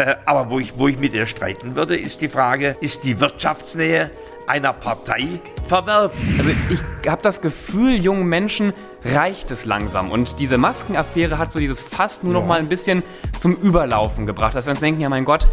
Äh, 0.00 0.16
aber 0.24 0.48
wo 0.48 0.58
ich, 0.58 0.78
wo 0.78 0.88
ich 0.88 0.98
mit 0.98 1.12
ihr 1.12 1.26
streiten 1.26 1.76
würde, 1.76 1.94
ist 1.94 2.22
die 2.22 2.28
Frage, 2.28 2.74
ist 2.80 3.04
die 3.04 3.20
Wirtschaftsnähe 3.20 4.10
einer 4.46 4.72
Partei 4.72 5.40
verwerflich? 5.68 6.38
Also 6.38 6.50
ich 6.70 6.80
habe 7.06 7.20
das 7.20 7.42
Gefühl, 7.42 7.96
jungen 8.02 8.26
Menschen 8.26 8.72
reicht 9.04 9.50
es 9.50 9.66
langsam. 9.66 10.10
Und 10.10 10.38
diese 10.38 10.56
Maskenaffäre 10.56 11.36
hat 11.36 11.52
so 11.52 11.58
dieses 11.58 11.82
fast 11.82 12.24
nur 12.24 12.32
noch 12.32 12.46
mal 12.46 12.60
ein 12.60 12.68
bisschen 12.68 13.02
zum 13.38 13.56
Überlaufen 13.56 14.24
gebracht, 14.24 14.54
dass 14.54 14.64
wir 14.64 14.70
uns 14.70 14.80
denken, 14.80 15.02
ja 15.02 15.10
mein 15.10 15.26
Gott, 15.26 15.46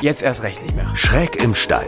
jetzt 0.00 0.22
erst 0.22 0.44
recht 0.44 0.62
nicht 0.62 0.76
mehr. 0.76 0.88
Schräg 0.94 1.42
im 1.42 1.52
Stall. 1.52 1.86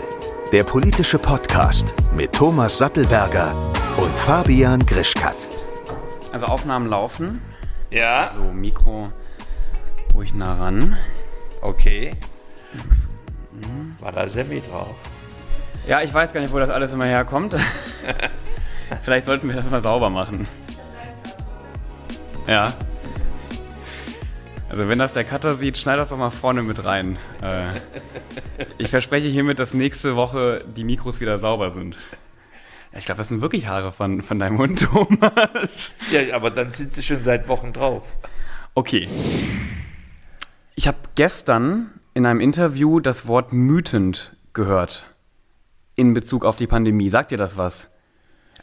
Der 0.50 0.64
politische 0.64 1.20
Podcast 1.20 1.94
mit 2.12 2.32
Thomas 2.32 2.76
Sattelberger 2.76 3.54
und 3.98 4.10
Fabian 4.10 4.84
Grischkat. 4.84 5.48
Also 6.32 6.46
Aufnahmen 6.46 6.88
laufen. 6.88 7.40
Ja, 7.90 8.32
So, 8.34 8.52
Mikro 8.52 9.12
ruhig 10.12 10.34
nah 10.34 10.54
ran. 10.54 10.96
Okay. 11.64 12.16
War 14.00 14.12
da 14.12 14.28
Semmi 14.28 14.62
drauf? 14.68 14.94
Ja, 15.86 16.02
ich 16.02 16.12
weiß 16.12 16.32
gar 16.32 16.40
nicht, 16.40 16.52
wo 16.52 16.58
das 16.58 16.70
alles 16.70 16.92
immer 16.92 17.06
herkommt. 17.06 17.56
Vielleicht 19.02 19.24
sollten 19.24 19.48
wir 19.48 19.56
das 19.56 19.70
mal 19.70 19.80
sauber 19.80 20.10
machen. 20.10 20.46
Ja. 22.46 22.72
Also 24.68 24.88
wenn 24.88 24.98
das 24.98 25.12
der 25.12 25.24
Cutter 25.24 25.54
sieht, 25.54 25.76
schneid 25.78 25.98
das 25.98 26.08
doch 26.08 26.16
mal 26.16 26.30
vorne 26.30 26.62
mit 26.62 26.84
rein. 26.84 27.16
Äh, 27.42 27.74
ich 28.78 28.88
verspreche 28.88 29.28
hiermit, 29.28 29.58
dass 29.58 29.74
nächste 29.74 30.16
Woche 30.16 30.64
die 30.66 30.84
Mikros 30.84 31.20
wieder 31.20 31.38
sauber 31.38 31.70
sind. 31.70 31.98
Ich 32.96 33.06
glaube, 33.06 33.18
das 33.18 33.28
sind 33.28 33.40
wirklich 33.40 33.66
Haare 33.66 33.92
von, 33.92 34.22
von 34.22 34.38
deinem 34.38 34.58
Hund, 34.58 34.80
Thomas. 34.92 35.92
Ja, 36.10 36.34
aber 36.34 36.50
dann 36.50 36.72
sind 36.72 36.92
sie 36.92 37.02
schon 37.02 37.22
seit 37.22 37.48
Wochen 37.48 37.72
drauf. 37.72 38.02
Okay. 38.74 39.08
Ich 40.76 40.88
habe 40.88 40.98
gestern 41.14 42.00
in 42.14 42.26
einem 42.26 42.40
Interview 42.40 42.98
das 42.98 43.28
Wort 43.28 43.52
mütend 43.52 44.36
gehört. 44.52 45.06
In 45.94 46.14
Bezug 46.14 46.44
auf 46.44 46.56
die 46.56 46.66
Pandemie. 46.66 47.08
Sagt 47.08 47.30
dir 47.30 47.38
das 47.38 47.56
was? 47.56 47.90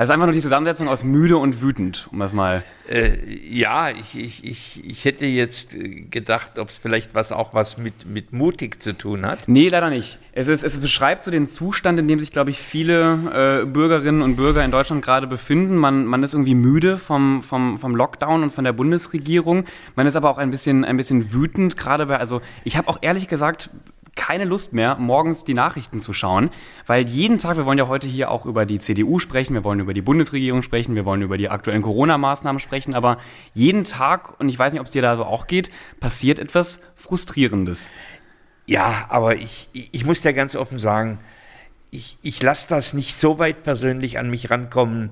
Also 0.01 0.13
einfach 0.13 0.25
nur 0.25 0.33
die 0.33 0.39
Zusammensetzung 0.39 0.87
aus 0.87 1.03
müde 1.03 1.37
und 1.37 1.61
wütend, 1.61 2.09
um 2.11 2.17
das 2.17 2.33
mal. 2.33 2.63
Äh, 2.89 3.19
ja, 3.47 3.91
ich, 3.91 4.17
ich, 4.17 4.43
ich, 4.43 4.83
ich 4.83 5.05
hätte 5.05 5.27
jetzt 5.27 5.75
äh, 5.75 6.01
gedacht, 6.09 6.57
ob 6.57 6.69
es 6.69 6.77
vielleicht 6.79 7.13
was 7.13 7.31
auch 7.31 7.53
was 7.53 7.77
mit, 7.77 8.07
mit 8.07 8.33
mutig 8.33 8.81
zu 8.81 8.97
tun 8.97 9.27
hat. 9.27 9.47
Nee, 9.47 9.69
leider 9.69 9.91
nicht. 9.91 10.17
Es, 10.31 10.47
ist, 10.47 10.63
es 10.63 10.79
beschreibt 10.79 11.21
so 11.21 11.29
den 11.29 11.47
Zustand, 11.47 11.99
in 11.99 12.07
dem 12.07 12.17
sich, 12.17 12.31
glaube 12.31 12.49
ich, 12.49 12.57
viele 12.57 13.61
äh, 13.61 13.65
Bürgerinnen 13.67 14.23
und 14.23 14.37
Bürger 14.37 14.65
in 14.65 14.71
Deutschland 14.71 15.05
gerade 15.05 15.27
befinden. 15.27 15.75
Man, 15.75 16.05
man 16.05 16.23
ist 16.23 16.33
irgendwie 16.33 16.55
müde 16.55 16.97
vom, 16.97 17.43
vom, 17.43 17.77
vom 17.77 17.95
Lockdown 17.95 18.41
und 18.41 18.49
von 18.49 18.63
der 18.63 18.73
Bundesregierung. 18.73 19.65
Man 19.95 20.07
ist 20.07 20.15
aber 20.15 20.31
auch 20.31 20.39
ein 20.39 20.49
bisschen, 20.49 20.83
ein 20.83 20.97
bisschen 20.97 21.31
wütend, 21.31 21.77
gerade 21.77 22.07
bei, 22.07 22.17
also 22.17 22.41
ich 22.63 22.75
habe 22.75 22.87
auch 22.87 22.97
ehrlich 23.03 23.27
gesagt 23.27 23.69
keine 24.15 24.43
Lust 24.45 24.73
mehr, 24.73 24.97
morgens 24.97 25.43
die 25.45 25.53
Nachrichten 25.53 25.99
zu 25.99 26.13
schauen, 26.13 26.49
weil 26.85 27.07
jeden 27.07 27.37
Tag, 27.37 27.57
wir 27.57 27.65
wollen 27.65 27.77
ja 27.77 27.87
heute 27.87 28.07
hier 28.07 28.29
auch 28.29 28.45
über 28.45 28.65
die 28.65 28.79
CDU 28.79 29.19
sprechen, 29.19 29.53
wir 29.53 29.63
wollen 29.63 29.79
über 29.79 29.93
die 29.93 30.01
Bundesregierung 30.01 30.63
sprechen, 30.63 30.95
wir 30.95 31.05
wollen 31.05 31.21
über 31.21 31.37
die 31.37 31.49
aktuellen 31.49 31.81
Corona-Maßnahmen 31.81 32.59
sprechen, 32.59 32.93
aber 32.93 33.17
jeden 33.53 33.83
Tag, 33.83 34.39
und 34.39 34.49
ich 34.49 34.59
weiß 34.59 34.73
nicht, 34.73 34.81
ob 34.81 34.87
es 34.87 34.91
dir 34.91 35.01
da 35.01 35.15
so 35.15 35.23
auch 35.23 35.47
geht, 35.47 35.71
passiert 35.99 36.39
etwas 36.39 36.79
Frustrierendes. 36.95 37.89
Ja, 38.65 39.05
aber 39.09 39.35
ich, 39.35 39.69
ich, 39.73 40.05
muss 40.05 40.21
dir 40.21 40.33
ganz 40.33 40.55
offen 40.55 40.77
sagen, 40.77 41.19
ich, 41.89 42.17
ich 42.21 42.41
lasse 42.41 42.69
das 42.69 42.93
nicht 42.93 43.17
so 43.17 43.39
weit 43.39 43.63
persönlich 43.63 44.19
an 44.19 44.29
mich 44.29 44.49
rankommen, 44.49 45.09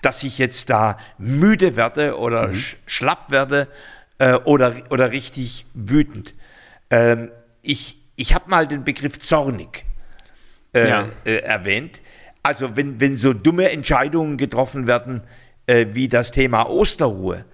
dass 0.00 0.22
ich 0.22 0.38
jetzt 0.38 0.70
da 0.70 0.98
müde 1.18 1.76
werde 1.76 2.18
oder 2.18 2.54
sch 2.54 2.76
schlapp 2.86 3.30
werde 3.30 3.68
äh, 4.18 4.34
oder, 4.34 4.74
oder 4.90 5.12
richtig 5.12 5.66
wütend. 5.74 6.34
Ähm, 6.90 7.30
ich 7.62 8.03
ich 8.16 8.34
habe 8.34 8.48
mal 8.50 8.66
den 8.66 8.84
Begriff 8.84 9.18
zornig 9.18 9.84
äh, 10.74 10.88
Ja. 10.88 11.08
äh, 11.24 11.36
erwähnt. 11.36 12.00
Also 12.42 12.76
wenn, 12.76 13.00
wenn 13.00 13.16
so 13.16 13.32
dumme 13.32 13.70
Entscheidungen 13.70 14.36
getroffen 14.36 14.86
werden, 14.86 15.22
äh, 15.66 15.86
wie 15.92 16.08
das 16.08 16.30
Thema 16.30 16.68
Osterruhe, 16.68 17.44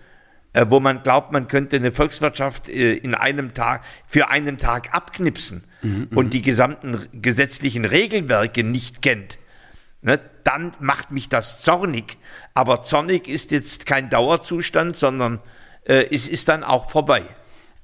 äh, 0.53 0.67
wo 0.69 0.81
man 0.81 1.03
glaubt, 1.03 1.33
man 1.33 1.47
könnte 1.47 1.77
eine 1.77 1.93
Volkswirtschaft 1.93 2.69
äh, 2.69 2.95
in 2.95 3.15
einem 3.15 3.55
Tag 3.55 3.85
für 4.07 4.31
einen 4.31 4.59
Tag 4.59 4.93
abknipsen 4.93 5.65
und 6.15 6.35
die 6.35 6.43
gesamten 6.43 7.09
gesetzlichen 7.23 7.87
Regelwerke 7.87 8.65
nicht 8.65 9.01
kennt, 9.01 9.39
ne, 10.03 10.21
dann 10.45 10.73
macht 10.81 11.11
mich 11.11 11.31
das 11.31 11.63
zornig. 11.63 12.19
Aber 12.53 12.83
zornig 12.83 13.27
ist 13.29 13.51
jetzt 13.51 13.87
kein 13.87 14.11
Dauerzustand, 14.11 14.95
sondern 14.97 15.41
äh, 15.85 16.05
es 16.11 16.29
ist 16.29 16.49
dann 16.49 16.65
auch 16.65 16.91
vorbei. 16.91 17.23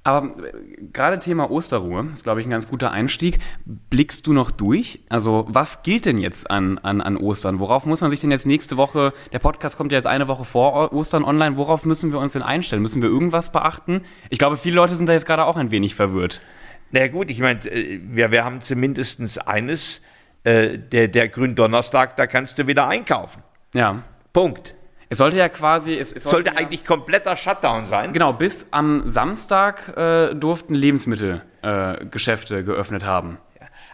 Aber 0.06 0.38
äh, 0.38 0.52
gerade 0.92 1.18
Thema 1.18 1.50
Osterruhe 1.50 2.08
ist, 2.12 2.22
glaube 2.22 2.40
ich, 2.40 2.46
ein 2.46 2.50
ganz 2.50 2.68
guter 2.68 2.92
Einstieg. 2.92 3.40
Blickst 3.64 4.24
du 4.28 4.32
noch 4.32 4.52
durch? 4.52 5.00
Also, 5.08 5.46
was 5.48 5.82
gilt 5.82 6.06
denn 6.06 6.18
jetzt 6.18 6.48
an, 6.48 6.78
an, 6.78 7.00
an 7.00 7.16
Ostern? 7.16 7.58
Worauf 7.58 7.86
muss 7.86 8.00
man 8.02 8.10
sich 8.10 8.20
denn 8.20 8.30
jetzt 8.30 8.46
nächste 8.46 8.76
Woche, 8.76 9.12
der 9.32 9.40
Podcast 9.40 9.76
kommt 9.76 9.90
ja 9.90 9.98
jetzt 9.98 10.06
eine 10.06 10.28
Woche 10.28 10.44
vor 10.44 10.92
Ostern 10.92 11.24
online, 11.24 11.56
worauf 11.56 11.84
müssen 11.84 12.12
wir 12.12 12.20
uns 12.20 12.34
denn 12.34 12.42
einstellen? 12.42 12.82
Müssen 12.82 13.02
wir 13.02 13.08
irgendwas 13.08 13.50
beachten? 13.50 14.02
Ich 14.30 14.38
glaube, 14.38 14.56
viele 14.56 14.76
Leute 14.76 14.94
sind 14.94 15.08
da 15.08 15.12
jetzt 15.12 15.26
gerade 15.26 15.44
auch 15.44 15.56
ein 15.56 15.72
wenig 15.72 15.96
verwirrt. 15.96 16.40
Na 16.92 17.00
ja, 17.00 17.08
gut, 17.08 17.28
ich 17.28 17.40
meine, 17.40 17.58
äh, 17.64 17.98
wir, 18.00 18.30
wir 18.30 18.44
haben 18.44 18.60
zumindest 18.60 19.48
eines, 19.48 20.02
äh, 20.44 20.78
der, 20.78 21.08
der 21.08 21.28
Gründonnerstag, 21.28 22.16
da 22.16 22.28
kannst 22.28 22.60
du 22.60 22.68
wieder 22.68 22.86
einkaufen. 22.86 23.42
Ja. 23.74 24.04
Punkt. 24.32 24.75
Es 25.08 25.18
sollte 25.18 25.36
ja 25.36 25.48
quasi. 25.48 25.94
Es, 25.96 26.12
es 26.12 26.24
Sollte 26.24 26.50
ja, 26.50 26.56
eigentlich 26.56 26.84
kompletter 26.84 27.36
Shutdown 27.36 27.86
sein. 27.86 28.12
Genau, 28.12 28.32
bis 28.32 28.66
am 28.72 29.02
Samstag 29.06 29.96
äh, 29.96 30.34
durften 30.34 30.74
Lebensmittelgeschäfte 30.74 32.58
äh, 32.58 32.62
geöffnet 32.62 33.04
haben. 33.04 33.38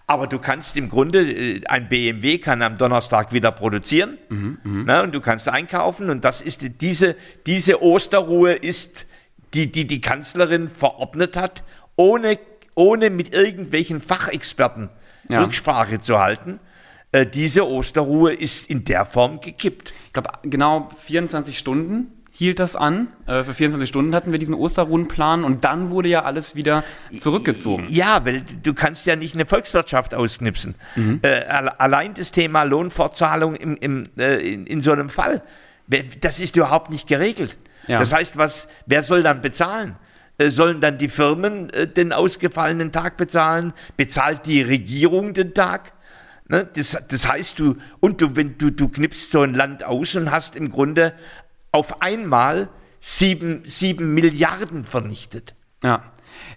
Aber 0.07 0.27
du 0.27 0.39
kannst 0.39 0.77
im 0.77 0.89
Grunde, 0.89 1.21
äh, 1.23 1.61
ein 1.67 1.89
BMW 1.89 2.39
kann 2.39 2.63
am 2.63 2.77
Donnerstag 2.79 3.33
wieder 3.33 3.53
produzieren 3.53 4.19
ne, 4.65 5.03
und 5.03 5.15
du 5.15 5.21
kannst 5.21 5.49
einkaufen 5.49 6.11
und 6.11 6.25
das 6.25 6.41
ist 6.43 6.63
die- 6.63 6.71
diese, 6.71 7.15
diese 7.47 7.83
Osterruhe 7.83 8.53
ist, 8.53 9.07
die, 9.55 9.71
die 9.71 9.87
die 9.87 10.01
Kanzlerin 10.01 10.69
verordnet 10.69 11.37
hat, 11.37 11.63
ohne, 11.97 12.39
ohne 12.75 13.11
mit 13.11 13.35
irgendwelchen 13.35 14.01
Fachexperten 14.01 14.89
Ja. 15.29 15.43
Rücksprache 15.45 16.01
zu 16.01 16.19
halten. 16.19 16.59
Äh, 17.13 17.27
diese 17.27 17.67
Osterruhe 17.69 18.33
ist 18.33 18.69
in 18.71 18.85
der 18.85 19.05
Form 19.07 19.41
gekippt. 19.41 19.93
Ich 20.07 20.13
glaube, 20.13 20.31
genau 20.43 20.89
24 20.99 21.59
Stunden 21.59 22.07
hielt 22.31 22.59
das 22.59 22.75
an. 22.75 23.09
Äh, 23.27 23.45
für 23.45 23.53
24 23.53 23.87
Stunden 23.89 24.15
hatten 24.15 24.33
wir 24.33 24.39
diesen 24.39 24.55
Osterruhenplan 24.55 25.45
und 25.45 25.65
dann 25.65 25.91
wurde 25.91 26.09
ja 26.09 26.25
alles 26.25 26.57
wieder 26.57 26.83
zurückgezogen. 27.21 27.85
Ja, 27.91 28.25
weil 28.25 28.43
du 28.63 28.73
kannst 28.73 29.05
ja 29.05 29.17
nicht 29.17 29.35
eine 29.35 29.45
Volkswirtschaft 29.45 30.15
ausknipsen. 30.15 30.75
Äh, 31.23 31.29
alle- 31.45 31.79
allein 31.79 32.15
das 32.15 32.33
Thema 32.33 32.63
Lohnfortzahlung 32.63 33.57
im, 33.57 33.77
im, 33.77 34.09
äh, 34.17 34.37
in, 34.39 34.67
in 34.67 34.81
so 34.81 34.93
einem 34.93 35.11
Fall, 35.11 35.43
das 36.21 36.41
ist 36.41 36.57
überhaupt 36.57 36.91
nicht 36.91 37.07
geregelt. 37.07 37.59
Ja. 37.87 37.99
Das 37.99 38.15
heißt, 38.15 38.39
was, 38.39 38.69
wer 38.87 39.03
soll 39.03 39.23
dann 39.23 39.43
bezahlen? 39.43 39.97
Äh, 40.39 40.49
sollen 40.49 40.81
dann 40.81 40.97
die 40.97 41.09
Firmen 41.11 41.69
äh, 41.71 41.87
den 41.87 42.13
ausgefallenen 42.15 42.93
Tag 42.93 43.19
bezahlen? 43.19 43.75
Bezahlt 43.99 44.47
die 44.47 44.63
Regierung 44.63 45.35
den 45.35 45.53
Tag? 45.53 45.93
Ne? 46.53 46.69
Das, 46.75 46.99
das 47.09 47.27
heißt, 47.27 47.59
du, 47.59 47.77
und 47.99 48.21
du, 48.21 48.37
wenn 48.37 48.59
du, 48.59 48.71
du 48.71 48.89
knippst 48.89 49.31
so 49.31 49.41
ein 49.41 49.55
Land 49.55 49.85
aus 49.85 50.15
und 50.15 50.31
hast 50.31 50.55
im 50.55 50.69
Grunde 50.71 51.15
auf 51.73 52.03
einmal 52.03 52.69
sieben, 53.01 53.63
sieben 53.67 54.13
Milliarden 54.13 54.85
vernichtet. 54.85 55.55
Ja. 55.83 56.12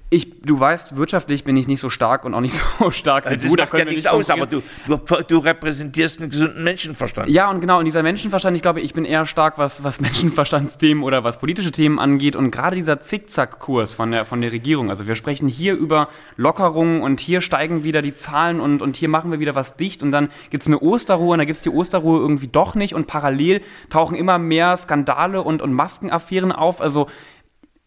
Ich, 0.09 0.41
du 0.41 0.59
weißt, 0.59 0.96
wirtschaftlich 0.96 1.44
bin 1.44 1.58
ich 1.58 1.68
nicht 1.68 1.80
so 1.80 1.90
stark 1.90 2.25
und 2.25 2.34
auch 2.34 2.41
nicht 2.41 2.56
so 2.80 2.91
stark 2.91 3.25
wie 3.25 3.30
Also 3.30 3.41
Das 3.41 3.50
du. 3.50 3.56
Da 3.56 3.63
macht 3.63 3.80
ja 3.80 3.86
nichts 3.86 4.03
nicht 4.03 4.13
aus, 4.13 4.30
aber 4.30 4.46
du, 4.46 4.62
du, 4.88 4.97
du 5.28 5.38
repräsentierst 5.40 6.22
einen 6.22 6.30
gesunden 6.30 6.63
Menschenverstand. 6.63 7.30
Ja, 7.30 7.50
und 7.50 7.62
genau, 7.62 7.80
und 7.80 7.85
dieser 7.85 8.03
Menschenverstand, 8.03 8.56
ich 8.56 8.62
glaube, 8.62 8.81
ich 8.81 8.94
bin 8.94 9.06
eher 9.06 9.25
stark, 9.25 9.58
was, 9.58 9.84
was 9.84 10.00
Menschenverstandsthemen 10.06 11.03
oder 11.03 11.24
was 11.24 11.40
politische 11.40 11.72
Themen 11.72 12.00
angeht. 12.00 12.35
Und 12.35 12.52
gerade 12.52 12.75
dieser 12.75 13.00
Zickzackkurs 13.00 13.94
von 13.94 14.12
der, 14.12 14.25
von 14.25 14.41
der 14.41 14.52
Regierung. 14.52 14.90
Also 14.90 15.08
wir 15.08 15.16
sprechen 15.16 15.47
hier 15.47 15.75
über 15.75 16.09
Lockerungen 16.38 17.02
und 17.02 17.19
hier 17.19 17.41
steigen 17.41 17.84
wieder 17.84 18.02
die 18.02 18.14
Zahlen 18.14 18.59
und, 18.59 18.82
und 18.82 18.96
hier 18.96 19.09
machen 19.09 19.32
wir 19.32 19.40
wieder 19.40 19.55
was 19.55 19.76
dicht 19.76 20.03
und 20.03 20.11
dann 20.11 20.29
gibt 20.50 20.64
es 20.64 20.67
eine 20.67 20.79
Osterruhe 20.79 21.34
und 21.34 21.40
dann 21.40 21.47
gibt 21.47 21.58
es 21.58 21.64
die 21.64 21.70
Osterruhe 21.70 22.20
irgendwie 22.20 22.47
doch 22.47 22.76
nicht 22.76 22.94
und 22.94 23.08
parallel 23.08 23.61
tauchen 23.90 24.16
immer 24.16 24.38
mehr 24.38 24.78
Skandale 24.78 25.41
und, 25.41 25.61
und 25.61 25.73
Maskenaffären 25.73 26.52
auf. 26.52 26.82
Also 26.82 27.08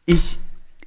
ich, 0.06 0.38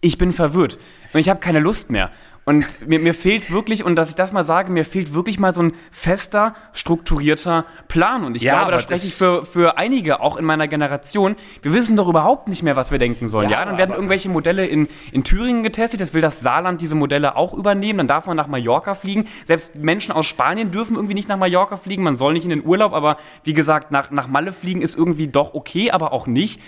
ich 0.01 0.17
bin 0.17 0.31
verwirrt 0.31 0.77
und 1.13 1.19
ich 1.19 1.29
habe 1.29 1.39
keine 1.39 1.59
Lust 1.59 1.89
mehr. 1.91 2.11
Und 2.43 2.87
mir, 2.87 2.97
mir 2.97 3.13
fehlt 3.13 3.51
wirklich, 3.51 3.83
und 3.83 3.95
dass 3.95 4.09
ich 4.09 4.15
das 4.15 4.31
mal 4.31 4.41
sage, 4.41 4.71
mir 4.71 4.83
fehlt 4.83 5.13
wirklich 5.13 5.37
mal 5.39 5.53
so 5.53 5.61
ein 5.61 5.73
fester, 5.91 6.55
strukturierter 6.73 7.65
Plan. 7.87 8.23
Und 8.23 8.35
ich 8.35 8.41
Ja, 8.41 8.57
glaube, 8.57 8.71
da 8.71 8.79
spreche 8.79 9.05
ich 9.05 9.13
für, 9.13 9.45
für 9.45 9.77
einige, 9.77 10.21
auch 10.21 10.37
in 10.37 10.45
meiner 10.45 10.67
Generation. 10.67 11.35
Wir 11.61 11.71
wissen 11.71 11.95
doch 11.95 12.07
überhaupt 12.07 12.47
nicht 12.47 12.63
mehr, 12.63 12.75
was 12.75 12.91
wir 12.91 12.97
denken 12.97 13.27
sollen. 13.27 13.49
Ja, 13.51 13.59
Ja, 13.59 13.65
dann 13.65 13.77
werden 13.77 13.93
irgendwelche 13.93 14.27
Modelle 14.27 14.65
in, 14.65 14.89
in 15.11 15.23
Thüringen 15.23 15.61
getestet. 15.61 15.99
Jetzt 15.99 16.15
will 16.15 16.21
das 16.21 16.39
Saarland 16.39 16.81
diese 16.81 16.95
Modelle 16.95 17.35
auch 17.35 17.53
übernehmen. 17.53 17.99
Dann 17.99 18.07
darf 18.07 18.25
man 18.25 18.35
nach 18.37 18.47
Mallorca 18.47 18.95
fliegen. 18.95 19.27
Selbst 19.45 19.75
Menschen 19.75 20.11
aus 20.11 20.25
Spanien 20.25 20.71
dürfen 20.71 20.95
irgendwie 20.95 21.13
nicht 21.13 21.29
nach 21.29 21.37
Mallorca 21.37 21.77
fliegen. 21.77 22.01
Man 22.01 22.17
soll 22.17 22.33
nicht 22.33 22.43
in 22.43 22.49
den 22.49 22.65
Urlaub, 22.65 22.93
aber 22.93 23.17
wie 23.43 23.53
gesagt, 23.53 23.91
nach, 23.91 24.09
nach 24.09 24.27
Malle 24.27 24.51
fliegen 24.51 24.81
ist 24.81 24.97
irgendwie 24.97 25.27
doch 25.27 25.53
okay, 25.53 25.91
aber 25.91 26.11
auch 26.11 26.25
nicht. 26.25 26.59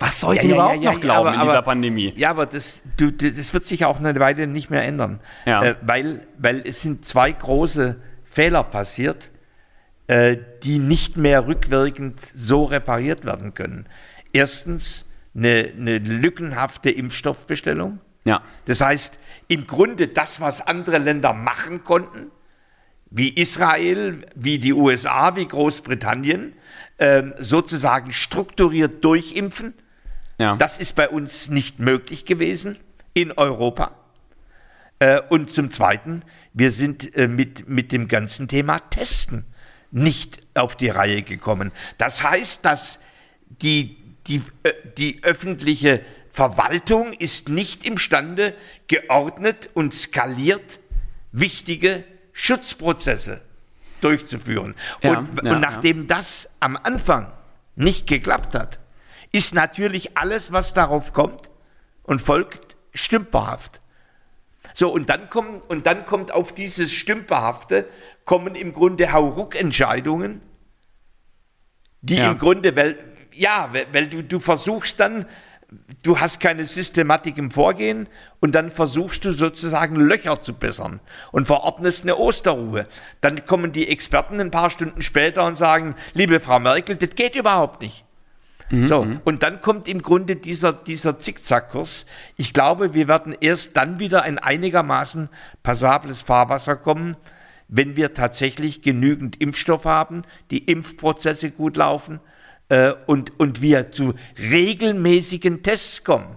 Was 0.00 0.20
soll 0.20 0.36
ich 0.36 0.42
Ja, 0.42 0.50
überhaupt 0.54 0.82
ja, 0.82 0.92
noch 0.92 1.00
glauben 1.00 1.28
aber- 1.28 1.34
in 1.36 1.40
dieser 1.42 1.52
aber- 1.58 1.62
Pandemie? 1.62 2.12
Ja, 2.16 2.30
aber 2.30 2.46
das, 2.46 2.80
du, 2.96 3.12
das 3.12 3.52
wird 3.52 3.64
sich 3.66 3.84
auch 3.84 3.98
eine 3.98 4.18
Weile 4.18 4.46
nicht 4.46 4.70
mehr 4.70 4.82
ändern. 4.82 5.20
Äh, 5.44 5.74
weil, 5.82 6.26
weil 6.38 6.62
es 6.66 6.80
sind 6.82 7.04
zwei 7.04 7.30
große 7.30 7.96
Fehler 8.24 8.64
passiert, 8.64 9.30
äh, 10.06 10.36
die 10.62 10.78
nicht 10.78 11.16
mehr 11.16 11.46
rückwirkend 11.46 12.18
so 12.34 12.64
repariert 12.64 13.24
werden 13.24 13.54
können. 13.54 13.86
Erstens 14.32 15.04
eine, 15.36 15.70
eine 15.76 15.98
lückenhafte 15.98 16.90
Impfstoffbestellung. 16.90 18.00
Ja. 18.24 18.42
Das 18.64 18.80
heißt, 18.80 19.18
im 19.48 19.66
Grunde 19.66 20.08
das, 20.08 20.40
was 20.40 20.66
andere 20.66 20.98
Länder 20.98 21.32
machen 21.32 21.84
konnten, 21.84 22.30
wie 23.10 23.28
Israel, 23.28 24.24
wie 24.34 24.58
die 24.58 24.72
USA, 24.72 25.36
wie 25.36 25.46
Großbritannien, 25.46 26.54
ähm, 26.98 27.34
sozusagen 27.38 28.12
strukturiert 28.12 29.04
durchimpfen. 29.04 29.74
Ja. 30.40 30.56
Das 30.56 30.78
ist 30.78 30.94
bei 30.94 31.08
uns 31.08 31.50
nicht 31.50 31.80
möglich 31.80 32.24
gewesen 32.24 32.78
in 33.12 33.32
Europa. 33.32 33.94
Äh, 34.98 35.20
und 35.28 35.50
zum 35.50 35.70
Zweiten, 35.70 36.22
wir 36.54 36.72
sind 36.72 37.14
äh, 37.14 37.28
mit, 37.28 37.68
mit 37.68 37.92
dem 37.92 38.08
ganzen 38.08 38.48
Thema 38.48 38.78
Testen 38.78 39.44
nicht 39.90 40.42
auf 40.54 40.76
die 40.76 40.88
Reihe 40.88 41.22
gekommen. 41.22 41.72
Das 41.98 42.22
heißt, 42.22 42.64
dass 42.64 43.00
die, 43.48 43.98
die, 44.26 44.42
äh, 44.62 44.72
die 44.96 45.22
öffentliche 45.24 46.00
Verwaltung 46.30 47.12
ist 47.12 47.50
nicht 47.50 47.84
imstande, 47.84 48.54
geordnet 48.88 49.68
und 49.74 49.92
skaliert 49.92 50.80
wichtige 51.32 52.04
Schutzprozesse 52.32 53.42
durchzuführen. 54.00 54.74
Ja, 55.02 55.18
und, 55.18 55.44
ja, 55.44 55.52
und 55.52 55.60
nachdem 55.60 56.06
das 56.06 56.48
am 56.60 56.78
Anfang 56.78 57.30
nicht 57.76 58.06
geklappt 58.06 58.54
hat, 58.54 58.79
ist 59.32 59.54
natürlich 59.54 60.16
alles, 60.16 60.52
was 60.52 60.74
darauf 60.74 61.12
kommt 61.12 61.50
und 62.02 62.20
folgt, 62.20 62.76
stümperhaft. 62.92 63.80
So, 64.74 64.92
und 64.92 65.08
dann, 65.08 65.28
kommen, 65.30 65.60
und 65.68 65.86
dann 65.86 66.04
kommt 66.04 66.32
auf 66.32 66.52
dieses 66.52 66.92
Stümperhafte, 66.92 67.86
kommen 68.24 68.54
im 68.54 68.72
Grunde 68.72 69.12
Hauruck-Entscheidungen, 69.12 70.40
die 72.02 72.16
Ja. 72.16 72.32
im 72.32 72.38
Grunde, 72.38 72.74
weil, 72.76 72.96
ja, 73.32 73.72
weil, 73.92 74.06
du, 74.08 74.22
du 74.22 74.40
versuchst 74.40 75.00
dann, 75.00 75.26
du 76.02 76.18
hast 76.18 76.40
keine 76.40 76.66
Systematik 76.66 77.38
im 77.38 77.50
Vorgehen 77.50 78.08
und 78.40 78.54
dann 78.54 78.70
versuchst 78.70 79.24
du 79.24 79.32
sozusagen 79.32 79.96
Löcher 79.96 80.40
zu 80.40 80.54
bessern 80.54 81.00
und 81.30 81.46
verordnest 81.46 82.02
eine 82.02 82.16
Osterruhe. 82.16 82.86
Dann 83.20 83.44
kommen 83.46 83.72
die 83.72 83.88
Experten 83.88 84.40
ein 84.40 84.50
paar 84.50 84.70
Stunden 84.70 85.02
später 85.02 85.46
und 85.46 85.56
sagen, 85.56 85.94
liebe 86.14 86.40
Frau 86.40 86.58
Merkel, 86.58 86.96
das 86.96 87.14
geht 87.14 87.34
überhaupt 87.34 87.80
nicht. 87.82 88.04
So, 88.86 89.06
und 89.24 89.42
dann 89.42 89.60
kommt 89.60 89.88
im 89.88 90.00
Grunde 90.00 90.36
dieser, 90.36 90.72
dieser 90.72 91.18
Zickzackkurs. 91.18 92.06
Ich 92.36 92.52
glaube, 92.52 92.94
wir 92.94 93.08
werden 93.08 93.34
erst 93.40 93.76
dann 93.76 93.98
wieder 93.98 94.24
in 94.26 94.38
einigermaßen 94.38 95.28
passables 95.62 96.22
Fahrwasser 96.22 96.76
kommen, 96.76 97.16
wenn 97.66 97.96
wir 97.96 98.14
tatsächlich 98.14 98.82
genügend 98.82 99.40
Impfstoff 99.40 99.84
haben, 99.84 100.22
die 100.50 100.58
Impfprozesse 100.58 101.50
gut 101.50 101.76
laufen 101.76 102.20
äh, 102.68 102.92
und, 103.06 103.38
und 103.38 103.60
wir 103.60 103.90
zu 103.90 104.14
regelmäßigen 104.38 105.62
Tests 105.62 106.04
kommen. 106.04 106.36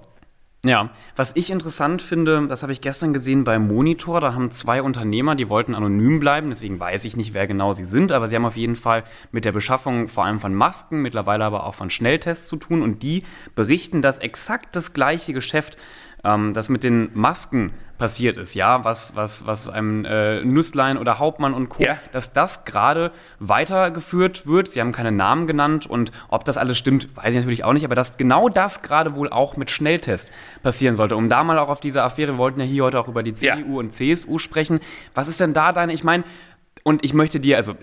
Ja, 0.65 0.91
was 1.17 1.35
ich 1.35 1.49
interessant 1.49 2.01
finde, 2.01 2.47
das 2.47 2.63
habe 2.63 2.71
ich 2.71 2.79
gestern 2.79 3.11
gesehen 3.11 3.43
beim 3.43 3.67
Monitor, 3.67 4.21
da 4.21 4.33
haben 4.33 4.49
zwei 4.49 4.81
Unternehmer, 4.81 5.35
die 5.35 5.49
wollten 5.49 5.75
anonym 5.75 6.21
bleiben, 6.21 6.51
deswegen 6.51 6.79
weiß 6.79 7.03
ich 7.03 7.17
nicht, 7.17 7.33
wer 7.33 7.47
genau 7.47 7.73
sie 7.73 7.83
sind, 7.83 8.13
aber 8.13 8.29
sie 8.29 8.37
haben 8.37 8.45
auf 8.45 8.55
jeden 8.55 8.77
Fall 8.77 9.03
mit 9.33 9.43
der 9.43 9.51
Beschaffung 9.51 10.07
vor 10.07 10.23
allem 10.23 10.39
von 10.39 10.53
Masken, 10.53 11.01
mittlerweile 11.01 11.43
aber 11.43 11.65
auch 11.65 11.75
von 11.75 11.89
Schnelltests 11.89 12.47
zu 12.47 12.55
tun. 12.55 12.81
Und 12.81 13.03
die 13.03 13.23
berichten, 13.55 14.01
dass 14.01 14.19
exakt 14.19 14.73
das 14.77 14.93
gleiche 14.93 15.33
Geschäft, 15.33 15.75
ähm, 16.23 16.53
das 16.53 16.69
mit 16.69 16.83
den 16.83 17.09
Masken 17.13 17.73
passiert 17.97 18.37
ist, 18.37 18.53
ja, 18.55 18.83
was, 18.83 19.15
was, 19.15 19.45
was 19.45 19.69
einem 19.69 20.03
äh, 20.03 20.43
Nüsslein 20.43 20.97
oder 20.97 21.19
Hauptmann 21.19 21.53
und 21.53 21.69
Co., 21.69 21.83
Ja. 21.83 21.97
dass 22.11 22.33
das 22.33 22.65
gerade 22.65 23.11
weitergeführt 23.39 24.45
wird. 24.47 24.67
Sie 24.69 24.81
haben 24.81 24.91
keine 24.91 25.11
Namen 25.11 25.47
genannt 25.47 25.85
und 25.85 26.11
ob 26.27 26.43
das 26.43 26.57
alles 26.57 26.77
stimmt, 26.77 27.15
weiß 27.15 27.27
ich 27.29 27.35
natürlich 27.35 27.63
auch 27.63 27.71
nicht, 27.73 27.85
aber 27.85 27.95
dass 27.95 28.17
genau 28.17 28.49
das 28.49 28.81
gerade 28.81 29.15
wohl 29.15 29.29
auch 29.29 29.55
mit 29.57 29.69
Schnelltest 29.71 30.31
passieren 30.63 30.95
sollte. 30.95 31.15
Um 31.15 31.29
da 31.29 31.43
mal 31.43 31.59
auch 31.59 31.69
auf 31.69 31.79
diese 31.79 32.01
Affäre, 32.03 32.33
wir 32.33 32.37
wollten 32.39 32.59
ja 32.59 32.65
hier 32.65 32.83
heute 32.83 32.99
auch 32.99 33.07
über 33.07 33.23
die 33.23 33.31
Ja. 33.39 33.55
CDU 33.55 33.79
und 33.79 33.93
CSU 33.93 34.37
sprechen. 34.37 34.79
Was 35.13 35.27
ist 35.27 35.39
denn 35.39 35.53
da 35.53 35.71
deine, 35.71 35.93
ich 35.93 36.03
meine, 36.03 36.23
und 36.83 37.05
ich 37.05 37.13
möchte 37.13 37.39
dir, 37.39 37.55
also 37.57 37.75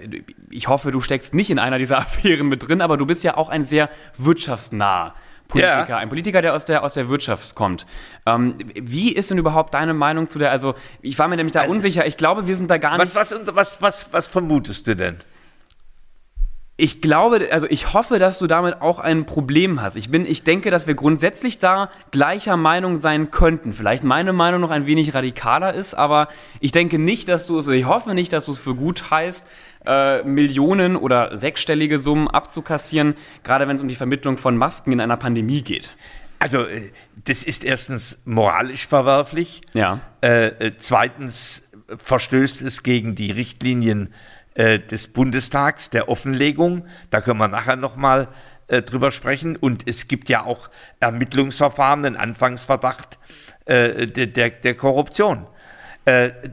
ich 0.51 0.69
hoffe, 0.69 0.91
du 0.91 1.01
steckst 1.01 1.33
nicht 1.35 1.51
in 1.51 1.59
einer 1.59 1.79
dieser 1.79 1.97
Affären 2.05 2.49
mit 2.49 2.69
drin, 2.69 2.83
aber 2.83 2.97
du 2.99 3.07
bist 3.07 3.25
ja 3.25 3.37
auch 3.37 3.49
ein 3.49 3.63
sehr 3.63 3.89
wirtschaftsnah. 4.19 5.15
Politiker, 5.51 5.89
Ja. 5.89 5.97
ein 5.99 6.09
Politiker, 6.09 6.41
der 6.43 6.55
aus 6.55 6.65
der, 6.65 6.83
aus 6.85 6.95
der 6.95 7.09
Wirtschaft 7.09 7.55
kommt. 7.55 7.87
Ähm, 8.27 8.55
wie 8.75 9.13
ist 9.13 9.31
denn 9.31 9.39
überhaupt 9.39 9.75
deine 9.75 9.93
Meinung 9.95 10.29
zu 10.29 10.39
der, 10.39 10.51
also 10.51 10.75
ich 11.03 11.19
war 11.19 11.29
mir 11.29 11.37
nämlich 11.37 11.53
da 11.53 11.65
unsicher, 11.67 12.07
ich 12.07 12.17
glaube, 12.17 12.47
wir 12.47 12.57
sind 12.57 12.71
da 12.71 12.79
gar 12.79 12.97
nicht 12.97 13.15
Was, 13.15 13.33
was, 13.33 13.55
was, 13.55 13.83
was, 13.83 14.13
was 14.13 14.27
vermutest 14.27 14.87
du 14.87 14.97
denn? 14.97 15.17
Ich 16.83 17.03
glaube, 17.03 17.49
also 17.53 17.67
ich 17.69 17.93
hoffe, 17.93 18.19
dass 18.19 18.39
du 18.39 18.47
damit 18.47 18.81
auch 18.81 18.99
ein 19.01 19.27
Problem 19.27 19.83
hast. 19.83 19.97
Ich 19.97 20.11
bin, 20.11 20.25
ich 20.25 20.45
denke, 20.45 20.71
dass 20.71 20.87
wir 20.87 20.95
grundsätzlich 20.95 21.59
da 21.59 21.91
gleicher 22.11 22.57
Meinung 22.57 23.01
sein 23.01 23.31
könnten. 23.31 23.75
Vielleicht 23.75 24.03
meine 24.03 24.33
Meinung 24.33 24.63
noch 24.63 24.71
ein 24.71 24.87
wenig 24.87 25.13
radikaler 25.13 25.75
ist, 25.75 25.93
aber 25.93 26.29
ich 26.59 26.73
denke 26.73 26.99
nicht, 26.99 27.29
dass 27.29 27.47
du 27.47 27.59
es, 27.59 27.69
ich 27.69 27.85
hoffe 27.85 28.15
nicht, 28.15 28.33
dass 28.33 28.47
du 28.47 28.53
es 28.53 28.59
für 28.59 28.75
gut 28.75 29.11
heißt, 29.11 29.47
äh, 29.87 30.23
Millionen 30.23 30.97
oder 30.97 31.37
sechsstellige 31.39 31.99
Summen 31.99 32.29
abzukassieren, 32.29 33.15
gerade 33.43 33.67
wenn 33.67 33.77
es 33.77 33.83
um 33.83 33.89
die 33.89 33.97
Vermittlung 33.97 34.37
von 34.37 34.57
Masken 34.57 34.93
in 34.93 35.01
einer 35.01 35.17
Pandemie 35.17 35.63
geht. 35.63 35.95
Also, 36.39 36.67
äh, 36.67 36.91
das 37.25 37.45
ist 37.45 37.65
erstens 37.65 38.19
moralisch 38.25 38.87
verwerflich. 38.87 39.61
Ja. 39.75 40.01
Äh, 40.23 40.47
äh, 40.47 40.73
zweitens 40.77 41.69
verstößt 41.97 42.63
es 42.63 42.83
gegen 42.83 43.15
die 43.15 43.31
Richtlinien 43.31 44.13
äh, 44.55 44.79
des 44.79 45.09
Bundestags 45.09 45.91
der 45.91 46.09
Offenlegung. 46.09 46.87
Da 47.11 47.21
können 47.21 47.39
wir 47.39 47.49
nachher 47.49 47.77
nochmal 47.77 48.29
äh, 48.69 48.83
drüber 48.83 49.11
sprechen. 49.11 49.57
Und 49.57 49.89
es 49.89 50.09
gibt 50.09 50.29
ja 50.29 50.45
auch 50.45 50.71
Ermittlungsverfahren, 50.99 52.05
einen 52.05 52.17
Anfangsverdacht 52.17 53.19
äh, 53.67 54.07
der, 54.07 54.51
der, 54.51 54.75
Korruption. 54.75 55.47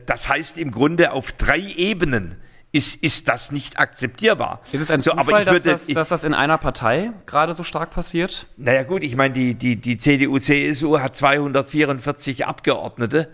Das 0.06 0.28
heißt 0.28 0.58
im 0.58 0.72
Grunde 0.72 1.14
auf 1.14 1.32
drei 1.32 1.60
Ebenen 1.60 2.36
ist, 2.78 2.96
ist 3.04 3.28
das 3.28 3.52
nicht 3.52 3.80
akzeptierbar. 3.80 4.62
Ist 4.72 4.82
es 4.82 4.92
ein 4.92 5.02
So, 5.02 5.12
Zufall, 5.12 5.28
aber 5.28 5.40
ich 5.40 5.46
dass, 5.46 5.54
würde, 5.54 5.70
das, 5.72 5.90
ich, 5.90 5.96
dass 5.96 6.10
das 6.10 6.24
in 6.24 6.34
einer 6.34 6.58
Partei 6.58 7.12
gerade 7.26 7.54
so 7.54 7.64
stark 7.64 7.92
passiert? 7.92 8.46
naja 8.58 8.84
gut, 8.84 9.04
ich 9.04 9.16
meine, 9.16 9.34
die, 9.34 9.56
die, 9.56 9.76
die 9.76 9.98
CDU, 9.98 10.40
CSU 10.40 11.00
hat 11.00 11.16
244 11.16 12.46
Abgeordnete 12.46 13.30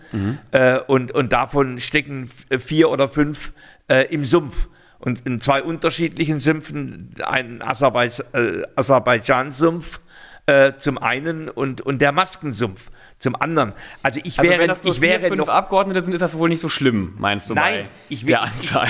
äh, 0.52 0.78
und, 0.80 1.12
und 1.12 1.32
davon 1.32 1.78
stecken 1.80 2.30
f- 2.50 2.62
vier 2.64 2.90
oder 2.90 3.08
fünf 3.08 3.52
äh, 3.88 4.06
im 4.12 4.24
Sumpf. 4.24 4.68
Und 4.98 5.26
in 5.26 5.38
zwei 5.42 5.62
unterschiedlichen 5.62 6.40
Sümpfen, 6.40 7.14
ein 7.22 7.60
Aserbaidsch 7.60 8.20
äh, 8.32 8.62
Aserbaidschan-Sumpf 8.74 10.00
äh, 10.46 10.72
zum 10.78 10.96
einen 10.98 11.48
und, 11.50 11.80
und 11.82 12.00
der 12.00 12.12
Maskensumpf 12.12 12.90
zum 13.18 13.36
anderen. 13.40 13.72
Also 14.02 14.20
ich 14.22 14.38
Also 14.38 14.50
wäre, 14.50 14.60
wenn 14.60 14.68
das 14.68 14.82
nur 14.84 14.92
ich 14.92 15.00
vier, 15.00 15.08
wäre 15.10 15.20
fünf 15.28 15.36
noch 15.38 15.48
Abgeordnete 15.48 16.02
sind, 16.02 16.12
ist 16.14 16.20
das 16.20 16.36
wohl 16.36 16.48
nicht 16.48 16.60
so 16.60 16.68
schlimm, 16.68 17.14
meinst 17.18 17.48
du, 17.48 17.54
Nein, 17.54 17.84
bei 17.84 17.88
ich 18.08 18.22
will- 18.24 18.30
der 18.32 18.42
Anzahl? 18.42 18.88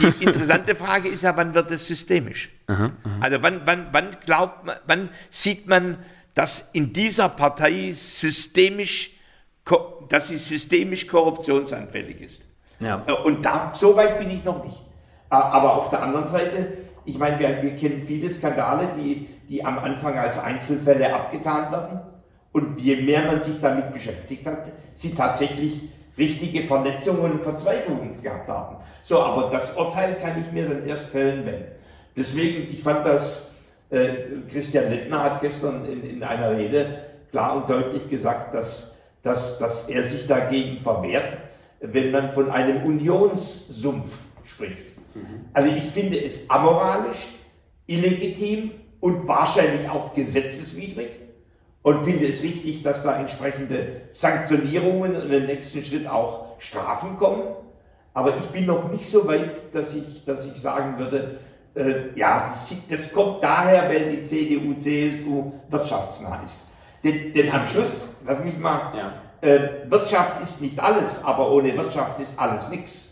Die 0.00 0.24
interessante 0.24 0.74
Frage 0.74 1.08
ist 1.08 1.22
ja, 1.22 1.36
wann 1.36 1.54
wird 1.54 1.70
es 1.70 1.86
systemisch? 1.86 2.50
Also 3.20 3.38
wann, 3.42 3.62
wann, 3.64 3.86
wann 3.92 4.16
glaubt 4.24 4.64
man, 4.64 4.76
wann 4.86 5.08
sieht 5.30 5.66
man, 5.66 5.98
dass 6.34 6.68
in 6.72 6.92
dieser 6.92 7.28
Partei 7.30 7.92
systemisch, 7.92 9.10
dass 10.08 10.28
sie 10.28 10.36
systemisch 10.38 11.06
korruptionsanfällig 11.06 12.20
ist? 12.20 12.42
Ja. 12.80 13.02
Äh, 13.06 13.12
Und 13.12 13.44
da, 13.44 13.72
so 13.74 13.96
weit 13.96 14.18
bin 14.18 14.30
ich 14.30 14.44
noch 14.44 14.64
nicht. 14.64 14.76
Aber 15.30 15.74
auf 15.76 15.90
der 15.90 16.02
anderen 16.02 16.28
Seite, 16.28 16.72
ich 17.04 17.18
meine, 17.18 17.38
wir, 17.38 17.62
wir 17.62 17.76
kennen 17.76 18.04
viele 18.06 18.30
Skandale, 18.32 18.90
die, 18.96 19.28
die 19.48 19.64
am 19.64 19.78
Anfang 19.78 20.16
als 20.16 20.38
Einzelfälle 20.38 21.12
abgetan 21.12 21.70
werden. 21.72 22.00
Und 22.52 22.78
je 22.78 22.96
mehr 22.96 23.26
man 23.26 23.42
sich 23.42 23.60
damit 23.60 23.92
beschäftigt 23.92 24.46
hat, 24.46 24.72
sie 24.94 25.14
tatsächlich 25.14 25.82
richtige 26.16 26.66
Verletzungen 26.66 27.32
und 27.32 27.42
Verzweigungen 27.42 28.20
gehabt 28.22 28.48
haben. 28.48 28.76
So, 29.04 29.20
aber 29.20 29.50
das 29.50 29.76
Urteil 29.76 30.16
kann 30.16 30.42
ich 30.44 30.52
mir 30.52 30.68
dann 30.68 30.86
erst 30.86 31.06
fällen, 31.06 31.46
wenn. 31.46 31.64
Deswegen, 32.16 32.72
ich 32.72 32.82
fand 32.82 33.06
das, 33.06 33.52
äh, 33.90 34.08
Christian 34.50 34.90
Lindner 34.90 35.22
hat 35.22 35.40
gestern 35.40 35.84
in, 35.86 36.02
in 36.02 36.22
einer 36.22 36.56
Rede 36.56 37.04
klar 37.30 37.56
und 37.56 37.70
deutlich 37.70 38.08
gesagt, 38.10 38.54
dass, 38.54 38.96
dass, 39.22 39.58
dass 39.58 39.88
er 39.88 40.02
sich 40.02 40.26
dagegen 40.26 40.82
verwehrt, 40.82 41.38
wenn 41.80 42.10
man 42.10 42.32
von 42.32 42.50
einem 42.50 42.82
Unionssumpf 42.84 44.10
spricht. 44.44 44.96
Also 45.52 45.70
ich 45.70 45.84
finde 45.84 46.22
es 46.24 46.48
amoralisch, 46.50 47.28
illegitim 47.86 48.72
und 49.00 49.26
wahrscheinlich 49.26 49.88
auch 49.88 50.14
gesetzeswidrig 50.14 51.08
und 51.82 52.04
finde 52.04 52.26
es 52.26 52.42
wichtig, 52.42 52.82
dass 52.82 53.02
da 53.02 53.18
entsprechende 53.18 54.02
Sanktionierungen 54.12 55.16
und 55.16 55.30
im 55.30 55.46
nächsten 55.46 55.84
Schritt 55.84 56.06
auch 56.06 56.56
Strafen 56.58 57.16
kommen. 57.16 57.42
Aber 58.14 58.36
ich 58.36 58.46
bin 58.46 58.66
noch 58.66 58.90
nicht 58.90 59.08
so 59.08 59.26
weit, 59.28 59.74
dass 59.74 59.94
ich, 59.94 60.24
dass 60.24 60.46
ich 60.46 60.60
sagen 60.60 60.98
würde, 60.98 61.38
Äh, 61.74 62.16
ja, 62.16 62.48
das, 62.50 62.74
das, 62.90 63.12
kommt 63.12 63.44
daher, 63.44 63.88
wenn 63.88 64.10
die 64.10 64.24
CDU, 64.24 64.74
CSU 64.74 65.52
wirtschaftsnah 65.68 66.40
ist. 66.44 66.60
Denn, 67.04 67.32
denn 67.32 67.52
am 67.52 67.68
Schluss, 67.68 68.06
lass 68.26 68.42
mich 68.42 68.58
mal, 68.58 68.92
ja. 68.96 69.12
äh, 69.48 69.88
Wirtschaft 69.88 70.42
ist 70.42 70.60
nicht 70.60 70.80
alles, 70.80 71.22
aber 71.22 71.52
ohne 71.52 71.76
Wirtschaft 71.76 72.18
ist 72.18 72.36
alles 72.36 72.68
nichts. 72.68 73.07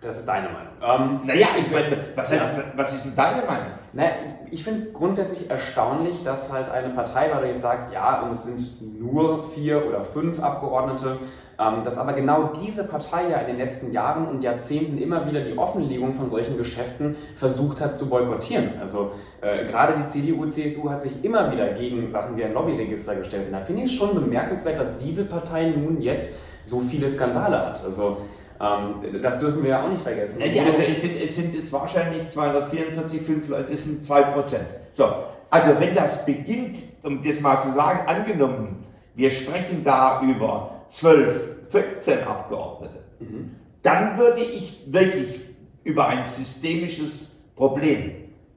Das 0.00 0.18
ist 0.18 0.28
deine 0.28 0.48
Meinung. 0.48 0.72
Ähm, 0.82 1.20
naja, 1.24 1.46
ich 1.58 1.70
meine, 1.70 1.96
was, 2.14 2.30
heißt, 2.30 2.58
ja. 2.58 2.64
was 2.76 2.94
ist 2.94 3.06
denn 3.06 3.16
deine 3.16 3.46
Meinung? 3.46 3.72
Naja, 3.92 4.10
ich, 4.50 4.58
ich 4.58 4.64
finde 4.64 4.80
es 4.80 4.92
grundsätzlich 4.92 5.50
erstaunlich, 5.50 6.22
dass 6.22 6.52
halt 6.52 6.70
eine 6.70 6.90
Partei, 6.90 7.30
weil 7.32 7.42
du 7.42 7.48
jetzt 7.48 7.62
sagst, 7.62 7.92
ja, 7.92 8.20
und 8.22 8.32
es 8.32 8.44
sind 8.44 9.00
nur 9.00 9.42
vier 9.50 9.86
oder 9.86 10.04
fünf 10.04 10.40
Abgeordnete, 10.40 11.16
ähm, 11.58 11.84
dass 11.84 11.96
aber 11.96 12.12
genau 12.12 12.52
diese 12.62 12.84
Partei 12.84 13.30
ja 13.30 13.38
in 13.38 13.46
den 13.46 13.56
letzten 13.56 13.90
Jahren 13.90 14.28
und 14.28 14.42
Jahrzehnten 14.42 14.98
immer 14.98 15.26
wieder 15.26 15.40
die 15.40 15.56
Offenlegung 15.56 16.14
von 16.14 16.28
solchen 16.28 16.58
Geschäften 16.58 17.16
versucht 17.36 17.80
hat 17.80 17.96
zu 17.96 18.10
boykottieren. 18.10 18.78
Also 18.78 19.12
äh, 19.40 19.64
gerade 19.64 19.94
die 19.96 20.06
CDU, 20.06 20.46
CSU 20.46 20.90
hat 20.90 21.00
sich 21.00 21.24
immer 21.24 21.50
wieder 21.50 21.68
gegen 21.72 22.12
Sachen 22.12 22.36
wie 22.36 22.44
ein 22.44 22.52
Lobbyregister 22.52 23.16
gestellt. 23.16 23.46
Und 23.46 23.52
da 23.52 23.60
finde 23.60 23.84
ich 23.84 23.92
es 23.92 23.96
schon 23.96 24.14
bemerkenswert, 24.14 24.78
dass 24.78 24.98
diese 24.98 25.24
Partei 25.24 25.70
nun 25.70 26.02
jetzt 26.02 26.36
so 26.64 26.80
viele 26.80 27.08
Skandale 27.08 27.58
hat. 27.58 27.82
Also 27.82 28.18
ähm, 28.60 29.22
das 29.22 29.38
dürfen 29.38 29.62
wir 29.62 29.70
ja 29.70 29.84
auch 29.84 29.88
nicht 29.90 30.02
vergessen. 30.02 30.40
Ja, 30.40 30.64
also 30.64 30.82
es, 30.82 31.00
sind, 31.00 31.12
es 31.20 31.36
sind 31.36 31.54
jetzt 31.54 31.72
wahrscheinlich 31.72 32.28
244, 32.28 33.22
5 33.22 33.48
Leute, 33.48 33.72
das 33.72 33.84
sind 33.84 34.04
2 34.04 34.22
Prozent. 34.22 34.66
So, 34.92 35.08
also 35.50 35.78
wenn 35.78 35.94
das 35.94 36.24
beginnt, 36.24 36.78
um 37.02 37.22
das 37.22 37.40
mal 37.40 37.62
zu 37.62 37.72
sagen, 37.72 38.06
angenommen, 38.06 38.84
wir 39.14 39.30
sprechen 39.30 39.82
da 39.84 40.20
über 40.22 40.82
12, 40.88 41.70
15 41.70 42.24
Abgeordnete, 42.24 43.00
mhm. 43.20 43.50
dann 43.82 44.18
würde 44.18 44.40
ich 44.40 44.82
wirklich 44.86 45.40
über 45.84 46.08
ein 46.08 46.24
systemisches 46.28 47.36
Problem 47.54 48.10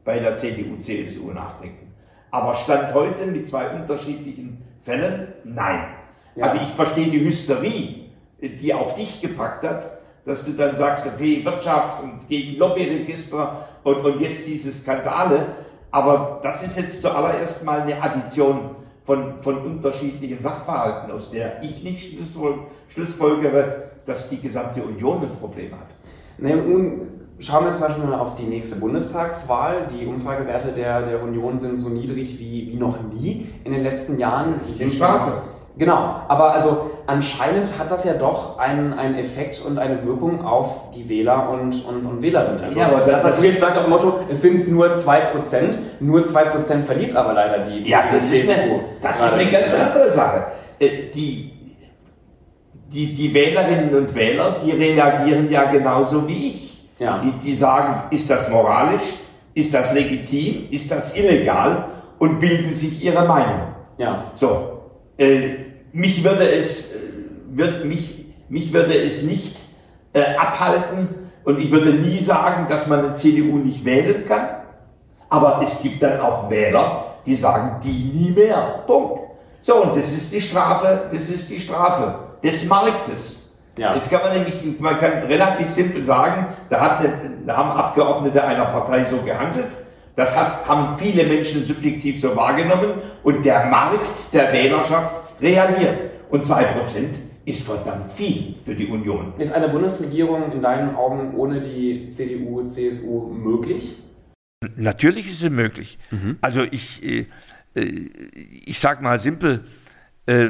bei 0.03 0.19
der 0.19 0.35
CDU, 0.35 0.77
CSU 0.81 1.31
nachdenken. 1.31 1.93
Aber 2.31 2.55
Stand 2.55 2.93
heute 2.93 3.25
mit 3.25 3.47
zwei 3.47 3.69
unterschiedlichen 3.69 4.63
Fällen, 4.83 5.33
nein. 5.43 5.85
Ja. 6.35 6.45
Also 6.45 6.59
ich 6.61 6.69
verstehe 6.69 7.07
die 7.07 7.23
Hysterie, 7.23 8.08
die 8.41 8.73
auch 8.73 8.95
dich 8.95 9.21
gepackt 9.21 9.63
hat, 9.67 9.99
dass 10.25 10.45
du 10.45 10.51
dann 10.51 10.77
sagst, 10.77 11.05
okay, 11.05 11.43
Wirtschaft 11.43 12.03
und 12.03 12.27
gegen 12.27 12.57
Lobbyregister 12.57 13.67
und, 13.83 14.05
und 14.05 14.19
jetzt 14.19 14.45
diese 14.47 14.71
Skandale. 14.71 15.47
Aber 15.91 16.39
das 16.43 16.63
ist 16.63 16.77
jetzt 16.77 17.01
zuallererst 17.01 17.63
mal 17.65 17.81
eine 17.81 18.01
Addition 18.01 18.75
von, 19.05 19.41
von 19.41 19.57
unterschiedlichen 19.57 20.39
Sachverhalten, 20.39 21.11
aus 21.11 21.31
der 21.31 21.63
ich 21.63 21.83
nicht 21.83 22.15
schlussfolgere, 22.89 23.89
dass 24.05 24.29
die 24.29 24.39
gesamte 24.39 24.83
Union 24.83 25.21
ein 25.21 25.35
Problem 25.39 25.71
hat. 25.71 25.87
Nee, 26.37 26.55
nun 26.55 27.07
schauen 27.39 27.65
wir 27.65 27.71
zum 27.73 27.81
Beispiel 27.81 28.03
mal 28.03 28.19
auf 28.19 28.35
die 28.35 28.43
nächste 28.43 28.79
Bundestagswahl. 28.79 29.87
Die 29.91 30.05
Umfragewerte 30.05 30.73
der, 30.73 31.01
der 31.01 31.23
Union 31.23 31.59
sind 31.59 31.77
so 31.77 31.89
niedrig 31.89 32.37
wie, 32.37 32.71
wie 32.71 32.77
noch 32.77 32.97
nie 33.11 33.47
in 33.63 33.73
den 33.73 33.81
letzten 33.81 34.19
Jahren. 34.19 34.55
Die 34.67 34.73
sind 34.73 34.93
Strafe. 34.93 35.41
Genau, 35.77 36.23
aber 36.27 36.51
also 36.53 36.91
anscheinend 37.09 37.77
hat 37.79 37.89
das 37.89 38.03
ja 38.03 38.13
doch 38.13 38.59
einen, 38.59 38.93
einen 38.93 39.15
Effekt 39.15 39.59
und 39.65 39.79
eine 39.79 40.05
Wirkung 40.05 40.45
auf 40.45 40.91
die 40.95 41.09
Wähler 41.09 41.49
und, 41.49 41.83
und, 41.85 42.05
und 42.05 42.21
Wählerinnen. 42.21 42.63
Also 42.63 42.79
ja, 42.79 42.87
aber 42.87 42.99
das, 42.99 43.23
was 43.23 43.39
du 43.39 43.47
jetzt 43.47 43.59
sagst 43.59 43.77
auf 43.77 43.85
dem 43.85 43.89
Motto, 43.89 44.19
es 44.29 44.43
sind 44.43 44.67
nur 44.71 44.95
2%, 44.95 45.75
nur 45.99 46.21
2% 46.21 46.83
verliert 46.83 47.15
aber 47.15 47.33
leider 47.33 47.65
die 47.65 47.89
Ja, 47.89 48.03
das, 48.11 48.31
ist 48.31 48.47
eine, 48.47 48.81
das 49.01 49.17
ist 49.17 49.33
eine 49.33 49.51
ganz 49.51 49.73
andere 49.73 50.11
Sache. 50.11 50.45
Äh, 50.77 50.87
die, 51.15 51.51
die, 52.93 53.13
die 53.13 53.33
Wählerinnen 53.33 53.95
und 53.95 54.13
Wähler, 54.13 54.57
die 54.63 54.71
reagieren 54.71 55.49
ja 55.49 55.63
genauso 55.63 56.27
wie 56.27 56.47
ich. 56.49 56.89
Ja. 56.99 57.21
Die, 57.23 57.31
die 57.43 57.55
sagen, 57.55 58.03
ist 58.11 58.29
das 58.29 58.49
moralisch, 58.49 59.15
ist 59.55 59.73
das 59.73 59.93
legitim, 59.93 60.67
ist 60.69 60.91
das 60.91 61.17
illegal 61.17 61.85
und 62.19 62.39
bilden 62.39 62.73
sich 62.73 63.03
ihre 63.03 63.25
Meinung. 63.25 63.61
Ja. 63.97 64.31
So, 64.35 64.81
äh, 65.17 65.68
mich 65.93 66.23
würde 66.23 66.49
es, 66.49 66.93
äh, 66.93 66.97
wird, 67.51 67.85
mich, 67.85 68.25
mich 68.49 68.73
würde 68.73 68.95
es 68.95 69.23
nicht 69.23 69.57
äh, 70.13 70.35
abhalten 70.35 71.09
und 71.43 71.59
ich 71.59 71.71
würde 71.71 71.91
nie 71.91 72.19
sagen, 72.19 72.67
dass 72.69 72.87
man 72.87 72.99
eine 72.99 73.15
CDU 73.15 73.57
nicht 73.57 73.85
wählen 73.85 74.25
kann. 74.25 74.47
Aber 75.29 75.61
es 75.63 75.81
gibt 75.81 76.01
dann 76.01 76.19
auch 76.19 76.49
Wähler, 76.49 77.15
die 77.25 77.35
sagen, 77.35 77.79
die 77.83 77.89
nie 77.89 78.31
mehr. 78.31 78.83
Punkt. 78.87 79.21
So, 79.61 79.83
und 79.83 79.95
das 79.95 80.11
ist 80.11 80.33
die 80.33 80.41
Strafe, 80.41 81.09
das 81.11 81.29
ist 81.29 81.49
die 81.49 81.59
Strafe 81.59 82.15
des 82.43 82.65
Marktes. 82.65 83.51
Ja. 83.77 83.95
Jetzt 83.95 84.09
kann 84.09 84.21
man 84.21 84.33
nämlich, 84.33 84.79
man 84.79 84.99
kann 84.99 85.23
relativ 85.27 85.71
simpel 85.71 86.03
sagen, 86.03 86.47
da, 86.69 86.81
hat 86.81 86.99
eine, 86.99 87.13
da 87.45 87.55
haben 87.55 87.71
Abgeordnete 87.71 88.43
einer 88.43 88.65
Partei 88.65 89.05
so 89.05 89.17
gehandelt, 89.17 89.69
das 90.15 90.37
hat, 90.37 90.67
haben 90.67 90.97
viele 90.97 91.23
Menschen 91.23 91.63
subjektiv 91.63 92.19
so 92.19 92.35
wahrgenommen 92.35 92.93
und 93.23 93.45
der 93.45 93.65
Markt 93.67 94.33
der 94.33 94.51
Wählerschaft 94.51 95.15
reagiert. 95.41 95.97
Und 96.29 96.45
2% 96.45 96.65
ist 97.45 97.65
verdammt 97.65 98.11
viel 98.13 98.55
für 98.65 98.75
die 98.75 98.87
Union. 98.87 99.33
Ist 99.37 99.53
eine 99.53 99.69
Bundesregierung 99.69 100.51
in 100.51 100.61
deinen 100.61 100.95
Augen 100.95 101.35
ohne 101.35 101.61
die 101.61 102.09
CDU, 102.11 102.67
CSU 102.67 103.29
möglich? 103.29 103.95
Natürlich 104.75 105.29
ist 105.29 105.41
es 105.41 105.49
möglich. 105.49 105.97
Mhm. 106.11 106.37
Also 106.41 106.63
ich, 106.69 107.03
äh, 107.03 107.25
äh 107.75 108.09
ich 108.65 108.79
sage 108.79 109.01
mal 109.03 109.17
simpel, 109.17 109.63
äh, 110.25 110.49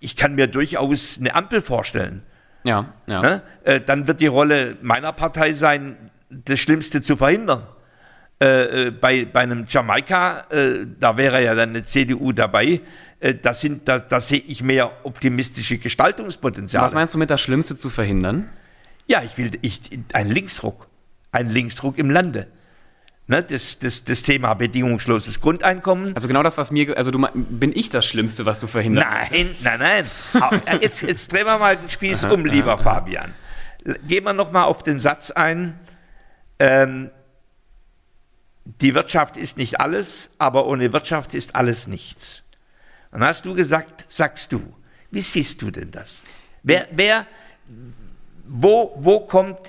ich 0.00 0.16
kann 0.16 0.34
mir 0.34 0.46
durchaus 0.46 1.18
eine 1.18 1.34
Ampel 1.34 1.62
vorstellen. 1.62 2.22
Ja, 2.62 2.94
ja. 3.06 3.20
Ne? 3.20 3.42
Äh, 3.64 3.80
dann 3.80 4.06
wird 4.06 4.20
die 4.20 4.26
Rolle 4.26 4.76
meiner 4.82 5.12
Partei 5.12 5.52
sein, 5.54 6.10
das 6.30 6.60
Schlimmste 6.60 7.02
zu 7.02 7.16
verhindern. 7.16 7.66
Äh, 8.40 8.88
äh, 8.88 8.90
bei, 8.90 9.24
bei 9.24 9.40
einem 9.40 9.64
Jamaika, 9.68 10.44
äh, 10.50 10.86
da 10.98 11.16
wäre 11.16 11.42
ja 11.42 11.54
dann 11.54 11.70
eine 11.70 11.84
CDU 11.84 12.32
dabei, 12.32 12.66
äh, 12.66 12.80
da, 13.20 13.54
sind, 13.54 13.88
da, 13.88 13.98
da 13.98 14.20
sehe 14.20 14.40
ich 14.40 14.62
mehr 14.62 14.90
optimistische 15.04 15.78
Gestaltungspotenziale. 15.78 16.84
Was 16.84 16.94
meinst 16.94 17.14
du 17.14 17.18
mit 17.18 17.30
das 17.30 17.40
Schlimmste 17.40 17.76
zu 17.76 17.90
verhindern? 17.90 18.50
Ja, 19.06 19.22
ich 19.22 19.36
will 19.38 19.50
ich, 19.62 19.80
ein 20.12 20.30
Linksruck, 20.30 20.88
ein 21.32 21.50
Linksruck 21.50 21.98
im 21.98 22.10
Lande. 22.10 22.48
Ne, 23.26 23.42
das, 23.42 23.78
das, 23.78 24.04
das 24.04 24.22
Thema 24.22 24.52
bedingungsloses 24.52 25.40
Grundeinkommen. 25.40 26.14
Also 26.14 26.28
genau 26.28 26.42
das, 26.42 26.58
was 26.58 26.70
mir, 26.70 26.94
also 26.98 27.10
du, 27.10 27.26
bin 27.32 27.72
ich 27.74 27.88
das 27.88 28.04
Schlimmste, 28.04 28.44
was 28.44 28.60
du 28.60 28.66
verhindern 28.66 29.06
Nein, 29.08 29.56
nein, 29.62 29.78
nein. 29.78 30.62
jetzt, 30.82 31.00
jetzt 31.00 31.32
drehen 31.32 31.46
wir 31.46 31.56
mal 31.56 31.74
den 31.74 31.88
Spieß 31.88 32.24
um, 32.24 32.44
lieber 32.44 32.76
Fabian. 32.76 33.32
Gehen 34.06 34.24
wir 34.24 34.34
nochmal 34.34 34.64
auf 34.64 34.82
den 34.82 35.00
Satz 35.00 35.30
ein. 35.30 35.78
Ähm, 36.58 37.10
die 38.64 38.94
Wirtschaft 38.94 39.38
ist 39.38 39.56
nicht 39.56 39.80
alles, 39.80 40.30
aber 40.36 40.66
ohne 40.66 40.92
Wirtschaft 40.92 41.32
ist 41.32 41.54
alles 41.54 41.86
nichts. 41.86 42.43
Und 43.14 43.22
hast 43.22 43.46
du 43.46 43.54
gesagt, 43.54 44.04
sagst 44.08 44.52
du, 44.52 44.60
wie 45.12 45.20
siehst 45.20 45.62
du 45.62 45.70
denn 45.70 45.92
das? 45.92 46.24
Wer, 46.64 46.88
wer, 46.90 47.26
wo, 48.44 48.92
wo 48.98 49.20
kommt 49.20 49.60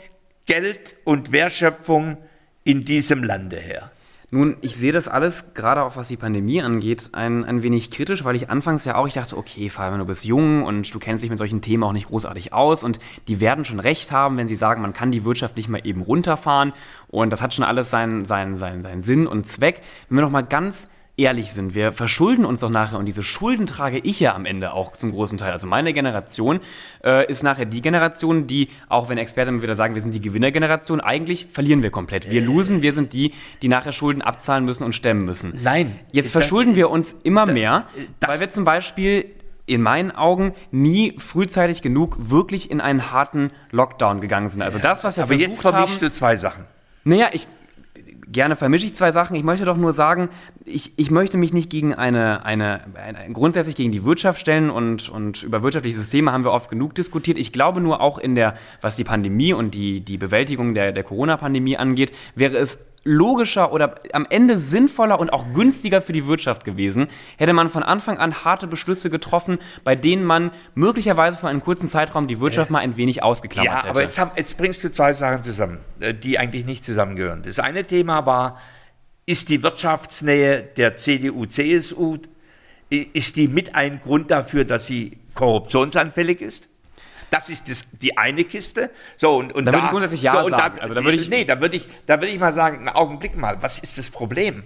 Geld 0.47 0.95
und 1.03 1.31
Wertschöpfung 1.31 2.17
in 2.63 2.85
diesem 2.85 3.23
Lande 3.23 3.57
her? 3.57 3.91
Nun, 4.31 4.57
ich 4.61 4.75
sehe 4.75 4.91
das 4.91 5.07
alles, 5.07 5.53
gerade 5.53 5.83
auch 5.83 5.95
was 5.95 6.07
die 6.07 6.17
Pandemie 6.17 6.59
angeht, 6.59 7.09
ein, 7.11 7.45
ein 7.45 7.61
wenig 7.61 7.91
kritisch, 7.91 8.23
weil 8.23 8.35
ich 8.35 8.49
anfangs 8.49 8.83
ja 8.83 8.95
auch, 8.95 9.05
ich 9.05 9.13
dachte, 9.13 9.37
okay, 9.37 9.69
Fabian, 9.69 9.99
du 9.99 10.05
bist 10.05 10.25
jung 10.25 10.63
und 10.63 10.91
du 10.91 10.97
kennst 10.97 11.23
dich 11.23 11.29
mit 11.29 11.37
solchen 11.37 11.61
Themen 11.61 11.83
auch 11.83 11.93
nicht 11.93 12.07
großartig 12.07 12.51
aus 12.51 12.81
und 12.81 12.97
die 13.27 13.39
werden 13.39 13.63
schon 13.63 13.79
recht 13.79 14.11
haben, 14.11 14.37
wenn 14.37 14.47
sie 14.47 14.55
sagen, 14.55 14.81
man 14.81 14.93
kann 14.93 15.11
die 15.11 15.23
Wirtschaft 15.23 15.55
nicht 15.55 15.69
mal 15.69 15.85
eben 15.85 16.01
runterfahren 16.01 16.73
und 17.09 17.31
das 17.31 17.43
hat 17.43 17.53
schon 17.53 17.63
alles 17.63 17.91
seinen, 17.91 18.25
seinen, 18.25 18.57
seinen, 18.57 18.81
seinen 18.81 19.03
Sinn 19.03 19.27
und 19.27 19.45
Zweck. 19.45 19.83
Wenn 20.09 20.17
wir 20.17 20.23
noch 20.23 20.31
mal 20.31 20.41
ganz 20.41 20.89
ehrlich 21.17 21.53
sind, 21.53 21.75
wir 21.75 21.93
verschulden 21.93 22.45
uns 22.45 22.59
doch 22.59 22.69
nachher 22.69 22.99
und 22.99 23.05
diese 23.05 23.23
Schulden 23.23 23.67
trage 23.67 23.99
ich 23.99 24.19
ja 24.19 24.35
am 24.35 24.45
Ende 24.45 24.73
auch 24.73 24.93
zum 24.93 25.11
großen 25.11 25.37
Teil. 25.37 25.51
Also 25.51 25.67
meine 25.67 25.93
Generation 25.93 26.59
äh, 27.03 27.29
ist 27.29 27.43
nachher 27.43 27.65
die 27.65 27.81
Generation, 27.81 28.47
die, 28.47 28.69
auch 28.89 29.09
wenn 29.09 29.17
Experten 29.17 29.61
wieder 29.61 29.75
sagen, 29.75 29.95
wir 29.95 30.01
sind 30.01 30.13
die 30.13 30.21
Gewinnergeneration, 30.21 30.99
eigentlich 30.99 31.47
verlieren 31.51 31.83
wir 31.83 31.89
komplett. 31.89 32.29
Wir 32.29 32.41
losen, 32.41 32.81
wir 32.81 32.93
sind 32.93 33.13
die, 33.13 33.33
die 33.61 33.67
nachher 33.67 33.93
Schulden 33.93 34.21
abzahlen 34.21 34.65
müssen 34.65 34.83
und 34.83 34.93
stemmen 34.93 35.25
müssen. 35.25 35.57
Nein. 35.63 35.97
Jetzt 36.11 36.31
verschulden 36.31 36.75
wir 36.75 36.89
uns 36.89 37.15
immer 37.23 37.45
mehr, 37.45 37.87
weil 38.19 38.39
wir 38.39 38.51
zum 38.51 38.65
Beispiel 38.65 39.25
in 39.67 39.81
meinen 39.81 40.11
Augen 40.11 40.53
nie 40.71 41.15
frühzeitig 41.17 41.81
genug 41.81 42.17
wirklich 42.19 42.69
in 42.69 42.81
einen 42.81 43.11
harten 43.11 43.51
Lockdown 43.71 44.21
gegangen 44.21 44.49
sind. 44.49 44.61
Also 44.61 44.79
das, 44.79 45.03
was 45.03 45.17
wir 45.17 45.23
Aber 45.23 45.33
jetzt 45.33 45.61
vermischst 45.61 46.01
du 46.01 46.11
zwei 46.11 46.37
Sachen. 46.37 46.65
Naja, 47.03 47.29
ich, 47.31 47.47
gerne 48.31 48.55
vermische 48.55 48.85
ich 48.85 48.95
zwei 48.95 49.11
Sachen. 49.11 49.35
Ich 49.35 49.43
möchte 49.43 49.65
doch 49.65 49.77
nur 49.77 49.93
sagen, 49.93 50.29
ich, 50.63 50.93
ich 50.97 51.11
möchte 51.11 51.37
mich 51.37 51.53
nicht 51.53 51.69
gegen 51.69 51.93
eine, 51.93 52.45
eine, 52.45 52.81
eine, 52.95 53.31
grundsätzlich 53.31 53.75
gegen 53.75 53.91
die 53.91 54.03
Wirtschaft 54.03 54.39
stellen 54.39 54.69
und, 54.69 55.09
und 55.09 55.43
über 55.43 55.63
wirtschaftliche 55.63 55.97
Systeme 55.97 56.31
haben 56.31 56.43
wir 56.43 56.51
oft 56.51 56.69
genug 56.69 56.95
diskutiert. 56.95 57.37
Ich 57.37 57.51
glaube 57.51 57.81
nur 57.81 58.01
auch 58.01 58.17
in 58.17 58.35
der, 58.35 58.55
was 58.81 58.95
die 58.95 59.03
Pandemie 59.03 59.53
und 59.53 59.73
die, 59.73 60.01
die 60.01 60.17
Bewältigung 60.17 60.73
der, 60.73 60.91
der 60.91 61.03
Corona-Pandemie 61.03 61.77
angeht, 61.77 62.13
wäre 62.35 62.57
es 62.57 62.79
logischer 63.05 63.71
oder 63.71 63.95
am 64.13 64.25
Ende 64.29 64.57
sinnvoller 64.57 65.19
und 65.19 65.31
auch 65.31 65.53
günstiger 65.53 66.01
für 66.01 66.11
die 66.11 66.25
Wirtschaft 66.27 66.65
gewesen, 66.65 67.07
hätte 67.37 67.53
man 67.53 67.69
von 67.69 67.83
Anfang 67.83 68.17
an 68.17 68.43
harte 68.43 68.67
Beschlüsse 68.67 69.09
getroffen, 69.11 69.59
bei 69.83 69.95
denen 69.95 70.25
man 70.25 70.51
möglicherweise 70.73 71.37
für 71.37 71.47
einen 71.47 71.61
kurzen 71.61 71.87
Zeitraum 71.87 72.27
die 72.27 72.41
Wirtschaft 72.41 72.71
mal 72.71 72.79
ein 72.79 72.97
wenig 72.97 73.21
ausgeklammert 73.23 73.71
Ja, 73.71 73.77
hätte. 73.79 73.89
aber 73.89 74.01
jetzt, 74.01 74.17
hab, 74.19 74.37
jetzt 74.37 74.57
bringst 74.57 74.83
du 74.83 74.91
zwei 74.91 75.13
Sachen 75.13 75.43
zusammen, 75.43 75.79
äh, 75.99 76.13
die 76.15 76.39
eigentlich 76.39 76.65
nicht 76.65 76.83
zusammengehören. 76.83 77.43
Das 77.45 77.59
eine 77.59 77.85
Thema 77.85 78.25
war, 78.25 78.59
ist 79.27 79.49
die 79.49 79.61
Wirtschaftsnähe 79.61 80.63
der 80.75 80.97
CDU, 80.97 81.45
CSU, 81.45 82.17
ist 82.89 83.35
die 83.35 83.47
mit 83.47 83.75
ein 83.75 83.99
Grund 84.01 84.31
dafür, 84.31 84.65
dass 84.65 84.87
sie 84.87 85.17
korruptionsanfällig 85.33 86.41
ist? 86.41 86.69
Das 87.35 87.49
ist 87.49 87.69
das, 87.69 87.83
die 88.01 88.17
eine 88.17 88.45
Kiste. 88.45 88.89
So, 89.17 89.35
und, 89.35 89.51
und 89.51 89.65
Da 89.65 89.73
würde 89.73 89.85
ich 89.85 89.91
grundsätzlich 89.91 90.21
ja 90.21 90.39
und 90.41 90.51
sagen. 90.51 90.79
Also 90.79 90.93
da 90.93 91.03
würde 91.03 91.17
ich- 91.17 91.27
nee, 91.27 91.43
da 91.43 91.59
würde 91.59 91.75
ich, 91.75 91.85
da 92.05 92.15
würde 92.21 92.29
ich 92.29 92.39
mal 92.39 92.53
sagen, 92.53 92.77
einen 92.77 92.87
Augenblick 92.89 93.35
mal, 93.35 93.61
was 93.61 93.79
ist 93.79 93.97
das 93.97 94.09
Problem? 94.09 94.63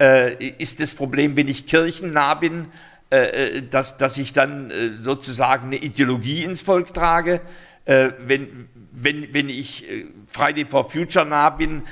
Äh, 0.00 0.34
ist 0.58 0.78
das 0.78 0.94
Problem, 0.94 1.36
wenn 1.36 1.48
ich 1.48 1.66
kirchennah 1.66 2.34
bin, 2.34 2.66
äh, 3.10 3.16
äh, 3.56 3.62
dass, 3.68 3.96
dass 3.98 4.18
ich 4.18 4.32
dann 4.32 4.70
äh, 4.70 4.90
sozusagen 5.02 5.66
eine 5.66 5.76
Ideologie 5.78 6.44
ins 6.44 6.60
Volk 6.60 6.94
trage? 6.94 7.40
Äh, 7.86 8.10
wenn, 8.24 8.68
wenn, 8.92 9.34
wenn 9.34 9.48
ich 9.48 9.90
äh, 9.90 10.06
Friday 10.28 10.64
for 10.64 10.88
Future 10.88 11.24
nah 11.26 11.50
bin, 11.50 11.82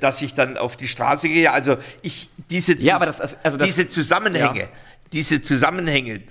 dass 0.00 0.22
ich 0.22 0.32
dann 0.34 0.56
auf 0.56 0.76
die 0.76 0.88
Straße 0.88 1.28
gehe? 1.28 1.50
Also 1.52 1.76
ich, 2.02 2.30
diese, 2.48 2.74
Ja, 2.80 2.98
das- 2.98 3.20
also 3.44 3.58
das- 3.58 3.66
diese 3.66 3.88
Zusammenhänge, 3.90 4.60
Ja. 4.60 4.68
diese 5.12 5.42
Zusammenhänge, 5.42 6.22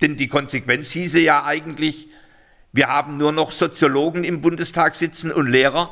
denn 0.00 0.16
die 0.16 0.28
Konsequenz 0.28 0.90
hieße 0.92 1.20
ja 1.20 1.44
eigentlich, 1.44 2.08
wir 2.72 2.88
haben 2.88 3.16
nur 3.16 3.32
noch 3.32 3.50
Soziologen 3.50 4.24
im 4.24 4.40
Bundestag 4.40 4.94
sitzen 4.96 5.30
und 5.32 5.48
Lehrer, 5.48 5.90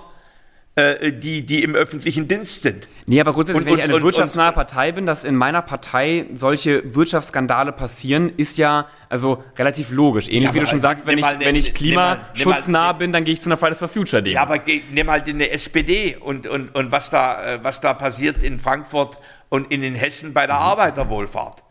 äh, 0.75 1.11
die, 1.13 1.47
die 1.47 1.63
im 1.65 1.75
öffentlichen 1.75 2.29
Dienst 2.29 2.61
sind. 2.63 2.87
Nee, 3.07 3.19
aber 3.21 3.33
grundsätzlich, 3.33 3.63
Und- 3.65 3.67
wenn 3.67 3.79
ich 3.79 3.85
und- 3.85 3.89
eine 3.89 3.97
und- 3.97 4.03
wirtschaftsnahe 4.03 4.53
Partei 4.53 4.93
bin, 4.93 5.07
dass 5.07 5.25
in 5.25 5.35
meiner 5.35 5.63
Partei 5.63 6.27
solche 6.35 6.95
Wirtschaftsskandale 6.95 7.73
passieren, 7.73 8.31
ist 8.37 8.59
ja 8.59 8.87
also 9.09 9.43
relativ 9.57 9.91
logisch. 9.91 10.29
Ähnlich 10.29 10.43
Ja, 10.45 10.55
wie 10.55 10.61
du 10.61 10.67
schon 10.67 10.81
sagst, 10.81 11.07
wenn 11.07 11.17
ich, 11.19 11.25
ne- 11.25 11.37
wenn 11.41 11.57
ich 11.57 11.73
klimaschutznah 11.73 12.93
bin, 12.93 13.13
dann 13.13 13.25
gehe 13.25 13.33
ich 13.35 13.41
zu 13.41 13.49
einer 13.49 13.57
Fridays 13.57 13.79
for 13.79 13.89
Future 13.89 14.23
Demo. 14.23 14.35
Ja, 14.35 14.43
aber 14.43 14.59
geh, 14.59 14.83
nimm 14.91 15.07
mal 15.07 15.23
den 15.23 15.41
SPD 15.41 16.17
und, 16.21 16.47
und, 16.47 16.75
und 16.75 16.93
was, 16.93 17.09
da, 17.11 17.55
äh, 17.55 17.59
was 17.63 17.81
da 17.81 17.95
passiert 17.95 18.43
in 18.43 18.59
Frankfurt 18.59 19.19
und 19.49 19.73
in 19.73 19.81
den 19.81 19.95
Hessen 19.95 20.35
bei 20.35 20.47
der 20.47 20.57
Arbeiterwohlfahrt. 20.57 21.63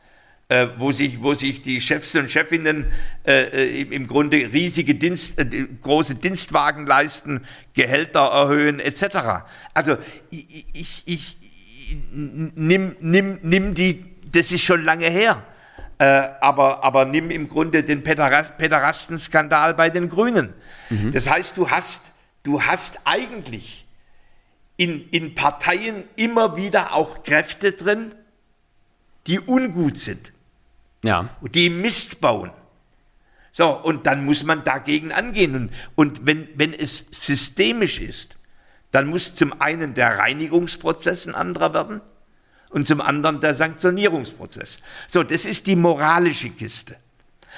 Äh, 0.48 0.68
wo, 0.78 0.92
sich, 0.92 1.24
wo 1.24 1.34
sich 1.34 1.64
die 1.64 1.82
Chefs 1.82 2.14
und 2.16 2.30
Chefinnen 2.30 2.92
äh, 3.26 3.46
äh, 3.46 3.82
im- 3.82 3.92
im 3.92 4.06
Grunde 4.06 4.38
riesige 4.38 4.94
Dienst, 4.94 5.40
äh, 5.40 5.66
große 5.82 6.14
Dienstwagen 6.16 6.86
leisten, 6.86 7.42
Gehälter 7.74 8.20
erhöhen 8.20 8.80
etc. 8.80 9.44
Also 9.74 9.98
ich, 10.30 10.68
ich, 10.74 11.04
ich 11.08 11.38
nimm, 12.12 12.96
nimm, 13.00 13.40
nimm 13.42 13.74
die, 13.74 14.06
das 14.32 14.52
ist 14.52 14.64
schon 14.64 14.84
lange 14.84 15.10
her, 15.10 15.44
äh, 15.98 16.06
aber, 16.42 16.84
aber 16.84 17.06
nimm 17.06 17.32
im 17.32 17.50
Grunde 17.50 17.84
den 17.84 18.04
Pedera- 18.04 18.44
Pederastenskandal 18.44 19.74
bei 19.74 19.90
den 19.90 20.10
Grünen. 20.10 20.54
Das 21.12 21.28
heißt, 21.28 21.58
du 21.58 21.72
hast, 21.72 22.12
du 22.44 22.62
hast 22.62 23.00
eigentlich 23.06 23.88
in, 24.78 25.10
in 25.10 25.34
Parteien 25.34 26.04
immer 26.16 26.56
wieder 26.56 26.94
auch 26.94 27.24
Kräfte 27.24 27.72
drin, 27.72 28.14
die 29.26 29.40
ungut 29.40 29.98
sind 29.98 30.34
ja. 31.06 31.30
die 31.42 31.70
Mist 31.70 32.22
bauen. 32.22 32.52
So, 33.52 33.70
und 33.70 34.06
dann 34.06 34.26
muss 34.26 34.44
man 34.44 34.64
dagegen 34.64 35.12
angehen. 35.12 35.56
Und, 35.56 35.72
und 35.96 36.26
wenn, 36.26 36.50
wenn 36.56 36.74
es 36.74 37.06
systemisch 37.12 38.00
ist, 38.00 38.36
dann 38.92 39.08
muss 39.08 39.34
zum 39.36 39.62
einen 39.62 39.94
der 39.94 40.18
Reinigungsprozess 40.18 41.26
ein 41.26 41.36
anderer 41.36 41.74
werden 41.74 42.02
und 42.70 42.88
zum 42.88 43.00
anderen 43.00 43.40
der 43.40 43.54
Sanktionierungsprozess. 43.54 44.80
So, 45.08 45.24
das 45.24 45.46
ist 45.46 45.68
die 45.68 45.78
moralische 45.78 46.50
Kiste. 46.50 46.98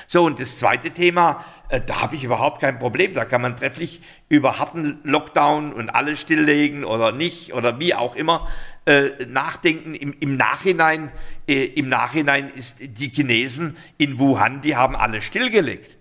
So, 0.05 0.23
und 0.23 0.39
das 0.39 0.59
zweite 0.59 0.91
Thema, 0.91 1.43
äh, 1.69 1.81
da 1.81 2.01
habe 2.01 2.15
ich 2.15 2.23
überhaupt 2.23 2.61
kein 2.61 2.77
Problem. 2.77 3.13
Da 3.13 3.25
kann 3.25 3.41
man 3.41 3.55
trefflich 3.55 4.01
über 4.29 4.59
harten 4.59 4.99
Lockdown 5.03 5.73
und 5.73 5.89
alles 5.89 6.21
stilllegen 6.21 6.85
oder 6.85 7.11
nicht 7.11 7.53
oder 7.53 7.79
wie 7.79 7.95
auch 7.95 8.15
immer 8.15 8.47
äh, 8.85 9.25
nachdenken. 9.27 9.95
Im, 9.95 10.15
im 10.19 10.37
Nachhinein, 10.37 11.11
äh, 11.47 11.65
im 11.65 11.89
Nachhinein 11.89 12.49
ist 12.49 12.77
die 12.79 13.09
Chinesen 13.09 13.77
in 13.97 14.19
Wuhan, 14.19 14.61
die 14.61 14.75
haben 14.75 14.95
alles 14.95 15.23
stillgelegt. 15.25 15.97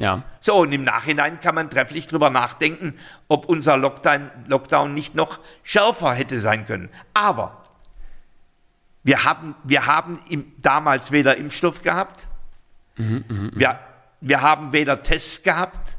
Ja. 0.00 0.24
So, 0.40 0.56
und 0.56 0.72
im 0.72 0.82
Nachhinein 0.82 1.40
kann 1.40 1.54
man 1.54 1.68
trefflich 1.68 2.06
drüber 2.08 2.30
nachdenken, 2.30 2.98
ob 3.28 3.46
unser 3.46 3.76
Lockdown, 3.76 4.30
Lockdown 4.46 4.94
nicht 4.94 5.14
noch 5.14 5.38
schärfer 5.62 6.14
hätte 6.14 6.40
sein 6.40 6.66
können. 6.66 6.88
Aber 7.12 7.64
wir 9.02 9.24
haben, 9.24 9.54
wir 9.64 9.86
haben 9.86 10.18
im, 10.28 10.52
damals 10.58 11.12
weder 11.12 11.36
Impfstoff 11.36 11.82
gehabt, 11.82 12.26
wir, 12.96 13.78
wir 14.20 14.42
haben 14.42 14.72
weder 14.72 15.02
Tests 15.02 15.42
gehabt, 15.42 15.96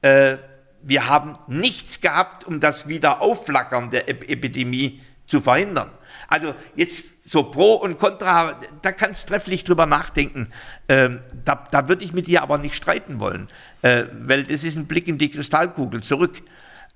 äh, 0.00 0.38
wir 0.82 1.08
haben 1.08 1.38
nichts 1.46 2.00
gehabt, 2.00 2.44
um 2.44 2.58
das 2.60 2.88
Wiederaufflackern 2.88 3.90
der 3.90 4.08
Ep 4.08 4.28
Epidemie 4.28 5.00
zu 5.26 5.40
verhindern. 5.40 5.90
Also 6.32 6.54
jetzt 6.76 7.04
so 7.26 7.42
Pro 7.42 7.74
und 7.74 7.98
Contra, 7.98 8.58
da 8.80 8.92
kannst 8.92 9.24
du 9.24 9.34
trefflich 9.34 9.64
drüber 9.64 9.84
nachdenken. 9.84 10.48
Ähm, 10.88 11.20
da, 11.44 11.62
da 11.70 11.90
würde 11.90 12.04
ich 12.04 12.14
mit 12.14 12.26
dir 12.26 12.42
aber 12.42 12.56
nicht 12.56 12.74
streiten 12.74 13.20
wollen, 13.20 13.50
äh, 13.82 14.04
weil 14.14 14.44
das 14.44 14.64
ist 14.64 14.76
ein 14.76 14.86
Blick 14.86 15.08
in 15.08 15.18
die 15.18 15.30
Kristallkugel 15.30 16.02
zurück. 16.02 16.40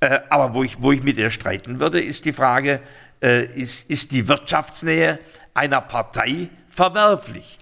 Äh, 0.01 0.21
aber 0.31 0.55
wo 0.55 0.65
ich, 0.65 0.81
wo 0.81 0.91
ich 0.91 1.03
mit 1.03 1.19
dir 1.19 1.31
streiten 1.31 1.81
würde, 1.81 2.01
ist 2.01 2.25
die 2.25 2.33
Frage, 2.33 2.81
äh, 3.23 3.45
ist, 3.45 3.91
ist 3.91 4.11
die 4.11 4.27
Wirtschaftsnähe 4.27 5.19
einer 5.53 5.83
Partei 5.83 6.49
verwerflich? 6.71 7.59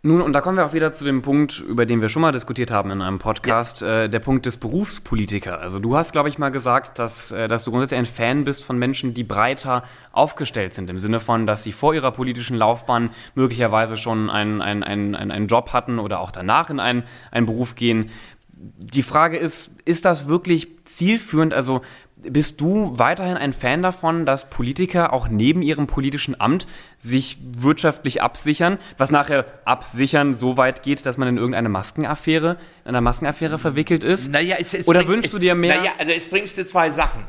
Nun, 0.00 0.22
und 0.22 0.32
da 0.32 0.40
kommen 0.40 0.56
wir 0.56 0.64
auch 0.64 0.74
wieder 0.74 0.92
zu 0.92 1.04
dem 1.04 1.22
Punkt, 1.22 1.58
über 1.58 1.84
den 1.84 2.00
wir 2.00 2.08
schon 2.08 2.22
mal 2.22 2.30
diskutiert 2.30 2.70
haben 2.70 2.92
in 2.92 3.02
einem 3.02 3.18
Podcast, 3.18 3.82
äh, 3.82 4.08
der 4.08 4.20
Punkt 4.20 4.46
des 4.46 4.56
Berufspolitiker. 4.56 5.58
Also 5.58 5.80
du 5.80 5.96
hast, 5.96 6.12
glaube 6.12 6.28
ich, 6.28 6.38
mal 6.38 6.50
gesagt, 6.50 7.00
dass, 7.00 7.32
äh, 7.32 7.48
dass 7.48 7.64
du 7.64 7.72
grundsätzlich 7.72 7.98
ein 7.98 8.06
Fan 8.06 8.44
bist 8.44 8.62
von 8.62 8.78
Menschen, 8.78 9.12
die 9.12 9.24
breiter 9.24 9.82
aufgestellt 10.12 10.72
sind, 10.72 10.88
im 10.88 10.98
Sinne 10.98 11.18
von, 11.18 11.48
dass 11.48 11.64
sie 11.64 11.72
vor 11.72 11.96
ihrer 11.96 12.12
politischen 12.12 12.56
Laufbahn 12.56 13.10
möglicherweise 13.34 13.96
schon 13.96 14.30
einen, 14.30 14.62
einen, 14.62 14.84
einen, 14.84 15.16
einen 15.16 15.32
einen 15.32 15.46
Job 15.48 15.72
hatten 15.72 15.98
oder 15.98 16.20
auch 16.20 16.30
danach 16.30 16.70
in 16.70 16.78
einen, 16.78 17.02
einen 17.32 17.46
Beruf 17.46 17.74
gehen. 17.74 18.10
Die 18.52 19.02
Frage 19.02 19.36
ist, 19.36 19.82
ist 19.84 20.04
das 20.04 20.28
wirklich 20.28 20.68
zielführend? 20.84 21.52
Also 21.52 21.80
bist 22.22 22.60
du 22.60 22.98
weiterhin 22.98 23.36
ein 23.36 23.52
Fan 23.52 23.82
davon, 23.82 24.26
dass 24.26 24.50
Politiker 24.50 25.12
auch 25.12 25.28
neben 25.28 25.62
ihrem 25.62 25.86
politischen 25.86 26.40
Amt 26.40 26.66
sich 26.96 27.38
wirtschaftlich 27.40 28.22
absichern, 28.22 28.78
was 28.96 29.10
nachher 29.10 29.44
absichern 29.64 30.34
so 30.34 30.56
weit 30.56 30.82
geht, 30.82 31.06
dass 31.06 31.16
man 31.16 31.28
in 31.28 31.36
irgendeine 31.36 31.68
Maskenaffäre, 31.68 32.56
in 32.84 32.88
einer 32.88 33.00
Maskenaffäre 33.00 33.58
verwickelt 33.58 34.04
ist? 34.04 34.30
Naja, 34.32 34.56
es, 34.58 34.74
es 34.74 34.88
Oder 34.88 35.06
wünschst 35.06 35.32
du 35.32 35.38
dir 35.38 35.54
mehr- 35.54 35.78
Naja, 35.78 35.92
also 35.98 36.12
jetzt 36.12 36.30
bringst 36.30 36.58
du 36.58 36.66
zwei 36.66 36.90
Sachen 36.90 37.24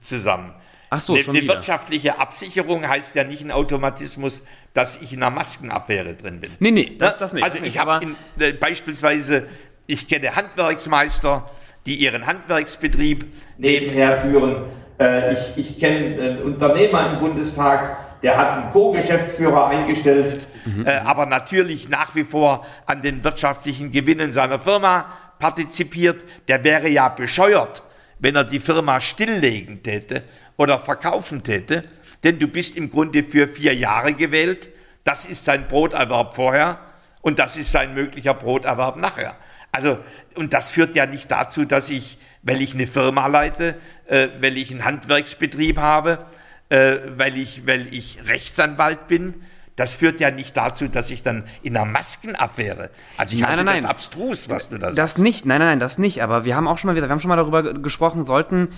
zusammen. 0.00 0.52
Ach 0.88 1.00
so, 1.00 1.14
eine, 1.14 1.22
schon 1.22 1.36
eine 1.36 1.48
wirtschaftliche 1.48 2.18
Absicherung 2.20 2.86
heißt 2.86 3.14
ja 3.16 3.24
nicht 3.24 3.42
ein 3.42 3.50
Automatismus, 3.50 4.42
dass 4.72 5.00
ich 5.02 5.12
in 5.12 5.22
einer 5.22 5.34
Maskenaffäre 5.34 6.14
drin 6.14 6.40
bin. 6.40 6.52
Nee, 6.60 6.70
nee, 6.70 6.96
das, 6.98 7.14
Ne? 7.14 7.18
das 7.20 7.32
nicht. 7.32 7.44
Also 7.44 7.58
das 7.58 7.66
ich 7.66 7.78
habe 7.78 8.06
äh, 8.38 8.52
beispielsweise, 8.52 9.48
ich 9.88 10.06
kenne 10.06 10.36
Handwerksmeister, 10.36 11.50
die 11.86 11.94
ihren 11.94 12.26
Handwerksbetrieb 12.26 13.24
nebenher 13.58 14.18
führen. 14.18 14.56
Äh, 14.98 15.34
ich 15.34 15.56
ich 15.56 15.78
kenne 15.78 16.20
einen 16.20 16.42
Unternehmer 16.42 17.12
im 17.12 17.20
Bundestag, 17.20 18.20
der 18.22 18.36
hat 18.36 18.50
einen 18.50 18.72
Co-Geschäftsführer 18.72 19.68
eingestellt, 19.68 20.46
Mhm. 20.66 20.84
äh, 20.84 20.96
aber 20.96 21.26
natürlich 21.26 21.88
nach 21.88 22.14
wie 22.16 22.24
vor 22.24 22.66
an 22.86 23.00
den 23.00 23.22
wirtschaftlichen 23.22 23.92
Gewinnen 23.92 24.32
seiner 24.32 24.58
Firma 24.58 25.06
partizipiert. 25.38 26.24
Der 26.48 26.64
wäre 26.64 26.88
ja 26.88 27.08
bescheuert, 27.08 27.84
wenn 28.18 28.34
er 28.34 28.44
die 28.44 28.58
Firma 28.58 29.00
stilllegen 29.00 29.82
täte 29.82 30.24
oder 30.56 30.80
verkaufen 30.80 31.44
täte, 31.44 31.82
denn 32.24 32.38
du 32.40 32.48
bist 32.48 32.76
im 32.76 32.90
Grunde 32.90 33.22
für 33.22 33.46
vier 33.46 33.74
Jahre 33.74 34.12
gewählt. 34.14 34.70
Das 35.04 35.24
ist 35.24 35.44
sein 35.44 35.68
Broterwerb 35.68 36.34
vorher 36.34 36.80
und 37.20 37.38
das 37.38 37.56
ist 37.56 37.70
sein 37.70 37.94
möglicher 37.94 38.34
Broterwerb 38.34 38.96
nachher. 38.96 39.36
Also, 39.76 39.98
und 40.36 40.54
das 40.54 40.70
führt 40.70 40.96
ja 40.96 41.04
nicht 41.04 41.30
dazu, 41.30 41.66
dass 41.66 41.90
ich, 41.90 42.16
weil 42.40 42.62
ich 42.62 42.72
eine 42.72 42.86
Firma 42.86 43.26
leite, 43.26 43.74
äh, 44.06 44.28
weil 44.40 44.56
ich 44.56 44.70
einen 44.70 44.86
Handwerksbetrieb 44.86 45.76
habe, 45.76 46.24
äh, 46.70 46.96
weil, 47.18 47.36
ich, 47.36 47.66
weil 47.66 47.92
ich 47.92 48.20
Rechtsanwalt 48.26 49.06
bin, 49.06 49.34
das 49.76 49.92
führt 49.92 50.20
ja 50.20 50.30
nicht 50.30 50.56
dazu, 50.56 50.88
dass 50.88 51.10
ich 51.10 51.22
dann 51.22 51.44
in 51.62 51.76
einer 51.76 51.84
Maskenaffäre, 51.84 52.88
also 53.18 53.34
ich 53.34 53.40
Nein, 53.42 53.50
halte 53.50 53.64
nein, 53.64 53.74
das 53.76 53.82
nein. 53.84 53.90
abstrus, 53.90 54.48
was 54.48 54.70
du 54.70 54.78
da 54.78 54.86
sagst. 54.86 54.98
Das 54.98 55.18
nicht, 55.18 55.44
nein, 55.44 55.58
nein, 55.58 55.68
nein, 55.68 55.80
das 55.80 55.98
nicht. 55.98 56.22
Aber 56.22 56.46
wir 56.46 56.56
haben 56.56 56.66
auch 56.66 56.78
schon 56.78 56.88
mal 56.88 56.96
wir 56.96 57.06
haben 57.08 57.20
schon 57.20 57.28
mal 57.28 57.36
darüber 57.36 57.62
ge- 57.62 57.82
gesprochen, 57.82 58.24
sollten 58.24 58.68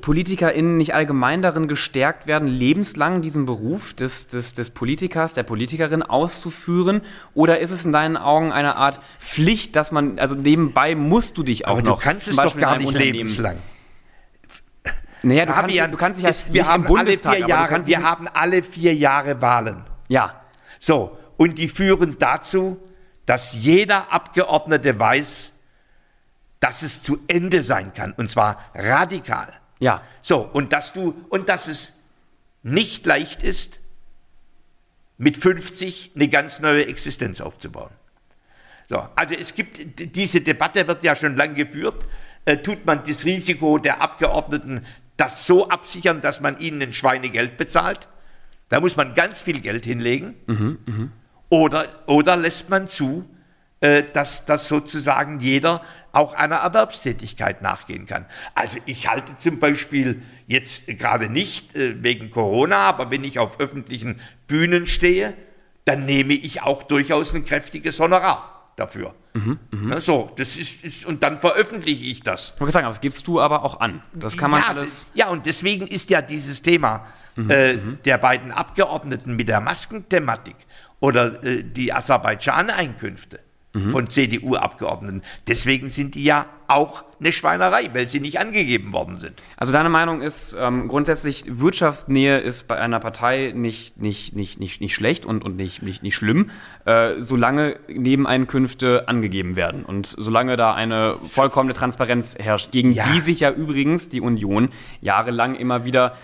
PolitikerInnen 0.00 0.78
nicht 0.78 0.94
allgemein 0.94 1.42
darin 1.42 1.68
gestärkt 1.68 2.26
werden, 2.26 2.48
lebenslang 2.48 3.20
diesen 3.20 3.44
Beruf 3.44 3.92
des, 3.92 4.28
des, 4.28 4.54
des 4.54 4.70
Politikers, 4.70 5.34
der 5.34 5.42
Politikerin 5.42 6.02
auszuführen? 6.02 7.02
Oder 7.34 7.58
ist 7.60 7.70
es 7.70 7.84
in 7.84 7.92
deinen 7.92 8.16
Augen 8.16 8.50
eine 8.50 8.76
Art 8.76 9.00
Pflicht, 9.20 9.76
dass 9.76 9.92
man, 9.92 10.18
also 10.18 10.34
nebenbei 10.34 10.94
musst 10.94 11.36
du 11.36 11.42
dich 11.42 11.66
auch 11.66 11.72
Aber 11.72 11.82
noch. 11.82 11.98
du 11.98 12.02
kannst 12.04 12.28
es 12.28 12.36
doch 12.36 12.56
gar 12.56 12.78
nicht 12.78 12.92
lebenslang. 12.94 13.58
Naja, 15.22 15.44
du 15.44 15.52
kannst, 15.52 15.60
Fabian, 15.62 15.90
du 15.90 15.96
kannst 15.96 16.18
dich 16.18 16.24
ja 16.24 16.30
es- 16.30 16.46
wir 16.52 16.62
nicht 16.62 16.70
haben 16.70 16.86
alle 16.96 17.16
vier 17.16 17.38
Jahre, 17.48 17.68
kannst 17.68 17.88
wir 17.88 18.02
haben 18.02 18.28
alle 18.28 18.62
vier 18.62 18.94
Jahre 18.94 19.42
Wahlen. 19.42 19.84
Ja, 20.08 20.40
So, 20.86 21.18
und 21.36 21.58
die 21.58 21.66
führen 21.66 22.16
dazu, 22.20 22.80
dass 23.26 23.54
jeder 23.54 24.12
Abgeordnete 24.12 24.96
weiß, 24.96 25.52
dass 26.60 26.82
es 26.82 27.02
zu 27.02 27.18
Ende 27.26 27.64
sein 27.64 27.92
kann, 27.92 28.12
und 28.12 28.30
zwar 28.30 28.70
radikal. 28.72 29.52
ja. 29.80 30.04
So, 30.22 30.42
und 30.42 30.72
dass 30.72 30.92
du, 30.92 31.26
und 31.28 31.48
dass 31.48 31.66
es 31.66 31.92
nicht 32.62 33.04
leicht 33.04 33.42
ist, 33.42 33.80
mit 35.18 35.38
50 35.38 36.12
eine 36.14 36.28
ganz 36.28 36.60
neue 36.60 36.86
Existenz 36.86 37.40
aufzubauen. 37.40 37.90
So, 38.88 39.08
also 39.16 39.34
es 39.34 39.56
gibt, 39.56 40.14
diese 40.14 40.40
Debatte 40.40 40.86
wird 40.86 41.02
ja 41.02 41.16
schon 41.16 41.34
lange 41.34 41.54
geführt. 41.54 42.06
Äh, 42.44 42.58
tut 42.58 42.86
man 42.86 43.02
das 43.04 43.24
Risiko 43.24 43.78
der 43.78 44.00
Abgeordneten 44.00 44.86
das 45.16 45.46
so 45.46 45.68
absichern, 45.68 46.20
dass 46.20 46.40
man 46.40 46.60
ihnen 46.60 46.80
ein 46.80 46.94
Schweinegeld 46.94 47.56
bezahlt? 47.56 48.06
Da 48.68 48.80
muss 48.80 48.96
man 48.96 49.14
ganz 49.14 49.40
viel 49.40 49.60
Geld 49.60 49.84
hinlegen. 49.84 50.34
Oder, 51.48 51.86
oder 52.06 52.36
lässt 52.36 52.70
man 52.70 52.88
zu, 52.88 53.28
äh, 53.80 54.02
dass, 54.12 54.44
dass 54.46 54.68
sozusagen 54.68 55.40
jeder 55.40 55.82
auch 56.12 56.34
einer 56.34 56.56
Erwerbstätigkeit 56.56 57.62
nachgehen 57.62 58.06
kann. 58.06 58.26
Also 58.54 58.78
ich 58.86 59.08
halte 59.08 59.36
zum 59.36 59.58
Beispiel 59.58 60.22
jetzt 60.46 60.86
gerade 60.86 61.28
nicht 61.28 61.76
äh, 61.76 62.02
wegen 62.02 62.30
Corona, 62.30 62.78
aber 62.78 63.10
wenn 63.10 63.22
ich 63.22 63.38
auf 63.38 63.60
öffentlichen 63.60 64.20
Bühnen 64.48 64.86
stehe, 64.86 65.34
dann 65.84 66.06
nehme 66.06 66.32
ich 66.32 66.62
auch 66.62 66.82
durchaus 66.82 67.34
ein 67.34 67.44
kräftiges 67.44 68.00
Honorar 68.00 68.72
dafür. 68.76 69.14
Na, 69.70 70.00
so, 70.00 70.30
das 70.36 70.56
ist, 70.56 70.84
ist, 70.84 71.06
und 71.06 71.22
dann 71.22 71.36
veröffentliche 71.38 72.04
ich 72.04 72.20
das. 72.20 72.52
Ich 72.54 72.60
wollte 72.60 72.72
sagen, 72.72 72.86
aber 72.86 72.92
das 72.92 73.00
gibst 73.00 73.26
du 73.26 73.40
aber 73.40 73.64
auch 73.64 73.80
an. 73.80 74.02
Das 74.14 74.36
kann 74.36 74.50
man 74.50 74.60
ja, 74.62 74.68
alles. 74.68 75.06
ja, 75.14 75.28
und 75.28 75.46
deswegen 75.46 75.86
ist 75.86 76.10
ja 76.10 76.22
dieses 76.22 76.62
Thema 76.62 77.06
äh, 77.36 77.78
der 78.04 78.18
beiden 78.18 78.52
Abgeordneten 78.52 79.36
mit 79.36 79.48
der 79.48 79.60
Maskenthematik 79.60 80.56
oder 81.00 81.42
äh, 81.44 81.62
die 81.62 81.92
Aserbaidschan-Einkünfte 81.92 83.40
von 83.90 84.08
CDU-Abgeordneten, 84.08 85.22
deswegen 85.46 85.90
sind 85.90 86.14
die 86.14 86.24
ja 86.24 86.46
auch 86.68 87.04
eine 87.20 87.30
Schweinerei, 87.32 87.90
weil 87.94 88.08
sie 88.08 88.18
nicht 88.20 88.40
angegeben 88.40 88.92
worden 88.92 89.20
sind. 89.20 89.42
Also 89.56 89.72
deine 89.72 89.88
Meinung 89.88 90.20
ist 90.20 90.56
ähm, 90.58 90.88
grundsätzlich, 90.88 91.44
Wirtschaftsnähe 91.46 92.38
ist 92.38 92.66
bei 92.66 92.78
einer 92.78 92.98
Partei 93.00 93.52
nicht, 93.54 94.00
nicht, 94.00 94.34
nicht, 94.34 94.58
nicht, 94.58 94.80
nicht 94.80 94.94
schlecht 94.94 95.24
und, 95.24 95.44
und 95.44 95.56
nicht, 95.56 95.82
nicht, 95.82 96.02
nicht 96.02 96.16
schlimm, 96.16 96.50
äh, 96.84 97.14
solange 97.20 97.76
Nebeneinkünfte 97.88 99.08
angegeben 99.08 99.56
werden 99.56 99.84
und 99.84 100.06
solange 100.18 100.56
da 100.56 100.74
eine 100.74 101.16
vollkommene 101.22 101.74
Transparenz 101.74 102.36
herrscht, 102.38 102.72
gegen 102.72 102.92
Ja. 102.92 103.04
die 103.12 103.20
sich 103.20 103.40
ja 103.40 103.50
übrigens 103.52 104.08
die 104.08 104.20
Union 104.20 104.70
jahrelang 105.00 105.54
immer 105.54 105.84
wieder 105.84 106.16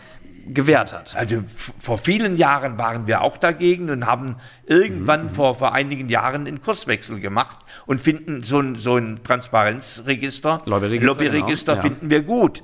gewehrt 0.49 0.93
hat. 0.93 1.15
Also 1.17 1.43
vor 1.79 1.99
vielen 1.99 2.37
Jahren 2.37 2.79
waren 2.79 3.07
wir 3.07 3.23
auch 3.23 3.37
dagegen 3.37 3.91
und 3.91 4.07
haben 4.07 4.37
irgendwann 4.67 5.31
vor, 5.31 5.55
vor 5.57 5.73
einigen 5.73 6.09
Jahren 6.09 6.47
einen 6.47 6.61
Kurswechsel 6.61 7.21
gemacht 7.21 7.59
und 7.87 8.01
finden 8.01 8.43
so 8.43 8.61
ein, 8.61 8.77
so 8.77 8.97
ein 8.97 9.23
Transparenzregister, 9.23 10.63
Lobbyregister, 10.67 11.07
Lobbyregister 11.07 11.73
genau, 11.77 11.83
finden 11.83 12.11
wir 12.11 12.23
gut. 12.23 12.63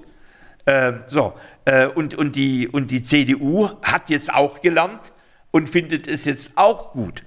Ähm, 0.66 1.02
so, 1.08 1.34
äh, 1.64 1.86
und, 1.86 2.14
und, 2.14 2.36
die, 2.36 2.68
und 2.68 2.90
die 2.90 3.02
CDU 3.02 3.70
hat 3.82 4.10
jetzt 4.10 4.32
auch 4.32 4.60
gelernt 4.60 5.12
und 5.50 5.68
findet 5.68 6.06
es 6.06 6.24
jetzt 6.24 6.52
auch 6.56 6.92
gut, 6.92 7.22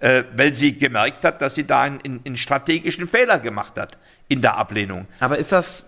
äh, 0.00 0.24
weil 0.34 0.54
sie 0.54 0.76
gemerkt 0.78 1.24
hat, 1.24 1.42
dass 1.42 1.54
sie 1.54 1.66
da 1.66 1.82
einen, 1.82 2.00
einen 2.24 2.36
strategischen 2.36 3.06
Fehler 3.06 3.38
gemacht 3.38 3.78
hat 3.78 3.98
in 4.28 4.40
der 4.40 4.56
Ablehnung. 4.56 5.06
Aber 5.18 5.38
ist 5.38 5.52
das. 5.52 5.86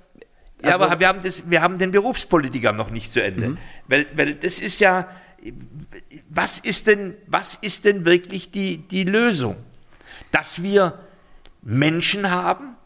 Ja, 0.62 0.72
also- 0.72 0.84
aber 0.84 1.00
wir 1.00 1.08
haben, 1.08 1.22
das, 1.22 1.48
wir 1.50 1.60
haben 1.62 1.78
den 1.78 1.90
Berufspolitiker 1.90 2.72
noch 2.72 2.90
nicht 2.90 3.12
zu 3.12 3.22
Ende. 3.22 3.58
Weil, 3.88 4.06
weil 4.14 4.34
das 4.34 4.58
ist 4.58 4.80
ja, 4.80 5.08
was 6.28 6.58
ist 6.58 6.86
denn, 6.86 7.14
was 7.26 7.56
ist 7.60 7.84
denn 7.84 8.04
wirklich 8.04 8.50
die, 8.50 8.78
die 8.78 9.04
Lösung? 9.04 9.56
Dass 10.30 10.62
wir 10.62 11.00
Menschen 11.62 12.30
haben, 12.30 12.76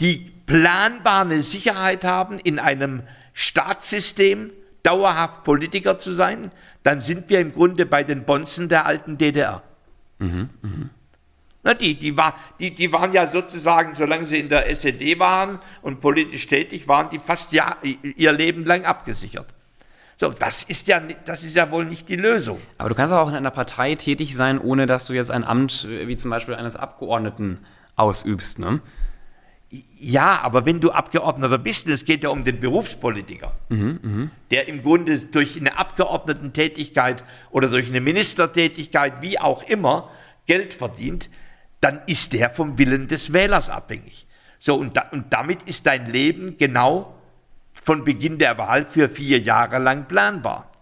die 0.00 0.32
planbar 0.46 1.22
eine 1.22 1.42
Sicherheit 1.42 2.04
haben, 2.04 2.38
in 2.38 2.58
einem 2.58 3.02
Staatssystem 3.32 4.50
dauerhaft 4.82 5.44
Politiker 5.44 5.98
zu 5.98 6.12
sein, 6.12 6.50
dann 6.82 7.00
sind 7.00 7.28
wir 7.30 7.40
im 7.40 7.52
Grunde 7.52 7.86
bei 7.86 8.04
den 8.04 8.24
Bonzen 8.24 8.68
der 8.68 8.84
alten 8.84 9.16
DDR. 9.16 9.62
Na, 11.64 11.72
die, 11.72 11.94
die, 11.94 12.14
war, 12.14 12.34
die, 12.60 12.74
die 12.74 12.92
waren 12.92 13.12
ja 13.12 13.26
sozusagen, 13.26 13.94
solange 13.94 14.26
sie 14.26 14.38
in 14.38 14.50
der 14.50 14.70
SED 14.70 15.18
waren 15.18 15.58
und 15.80 15.98
politisch 15.98 16.46
tätig 16.46 16.86
waren, 16.88 17.08
die 17.08 17.18
fast 17.18 17.52
ja, 17.52 17.78
ihr 17.82 18.32
Leben 18.32 18.66
lang 18.66 18.84
abgesichert. 18.84 19.46
So, 20.16 20.28
das 20.28 20.62
ist, 20.62 20.86
ja, 20.86 21.00
das 21.24 21.42
ist 21.42 21.56
ja 21.56 21.70
wohl 21.70 21.86
nicht 21.86 22.08
die 22.10 22.16
Lösung. 22.16 22.60
Aber 22.76 22.90
du 22.90 22.94
kannst 22.94 23.14
auch 23.14 23.28
in 23.28 23.34
einer 23.34 23.50
Partei 23.50 23.94
tätig 23.94 24.36
sein, 24.36 24.60
ohne 24.60 24.86
dass 24.86 25.06
du 25.06 25.14
jetzt 25.14 25.30
ein 25.30 25.42
Amt 25.42 25.86
äh, 25.86 26.06
wie 26.06 26.16
zum 26.16 26.30
Beispiel 26.30 26.54
eines 26.54 26.76
Abgeordneten 26.76 27.58
ausübst. 27.96 28.58
Ne? 28.58 28.80
Ja, 29.98 30.40
aber 30.42 30.66
wenn 30.66 30.80
du 30.80 30.92
Abgeordneter 30.92 31.58
bist, 31.58 31.88
es 31.88 32.04
geht 32.04 32.22
ja 32.22 32.28
um 32.28 32.44
den 32.44 32.60
Berufspolitiker, 32.60 33.52
der 34.50 34.68
im 34.68 34.82
Grunde 34.82 35.18
durch 35.18 35.58
eine 35.58 35.76
Abgeordnetentätigkeit 35.76 37.24
oder 37.50 37.68
durch 37.68 37.88
eine 37.88 38.00
Ministertätigkeit, 38.00 39.20
wie 39.20 39.40
auch 39.40 39.64
immer, 39.64 40.10
Geld 40.46 40.74
verdient, 40.74 41.28
dann 41.84 42.00
ist 42.06 42.32
der 42.32 42.48
vom 42.48 42.78
Willen 42.78 43.08
des 43.08 43.34
Wählers 43.34 43.68
abhängig. 43.68 44.26
So, 44.58 44.74
und, 44.74 44.96
da, 44.96 45.02
und 45.10 45.34
damit 45.34 45.64
ist 45.64 45.84
dein 45.84 46.06
Leben 46.06 46.56
genau 46.56 47.14
von 47.74 48.04
Beginn 48.04 48.38
der 48.38 48.56
Wahl 48.56 48.86
für 48.86 49.10
vier 49.10 49.38
Jahre 49.40 49.78
lang 49.78 50.08
planbar. 50.08 50.72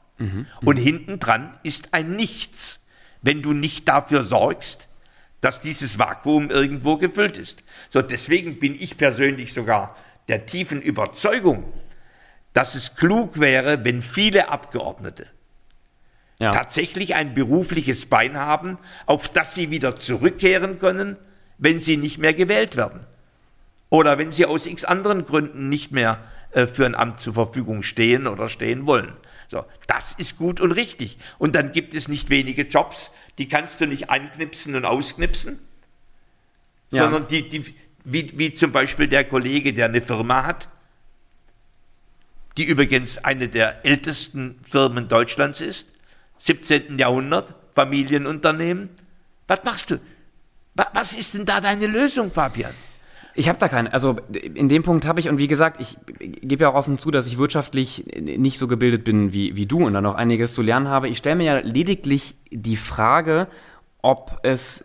Und 0.65 0.77
hintendran 0.77 1.59
ist 1.65 1.93
ein 1.93 2.15
Nichts, 2.15 2.87
wenn 3.21 3.43
du 3.43 3.53
nicht 3.53 3.89
dafür 3.89 4.23
sorgst, 4.23 4.89
dass 5.41 5.61
dieses 5.61 5.99
Vakuum 5.99 6.51
irgendwo 6.51 6.99
gefüllt 6.99 7.37
ist. 7.37 7.65
So, 7.91 8.01
deswegen 8.01 8.61
bin 8.61 8.77
ich 8.77 8.97
persönlich 8.97 9.53
sogar 9.53 9.97
der 10.29 10.47
tiefen 10.47 10.81
Überzeugung, 10.81 11.65
dass 12.53 12.77
es 12.77 12.95
klug 12.95 13.41
wäre, 13.41 13.85
wenn 13.85 14.03
viele 14.03 14.51
Abgeordnete 14.51 15.27
Ja. 16.43 16.51
tatsächlich 16.53 17.15
ein 17.15 17.35
berufliches 17.35 18.07
Bein 18.07 18.37
haben, 18.37 18.79
auf 19.07 19.29
das 19.29 19.55
sie 19.55 19.71
wieder 19.71 19.97
zurückkehren 19.97 20.79
können, 20.79 21.17
wenn 21.59 21.79
sie 21.79 21.97
nicht 21.97 22.19
mehr 22.19 22.35
gewählt 22.35 22.77
werden. 22.77 23.07
Oder 23.91 24.19
wenn 24.19 24.33
sie 24.33 24.47
aus 24.47 24.67
x 24.67 24.85
anderen 24.85 25.25
Gründen 25.25 25.69
nicht 25.69 25.93
mehr 25.93 26.19
äh, 26.51 26.67
für 26.67 26.85
ein 26.85 26.95
Amt 26.95 27.21
zur 27.21 27.35
Verfügung 27.35 27.83
stehen 27.83 28.27
oder 28.27 28.49
stehen 28.49 28.87
wollen. 28.87 29.13
So, 29.49 29.65
das 29.87 30.15
ist 30.15 30.37
gut 30.39 30.61
und 30.61 30.73
richtig. 30.73 31.19
Und 31.39 31.55
dann 31.55 31.73
gibt 31.73 31.95
es 31.95 32.09
nicht 32.09 32.31
wenige 32.31 32.63
Jobs, 32.63 33.13
die 33.39 33.49
kannst 33.49 33.81
du 33.81 33.87
nicht 33.87 34.11
anknipsen 34.11 34.75
und 34.75 34.85
ausknipsen, 34.85 35.61
Ja. 36.91 37.05
sondern 37.05 37.29
die, 37.29 37.49
die, 37.49 37.75
wie, 38.05 38.37
wie 38.37 38.53
zum 38.53 38.73
Beispiel 38.73 39.09
der 39.09 39.25
Kollege, 39.25 39.75
der 39.75 39.87
eine 39.87 40.01
Firma 40.01 40.45
hat, 40.45 40.69
die 42.57 42.65
übrigens 42.65 43.19
eine 43.19 43.49
der 43.49 43.85
ältesten 43.85 44.59
Firmen 44.65 45.09
Deutschlands 45.09 45.61
ist, 45.61 45.87
17. 46.43 46.99
Jahrhundert, 46.99 47.55
Familienunternehmen. 47.77 48.89
Was 49.47 49.63
machst 49.65 49.91
du? 49.93 50.01
Wa- 50.75 50.89
Was 50.93 51.13
ist 51.15 51.35
denn 51.35 51.45
da 51.47 51.61
deine 51.61 51.87
Lösung, 51.87 52.33
Fabian? 52.33 52.73
Ich 53.35 53.49
habe 53.49 53.59
da 53.61 53.69
keine. 53.69 53.93
Also 53.93 54.17
in 54.33 54.69
dem 54.69 54.83
Punkt 54.83 55.07
habe 55.07 55.21
ich, 55.21 55.29
und 55.29 55.39
wie 55.39 55.47
gesagt, 55.47 55.81
ich 55.81 55.97
gebe 56.19 56.65
ja 56.65 56.71
auch 56.71 56.75
offen 56.75 56.99
zu, 56.99 57.13
dass 57.13 57.29
ich 57.29 57.39
wirtschaftlich 57.39 58.05
nicht 58.21 58.59
so 58.59 58.67
gebildet 58.67 59.05
bin 59.05 59.33
wie, 59.33 59.55
wie 59.55 59.67
du 59.67 59.87
und 59.87 59.95
da 59.95 60.01
noch 60.01 60.17
einiges 60.17 60.53
zu 60.53 60.63
lernen 60.63 60.89
habe. 60.89 61.09
Ich 61.09 61.19
stelle 61.19 61.37
mir 61.37 61.45
ja 61.45 61.59
lediglich 61.61 62.35
die 62.51 62.77
Frage, 62.77 63.47
ob 64.03 64.41
es, 64.43 64.85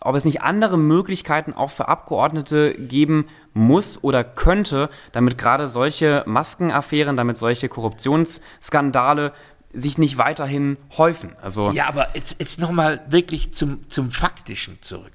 ob 0.00 0.14
es 0.16 0.26
nicht 0.26 0.42
andere 0.42 0.76
Möglichkeiten 0.76 1.54
auch 1.54 1.70
für 1.70 1.88
Abgeordnete 1.88 2.74
geben 2.74 3.26
muss 3.54 4.04
oder 4.04 4.22
könnte, 4.22 4.90
damit 5.12 5.38
gerade 5.38 5.66
solche 5.66 6.22
Maskenaffären, 6.26 7.16
damit 7.16 7.38
solche 7.38 7.70
Korruptionsskandale 7.70 9.32
sich 9.72 9.98
nicht 9.98 10.16
weiterhin 10.16 10.76
häufen. 10.96 11.36
Also 11.40 11.70
Ja, 11.70 11.86
aber 11.86 12.14
jetzt, 12.14 12.36
jetzt 12.38 12.58
nochmal 12.58 13.04
wirklich 13.08 13.52
zum, 13.52 13.88
zum 13.88 14.10
Faktischen 14.10 14.80
zurück. 14.82 15.12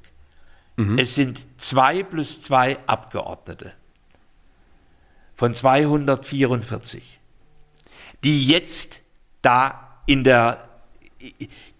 Es 0.97 1.15
sind 1.15 1.39
zwei 1.57 2.03
plus 2.03 2.41
zwei 2.41 2.77
Abgeordnete 2.85 3.71
von 5.35 5.53
244, 5.53 7.19
die 8.25 8.47
jetzt 8.47 9.01
da 9.41 10.01
in 10.05 10.25
der, 10.25 10.67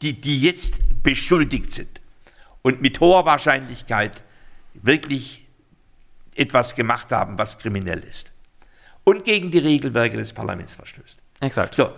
die, 0.02 0.14
die 0.14 0.40
jetzt 0.40 0.76
beschuldigt 1.04 1.74
sind 1.74 2.00
und 2.62 2.82
mit 2.82 3.00
hoher 3.02 3.26
Wahrscheinlichkeit 3.26 4.24
wirklich 4.74 5.46
etwas 6.36 6.76
gemacht 6.76 7.12
haben, 7.12 7.38
was 7.38 7.60
kriminell 7.60 8.00
ist 8.00 8.32
und 9.04 9.26
gegen 9.26 9.52
die 9.52 9.60
Regelwerke 9.60 10.18
des 10.18 10.34
Parlaments 10.34 10.76
verstößt. 10.76 11.20
exakt. 11.42 11.76
So, 11.76 11.92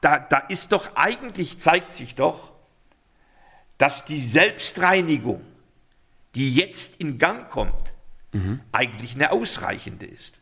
da, 0.00 0.18
da 0.18 0.38
ist 0.38 0.72
doch 0.72 0.96
eigentlich, 0.96 1.58
zeigt 1.58 1.92
sich 1.92 2.14
doch, 2.14 2.52
dass 3.78 4.04
die 4.04 4.24
Selbstreinigung, 4.24 5.44
die 6.34 6.54
jetzt 6.54 6.96
in 6.96 7.18
Gang 7.18 7.48
kommt, 7.48 7.94
eigentlich 8.72 9.14
eine 9.14 9.32
ausreichende 9.32 10.06
ist. 10.06 10.40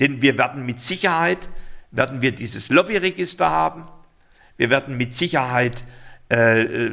Denn 0.00 0.22
wir 0.22 0.38
werden 0.38 0.64
mit 0.64 0.80
Sicherheit, 0.80 1.48
werden 1.90 2.22
wir 2.22 2.32
dieses 2.32 2.70
Lobbyregister 2.70 3.48
haben. 3.48 3.88
Wir 4.56 4.70
werden 4.70 4.96
mit 4.96 5.12
Sicherheit 5.12 5.84
äh, 6.28 6.90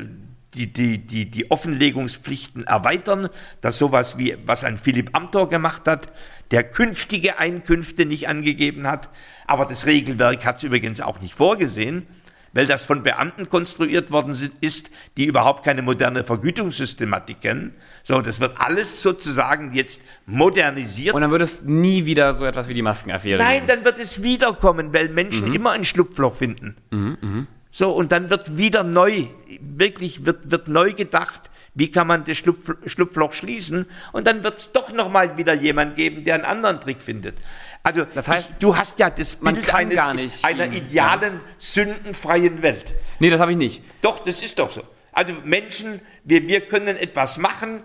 die, 0.53 0.71
die, 0.71 0.99
die, 0.99 1.29
die 1.29 1.51
Offenlegungspflichten 1.51 2.65
erweitern, 2.65 3.29
dass 3.61 3.77
sowas 3.77 4.17
wie, 4.17 4.37
was 4.45 4.63
ein 4.63 4.77
Philipp 4.77 5.09
Amthor 5.13 5.49
gemacht 5.49 5.87
hat, 5.87 6.11
der 6.51 6.63
künftige 6.63 7.37
Einkünfte 7.39 8.05
nicht 8.05 8.27
angegeben 8.27 8.87
hat, 8.87 9.09
aber 9.47 9.65
das 9.65 9.85
Regelwerk 9.85 10.45
hat 10.45 10.57
es 10.57 10.63
übrigens 10.63 11.01
auch 11.01 11.19
nicht 11.21 11.35
vorgesehen, 11.35 12.05
weil 12.53 12.65
das 12.67 12.85
von 12.85 13.03
Beamten 13.03 13.49
konstruiert 13.49 14.11
worden 14.11 14.33
ist, 14.61 14.89
die 15.17 15.25
überhaupt 15.25 15.65
keine 15.65 15.81
moderne 15.81 16.23
Vergütungssystematik 16.23 17.41
kennen. 17.41 17.75
So, 18.03 18.21
das 18.21 18.39
wird 18.39 18.53
alles 18.57 19.01
sozusagen 19.01 19.73
jetzt 19.73 20.01
modernisiert. 20.25 21.13
Und 21.13 21.21
dann 21.21 21.31
wird 21.31 21.41
es 21.41 21.63
nie 21.63 22.05
wieder 22.05 22.33
so 22.33 22.45
etwas 22.45 22.69
wie 22.69 22.73
die 22.73 22.81
Maskenaffäre 22.81 23.43
Nein, 23.43 23.55
geben. 23.55 23.67
dann 23.67 23.85
wird 23.85 23.99
es 23.99 24.23
wiederkommen, 24.23 24.93
weil 24.93 25.09
Menschen 25.09 25.53
immer 25.53 25.71
ein 25.71 25.83
Schlupfloch 25.83 26.35
finden. 26.35 26.77
So, 27.71 27.91
und 27.91 28.13
dann 28.13 28.29
wird 28.29 28.55
wieder 28.55 28.85
neu, 28.85 29.25
wirklich 29.59 30.25
wird, 30.25 30.49
wird 30.49 30.69
neu 30.69 30.93
gedacht, 30.93 31.49
wie 31.73 31.91
kann 31.91 32.07
man 32.07 32.23
das 32.23 32.37
Schlupf, 32.37 32.71
Schlupfloch 32.85 33.33
schließen? 33.33 33.85
Und 34.13 34.27
dann 34.27 34.45
wird 34.45 34.59
es 34.59 34.71
doch 34.71 34.93
nochmal 34.93 35.37
wieder 35.37 35.53
jemand 35.53 35.97
geben, 35.97 36.23
der 36.23 36.35
einen 36.35 36.45
anderen 36.45 36.79
Trick 36.79 37.01
findet. 37.01 37.35
Also, 37.85 38.05
Das 38.15 38.27
heißt, 38.27 38.49
ich, 38.49 38.55
du 38.57 38.75
hast 38.75 38.97
ja 38.97 39.11
das 39.11 39.39
man 39.41 39.53
Bild 39.53 39.67
kann 39.67 39.89
gar 39.91 40.15
nicht 40.15 40.43
einer 40.43 40.73
idealen, 40.73 41.39
sündenfreien 41.59 42.63
Welt. 42.63 42.95
Nee, 43.19 43.29
das 43.29 43.39
habe 43.39 43.51
ich 43.51 43.57
nicht. 43.57 43.83
Doch, 44.01 44.19
das 44.23 44.41
ist 44.41 44.57
doch 44.57 44.71
so. 44.71 44.81
Also 45.11 45.33
Menschen, 45.43 46.01
wir, 46.23 46.47
wir 46.47 46.61
können 46.61 46.97
etwas 46.97 47.37
machen, 47.37 47.83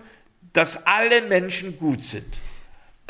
dass 0.53 0.87
alle 0.87 1.21
Menschen 1.21 1.77
gut 1.77 2.03
sind 2.03 2.25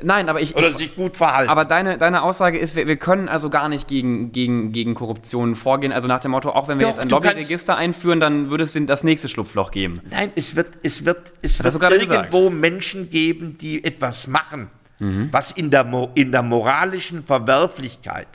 Nein, 0.03 0.29
aber 0.29 0.41
ich. 0.41 0.55
oder 0.55 0.69
ich 0.69 0.77
sich 0.77 0.95
gut 0.95 1.15
verhalten. 1.15 1.49
aber 1.49 1.63
deine, 1.65 1.97
deine 1.97 2.23
Aussage 2.23 2.59
ist, 2.59 2.75
wir, 2.75 2.87
wir 2.87 2.97
können 2.97 3.29
also 3.29 3.49
gar 3.49 3.69
nicht 3.69 3.87
gegen, 3.87 4.31
gegen, 4.31 4.71
gegen 4.71 4.93
Korruption 4.93 5.55
vorgehen. 5.55 5.91
Also 5.93 6.07
nach 6.07 6.19
dem 6.19 6.31
Motto, 6.31 6.49
auch 6.49 6.67
wenn 6.67 6.79
wir 6.79 6.87
Doch, 6.87 6.93
jetzt 6.93 6.99
ein 6.99 7.09
Lobbyregister 7.09 7.75
einführen, 7.75 8.19
dann 8.19 8.49
würde 8.49 8.63
es 8.63 8.77
das 8.77 9.03
nächste 9.03 9.29
Schlupfloch 9.29 9.71
geben. 9.71 10.01
Nein, 10.09 10.31
es 10.35 10.55
wird, 10.55 10.71
es 10.83 11.05
wird, 11.05 11.33
es 11.41 11.59
Hat 11.59 11.79
wird 11.79 11.91
irgendwo 11.91 12.49
Menschen 12.49 13.09
geben, 13.09 13.57
die 13.57 13.83
etwas 13.83 14.27
machen, 14.27 14.69
Mhm. 15.01 15.29
was 15.31 15.49
in 15.51 15.71
der, 15.71 15.83
Mo- 15.83 16.11
in 16.13 16.31
der 16.31 16.43
moralischen 16.43 17.23
Verwerflichkeit 17.25 18.27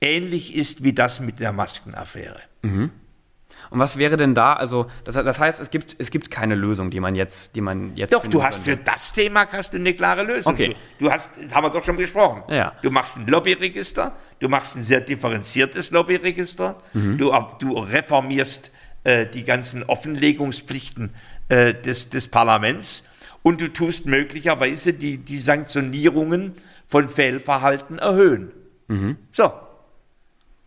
ähnlich 0.00 0.54
ist 0.54 0.82
wie 0.82 0.92
das 0.92 1.20
mit 1.20 1.40
der 1.40 1.52
Maskenaffäre. 1.52 2.40
Und 2.62 3.78
was 3.80 3.96
wäre 3.96 4.16
denn 4.16 4.34
da? 4.34 4.54
Also, 4.54 4.86
das, 5.04 5.14
das 5.14 5.38
heißt, 5.40 5.60
es 5.60 5.70
gibt, 5.70 5.96
es 5.98 6.10
gibt 6.10 6.30
keine 6.30 6.54
Lösung, 6.54 6.90
die 6.90 7.00
man 7.00 7.14
jetzt, 7.14 7.54
die 7.56 7.60
man 7.60 7.96
jetzt 7.96 8.12
Doch, 8.12 8.26
du 8.26 8.42
hast 8.42 8.58
für 8.62 8.76
könnte. 8.76 8.90
das 8.92 9.12
Thema 9.12 9.46
hast 9.50 9.72
du 9.72 9.76
eine 9.78 9.94
klare 9.94 10.22
Lösung. 10.22 10.52
Okay. 10.54 10.76
Du, 10.98 11.06
du 11.06 11.10
hast, 11.12 11.32
haben 11.52 11.64
wir 11.64 11.70
doch 11.70 11.84
schon 11.84 11.96
besprochen. 11.96 12.42
Ja. 12.52 12.72
Du 12.82 12.90
machst 12.90 13.16
ein 13.16 13.26
Lobbyregister, 13.26 14.12
du 14.40 14.48
machst 14.48 14.76
ein 14.76 14.82
sehr 14.82 15.00
differenziertes 15.00 15.90
Lobbyregister, 15.90 16.76
Mhm. 16.94 17.18
du, 17.18 17.32
du 17.58 17.78
reformierst 17.78 18.70
äh, 19.04 19.26
die 19.26 19.44
ganzen 19.44 19.82
Offenlegungspflichten 19.84 21.14
äh, 21.48 21.74
des, 21.74 22.10
des 22.10 22.28
Parlaments 22.28 23.04
und 23.46 23.60
du 23.60 23.72
tust 23.72 24.06
möglicherweise 24.06 24.92
die, 24.92 25.18
die 25.18 25.38
Sanktionierungen 25.38 26.54
von 26.88 27.08
Fehlverhalten 27.08 28.00
erhöhen. 28.00 28.50
Mhm. 28.88 29.18
So. 29.30 29.52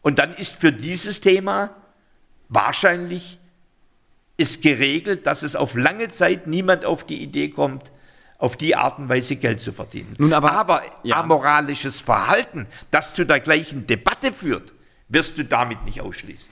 Und 0.01 0.17
dann 0.17 0.33
ist 0.35 0.55
für 0.55 0.71
dieses 0.71 1.19
Thema 1.19 1.75
wahrscheinlich 2.47 3.37
ist 4.37 4.61
geregelt, 4.61 5.27
dass 5.27 5.43
es 5.43 5.57
auf 5.57 5.75
lange 5.75 6.07
Zeit 6.07 6.47
niemand 6.47 6.85
auf 6.85 7.03
die 7.03 7.21
Idee 7.21 7.49
kommt, 7.49 7.91
auf 8.37 8.55
die 8.55 8.77
Art 8.77 8.97
und 8.97 9.09
Weise 9.09 9.35
Geld 9.35 9.59
zu 9.59 9.73
verdienen. 9.73 10.15
Nun 10.17 10.31
aber- 10.31 10.81
ja. 11.03 11.17
amoralisches 11.17 11.99
Verhalten, 11.99 12.65
das 12.91 13.13
zu 13.13 13.25
der 13.25 13.41
gleichen 13.41 13.87
Debatte 13.87 14.31
führt, 14.31 14.71
wirst 15.09 15.37
du 15.37 15.43
damit 15.43 15.83
nicht 15.83 15.99
ausschließen. 15.99 16.49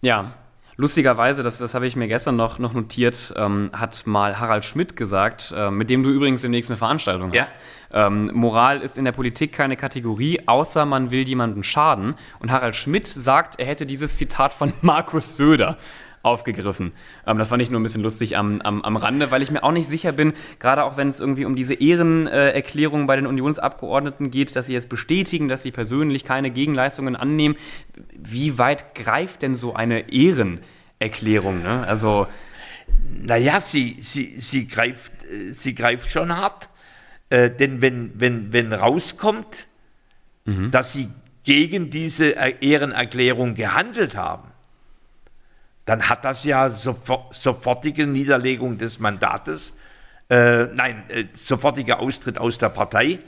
Ja, 0.00 0.34
lustigerweise, 0.76 1.42
das, 1.42 1.58
das 1.58 1.74
habe 1.74 1.86
ich 1.86 1.96
mir 1.96 2.08
gestern 2.08 2.36
noch, 2.36 2.58
noch 2.58 2.72
notiert, 2.72 3.32
ähm, 3.36 3.70
hat 3.72 4.06
mal 4.06 4.38
Harald 4.40 4.64
Schmidt 4.64 4.96
gesagt, 4.96 5.52
äh, 5.56 5.70
mit 5.70 5.90
dem 5.90 6.02
du 6.02 6.10
übrigens 6.10 6.42
demnächst 6.42 6.70
eine 6.70 6.78
Veranstaltung 6.78 7.32
Ja. 7.32 7.42
hast. 7.42 7.54
Ähm, 7.92 8.30
Moral 8.32 8.80
ist 8.80 8.96
in 8.98 9.04
der 9.04 9.12
Politik 9.12 9.52
keine 9.52 9.76
Kategorie, 9.76 10.40
außer 10.46 10.86
man 10.86 11.10
will 11.10 11.26
jemandem 11.28 11.62
schaden. 11.62 12.14
Und 12.40 12.50
Harald 12.50 12.74
Schmidt 12.76 13.06
sagt, 13.06 13.58
er 13.60 13.66
hätte 13.66 13.86
dieses 13.86 14.16
Zitat 14.16 14.54
von 14.54 14.72
Markus 14.80 15.36
Söder 15.36 15.76
aufgegriffen. 16.22 16.92
Ähm, 17.26 17.38
das 17.38 17.48
fand 17.48 17.62
ich 17.62 17.70
nur 17.70 17.80
ein 17.80 17.82
bisschen 17.82 18.02
lustig 18.02 18.36
am, 18.36 18.60
am, 18.60 18.82
am 18.82 18.96
Rande, 18.96 19.30
weil 19.30 19.42
ich 19.42 19.50
mir 19.50 19.62
auch 19.64 19.72
nicht 19.72 19.88
sicher 19.88 20.12
bin, 20.12 20.32
gerade 20.60 20.84
auch 20.84 20.96
wenn 20.96 21.08
es 21.08 21.20
irgendwie 21.20 21.44
um 21.44 21.56
diese 21.56 21.74
Ehrenerklärung 21.74 23.06
bei 23.06 23.16
den 23.16 23.26
Unionsabgeordneten 23.26 24.30
geht, 24.30 24.54
dass 24.56 24.66
sie 24.66 24.72
jetzt 24.72 24.88
bestätigen, 24.88 25.48
dass 25.48 25.62
sie 25.62 25.70
persönlich 25.72 26.24
keine 26.24 26.50
Gegenleistungen 26.50 27.16
annehmen. 27.16 27.56
Wie 28.16 28.58
weit 28.58 28.94
greift 28.94 29.42
denn 29.42 29.54
so 29.54 29.74
eine 29.74 30.10
Ehrenerklärung? 30.12 31.62
Ne? 31.62 31.84
Also, 31.86 32.26
Naja, 33.10 33.60
sie, 33.60 33.96
sie, 34.00 34.24
sie, 34.24 34.66
greift, 34.68 35.12
äh, 35.24 35.52
sie 35.52 35.74
greift 35.74 36.10
schon 36.12 36.36
hart. 36.36 36.68
Äh, 37.30 37.50
denn 37.50 37.80
wenn, 37.80 38.12
wenn, 38.14 38.52
wenn 38.52 38.72
rauskommt, 38.72 39.66
dass 40.44 40.92
sie 40.92 41.08
gegen 41.44 41.88
diese 41.90 42.34
Er- 42.36 42.62
Ehrenerklärung 42.62 43.54
gehandelt 43.54 44.16
haben, 44.16 44.48
dann 45.84 46.08
hat 46.08 46.24
das 46.24 46.44
ja 46.44 46.70
sofort, 46.70 47.34
sofortige 47.34 48.06
Niederlegung 48.06 48.78
des 48.78 48.98
Mandates, 48.98 49.74
äh, 50.30 50.64
nein, 50.66 51.02
äh, 51.08 51.24
sofortiger 51.34 52.00
Austritt 52.00 52.38
aus 52.38 52.58
der 52.58 52.68
Partei 52.68 53.18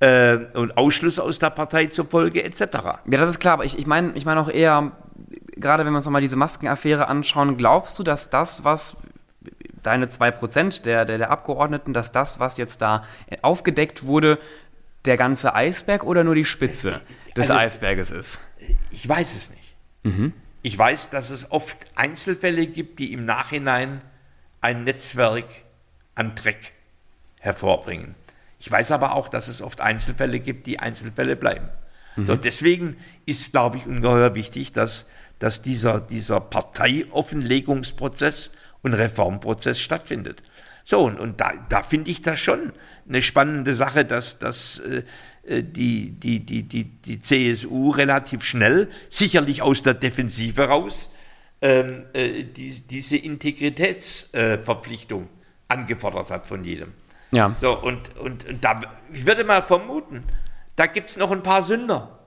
äh, 0.00 0.36
und 0.54 0.76
Ausschluss 0.76 1.18
aus 1.18 1.38
der 1.38 1.50
Partei 1.50 1.86
zur 1.86 2.06
Folge 2.06 2.42
etc. 2.42 2.60
ja, 2.72 3.00
das 3.06 3.28
ist 3.30 3.38
klar, 3.40 3.54
aber 3.54 3.64
ich, 3.64 3.78
ich 3.78 3.86
meine 3.86 4.12
ich 4.14 4.24
mein 4.24 4.38
auch 4.38 4.48
eher, 4.50 4.92
gerade 5.56 5.84
wenn 5.84 5.92
wir 5.92 5.98
uns 5.98 6.06
nochmal 6.06 6.20
diese 6.22 6.36
Maskenaffäre 6.36 7.06
anschauen, 7.08 7.56
glaubst 7.56 7.98
du, 7.98 8.02
dass 8.02 8.28
das, 8.30 8.64
was 8.64 8.96
deine 9.82 10.06
2% 10.06 10.82
der, 10.82 11.04
der, 11.04 11.16
der 11.18 11.30
Abgeordneten, 11.30 11.92
dass 11.92 12.12
das, 12.12 12.38
was 12.40 12.56
jetzt 12.58 12.82
da 12.82 13.04
aufgedeckt 13.42 14.04
wurde, 14.04 14.38
der 15.06 15.16
ganze 15.16 15.54
Eisberg 15.54 16.04
oder 16.04 16.24
nur 16.24 16.34
die 16.34 16.44
Spitze 16.44 17.00
des 17.36 17.50
Also- 17.50 17.54
Eisberges 17.54 18.10
ist? 18.10 18.42
Ich 18.90 19.08
weiß 19.08 19.34
es 19.34 19.50
nicht. 19.50 19.74
Ich 20.62 20.76
weiß, 20.76 21.10
dass 21.10 21.30
es 21.30 21.50
oft 21.50 21.76
Einzelfälle 21.94 22.66
gibt, 22.66 22.98
die 22.98 23.12
im 23.12 23.24
Nachhinein 23.24 24.02
ein 24.60 24.84
Netzwerk 24.84 25.46
an 26.14 26.34
Dreck 26.34 26.72
hervorbringen. 27.38 28.14
Ich 28.58 28.70
weiß 28.70 28.92
aber 28.92 29.14
auch, 29.14 29.28
dass 29.28 29.48
es 29.48 29.62
oft 29.62 29.80
Einzelfälle 29.80 30.40
gibt, 30.40 30.66
die 30.66 30.78
Einzelfälle 30.78 31.36
bleiben. 31.36 31.68
So, 32.16 32.34
deswegen 32.36 32.96
ist, 33.24 33.52
glaube 33.52 33.78
ich, 33.78 33.86
ungeheuer 33.86 34.34
wichtig, 34.34 34.72
dass, 34.72 35.06
dass 35.38 35.62
dieser, 35.62 36.00
dieser 36.00 36.40
Parteioffenlegungsprozess 36.40 38.50
und 38.82 38.94
Reformprozess 38.94 39.80
stattfindet. 39.80 40.42
So, 40.84 41.00
und, 41.00 41.20
und 41.20 41.40
da, 41.40 41.52
da 41.68 41.82
finde 41.82 42.10
ich 42.10 42.20
das 42.20 42.40
schon 42.40 42.72
eine 43.08 43.22
spannende 43.22 43.74
Sache, 43.74 44.04
dass, 44.04 44.38
dass 44.38 44.80
äh, 44.80 45.04
die, 45.44 46.12
die, 46.12 46.40
die, 46.40 46.62
die, 46.62 46.84
die 46.84 47.20
CSU 47.20 47.90
relativ 47.90 48.44
schnell, 48.44 48.88
sicherlich 49.08 49.62
aus 49.62 49.82
der 49.82 49.94
Defensive 49.94 50.64
raus, 50.64 51.10
ähm, 51.62 52.04
äh, 52.12 52.44
die, 52.44 52.80
diese 52.80 53.16
Integritätsverpflichtung 53.16 55.28
angefordert 55.68 56.30
hat 56.30 56.46
von 56.46 56.64
jedem. 56.64 56.92
Ja. 57.32 57.56
So, 57.60 57.78
und, 57.78 58.16
und, 58.18 58.48
und 58.48 58.64
da, 58.64 58.80
ich 59.12 59.26
würde 59.26 59.44
mal 59.44 59.62
vermuten, 59.62 60.24
da 60.76 60.86
gibt 60.86 61.10
es 61.10 61.16
noch 61.16 61.30
ein 61.30 61.42
paar 61.42 61.62
Sünder, 61.62 62.19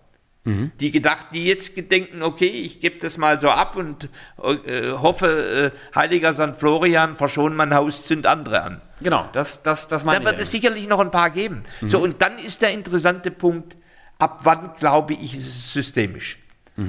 die 0.46 0.92
gedacht, 0.92 1.28
die 1.32 1.46
jetzt 1.46 1.74
gedenken, 1.74 2.22
okay, 2.22 2.48
ich 2.48 2.82
gebe 2.82 3.00
das 3.00 3.18
mal 3.18 3.40
so 3.40 3.50
ab 3.50 3.78
und 3.78 4.10
äh, 4.44 4.92
hoffe, 4.92 5.72
äh, 5.74 5.96
heiliger 5.98 6.34
St. 6.34 6.60
Florian, 6.60 7.16
verschon 7.16 7.56
mein 7.56 7.74
Haus, 7.74 8.06
zünd 8.06 8.26
andere 8.26 8.62
an. 8.62 8.82
Genau, 9.00 9.30
das, 9.32 9.64
das, 9.64 9.88
das 9.88 10.02
Da 10.04 10.06
meine 10.06 10.26
wird 10.26 10.36
ich. 10.36 10.42
es 10.42 10.54
eben. 10.54 10.62
sicherlich 10.62 10.88
noch 10.90 11.00
ein 11.00 11.12
paar 11.12 11.30
geben. 11.30 11.64
So, 11.82 12.00
und 12.00 12.22
dann 12.22 12.40
ist 12.40 12.62
der 12.62 12.72
interessante 12.74 13.32
Punkt, 13.32 13.78
ab 14.20 14.42
wann, 14.44 14.72
glaube 14.78 15.14
ich, 15.14 15.34
ist 15.34 15.48
es 15.48 15.72
systemisch. 15.74 16.38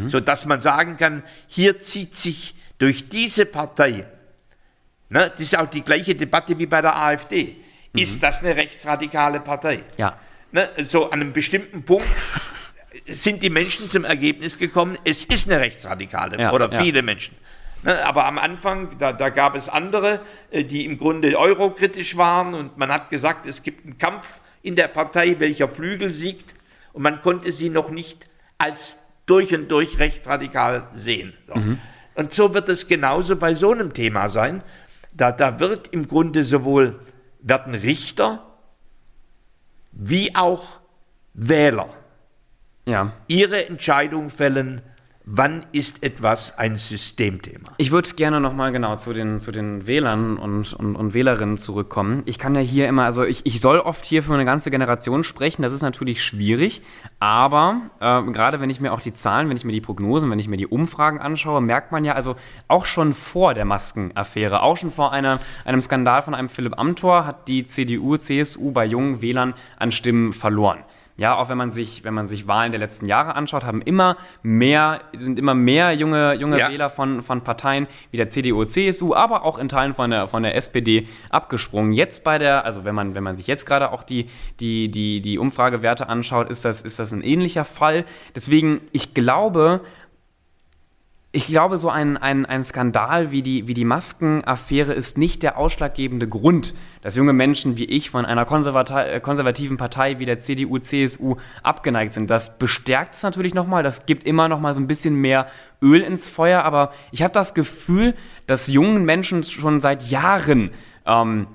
So 0.09 0.19
dass 0.19 0.47
man 0.47 0.63
sagen 0.63 0.97
kann, 0.97 1.23
hier 1.47 1.79
zieht 1.79 2.17
sich 2.17 2.55
durch 2.79 3.09
diese 3.09 3.45
Partei, 3.47 4.07
ne, 5.11 5.31
das 5.31 5.41
ist 5.41 5.59
auch 5.59 5.67
die 5.69 5.83
gleiche 5.83 6.15
Debatte 6.15 6.59
wie 6.59 6.67
bei 6.67 6.81
der 6.81 6.97
AfD, 6.97 7.57
ist 7.93 8.23
das 8.23 8.41
eine 8.41 8.57
rechtsradikale 8.57 9.41
Partei? 9.41 9.85
Ja. 9.97 10.19
Ne, 10.53 10.69
so 10.83 11.11
an 11.11 11.21
einem 11.21 11.33
bestimmten 11.35 11.85
Punkt 11.85 12.09
sind 13.07 13.43
die 13.43 13.51
Menschen 13.51 13.89
zum 13.89 14.05
Ergebnis 14.05 14.59
gekommen, 14.59 14.99
es 15.05 15.25
ist 15.25 15.51
eine 15.51 15.61
rechtsradikale 15.61 16.39
Ja, 16.39 16.53
oder 16.53 16.73
ja. 16.73 16.83
viele 16.83 17.03
Menschen. 17.03 17.37
Ne, 17.83 18.05
aber 18.05 18.25
am 18.25 18.39
Anfang, 18.39 18.97
da, 18.99 19.13
da 19.13 19.29
gab 19.29 19.55
es 19.55 19.69
andere, 19.69 20.21
äh, 20.51 20.65
die 20.65 20.87
im 20.87 20.97
Grunde 20.97 21.39
eurokritisch 21.39 22.17
waren 22.17 22.55
und 22.55 22.79
man 22.79 22.91
hat 22.91 23.11
gesagt, 23.11 23.47
es 23.47 23.63
gibt 23.63 23.85
einen 23.85 23.99
Kampf 23.99 24.41
in 24.63 24.75
der 24.75 24.89
Partei, 24.89 25.37
welcher 25.39 25.69
Flügel 25.69 26.13
siegt 26.13 26.55
und 26.95 27.03
man 27.03 27.21
konnte 27.21 27.53
sie 27.53 27.69
noch 27.69 27.91
nicht 27.91 28.27
als 28.57 28.97
durch 29.27 29.55
und 29.55 29.69
durch 29.69 29.99
rechtsradikal 29.99 30.89
sehen. 30.95 31.35
So. 31.47 31.55
Und 32.15 32.33
so 32.33 32.55
wird 32.55 32.69
es 32.71 32.89
genauso 32.89 33.37
bei 33.37 33.55
so 33.55 33.73
einem 33.73 33.93
Thema 33.93 34.29
sein. 34.29 34.63
Da, 35.13 35.33
da 35.33 35.61
wird 35.61 35.89
im 35.89 36.09
Grunde 36.09 36.45
sowohl 36.45 37.01
werden 37.41 37.75
Richter 37.75 38.47
wie 39.93 40.35
auch 40.35 40.65
Wähler 41.35 41.89
Ja. 42.87 43.13
ihre 43.29 43.67
Entscheidung 43.67 44.31
fällen, 44.31 44.83
wann 45.27 45.65
ist 45.73 46.03
etwas 46.03 46.59
ein 46.59 46.77
Systemthema. 46.77 47.71
Ich 47.79 47.91
würde 47.91 48.11
gerne 48.15 48.41
nochmal 48.41 48.73
genau 48.73 48.97
zu 48.97 49.15
den, 49.15 49.41
zu 49.41 49.53
den 49.53 49.87
Wählern 49.87 50.37
und, 50.37 50.75
und, 50.75 50.97
und 50.97 51.15
Wählerinnen 51.15 51.57
zurückkommen. 51.57 52.23
Ich 52.27 52.39
kann 52.39 52.55
ja 52.55 52.61
hier 52.61 52.89
immer, 52.89 53.05
also 53.05 53.25
ich, 53.25 53.47
ich 53.47 53.61
soll 53.61 53.79
oft 53.79 54.05
hier 54.05 54.23
für 54.23 54.35
eine 54.35 54.45
ganze 54.45 54.71
Generation 54.71 55.25
sprechen, 55.25 55.63
das 55.63 55.73
ist 55.73 55.81
natürlich 55.81 56.23
schwierig, 56.23 56.83
aber 57.21 57.81
äh, 58.01 58.23
gerade 58.33 58.61
wenn 58.61 58.69
ich 58.69 58.81
mir 58.81 58.93
auch 58.93 59.01
die 59.01 59.15
Zahlen, 59.15 59.49
wenn 59.49 59.57
ich 59.57 59.65
mir 59.65 59.73
die 59.73 59.81
Prognosen, 59.81 60.31
wenn 60.31 60.39
ich 60.39 60.49
mir 60.49 60.59
die 60.59 60.67
Umfragen 60.67 61.19
anschaue, 61.19 61.63
merkt 61.63 61.91
man 61.91 62.05
ja 62.05 62.13
also 62.15 62.37
auch 62.69 62.85
schon 62.85 63.15
vor 63.15 63.55
der 63.55 63.65
Maskenaffäre, 63.65 64.63
auch 64.63 64.77
schon 64.77 64.91
vor 64.91 65.13
einer, 65.13 65.41
einem 65.65 65.81
Skandal 65.81 66.21
von 66.21 66.35
einem 66.35 66.51
Philipp 66.51 66.79
Amthor 66.79 67.25
hat 67.27 67.49
die 67.49 67.67
CDU, 67.67 68.19
CSU 68.19 68.73
bei 68.73 68.85
jungen 68.85 69.23
Wählern 69.23 69.55
an 69.79 69.91
Stimmen 69.91 70.35
verloren. 70.35 70.81
Ja, 71.17 71.37
auch 71.37 71.49
wenn 71.49 71.59
man 71.59 71.71
sich, 71.71 72.03
wenn 72.03 72.13
man 72.13 72.27
sich 72.27 72.49
Wahlen 72.49 72.73
der 72.73 72.81
letzten 72.81 73.07
Jahre 73.07 73.37
anschaut, 73.37 73.65
haben 73.65 73.83
immer 73.83 74.17
mehr, 74.43 75.01
sind 75.17 75.39
immer 75.39 75.55
mehr 75.55 75.93
junge, 75.93 76.35
junge 76.35 76.59
Ja. 76.59 76.71
Wähler 76.71 76.91
von, 76.91 77.23
von 77.23 77.43
Parteien 77.43 77.87
wie 78.11 78.17
der 78.17 78.29
CDU, 78.29 78.65
CSU, 78.65 79.15
aber 79.15 79.45
auch 79.45 79.59
in 79.59 79.69
Teilen 79.69 79.95
von 79.95 80.11
der, 80.11 80.27
von 80.27 80.43
der 80.43 80.57
SPD 80.57 81.07
abgesprungen. 81.31 81.93
Jetzt 81.93 82.25
bei 82.25 82.39
der, 82.39 82.65
also 82.65 82.85
wenn 82.85 82.97
man, 82.97 83.15
wenn 83.15 83.23
man 83.23 83.37
sich 83.37 83.47
jetzt 83.47 83.65
gerade 83.65 83.93
auch 83.93 84.03
die, 84.03 84.29
die, 84.59 84.91
die, 84.91 85.21
die 85.21 85.39
Umfragewerte 85.39 86.09
anschaut, 86.09 86.51
ist 86.51 86.65
das, 86.65 86.83
ist 86.83 86.99
das 86.99 87.13
ein 87.13 87.23
ähnlicher 87.23 87.65
Fall. 87.65 88.05
Deswegen, 88.35 88.81
ich 88.91 89.15
glaube, 89.15 89.83
ich 91.35 91.49
glaube, 91.49 91.79
so 91.79 91.91
ein, 91.91 92.17
ein, 92.17 92.47
ein 92.47 92.63
Skandal 92.63 93.33
wie 93.33 93.43
die, 93.43 93.67
wie 93.67 93.75
die 93.75 93.85
Maskenaffäre 93.85 94.93
ist 94.93 95.19
nicht 95.19 95.43
der 95.43 95.59
ausschlaggebende 95.59 96.29
Grund, 96.29 96.75
dass 97.03 97.17
junge 97.17 97.33
Menschen 97.33 97.77
wie 97.77 97.87
ich 97.87 98.09
von 98.09 98.25
einer 98.25 98.43
äh, 98.43 99.21
konservativen 99.21 99.77
Partei 99.77 100.21
wie 100.21 100.27
der 100.27 100.39
CDU, 100.39 100.79
CSU 100.79 101.35
abgeneigt 101.65 102.13
sind. 102.13 102.31
Das 102.31 102.57
bestärkt 102.57 103.17
es 103.17 103.25
natürlich 103.25 103.53
nochmal, 103.53 103.83
das 103.83 104.07
gibt 104.07 104.23
immer 104.23 104.49
nochmal 104.49 104.75
so 104.75 104.81
ein 104.81 104.87
bisschen 104.87 105.17
mehr 105.17 105.49
Öl 105.83 106.03
ins 106.03 106.29
Feuer, 106.29 106.63
aber 106.63 106.93
ich 107.11 107.23
habe 107.23 107.35
das 107.35 107.53
Gefühl, 107.53 108.15
dass 108.47 108.69
jungen 108.69 109.05
Menschen 109.05 109.43
schon 109.43 109.81
seit 109.81 110.05
Jahren 110.05 110.71
ähm, 111.05 111.49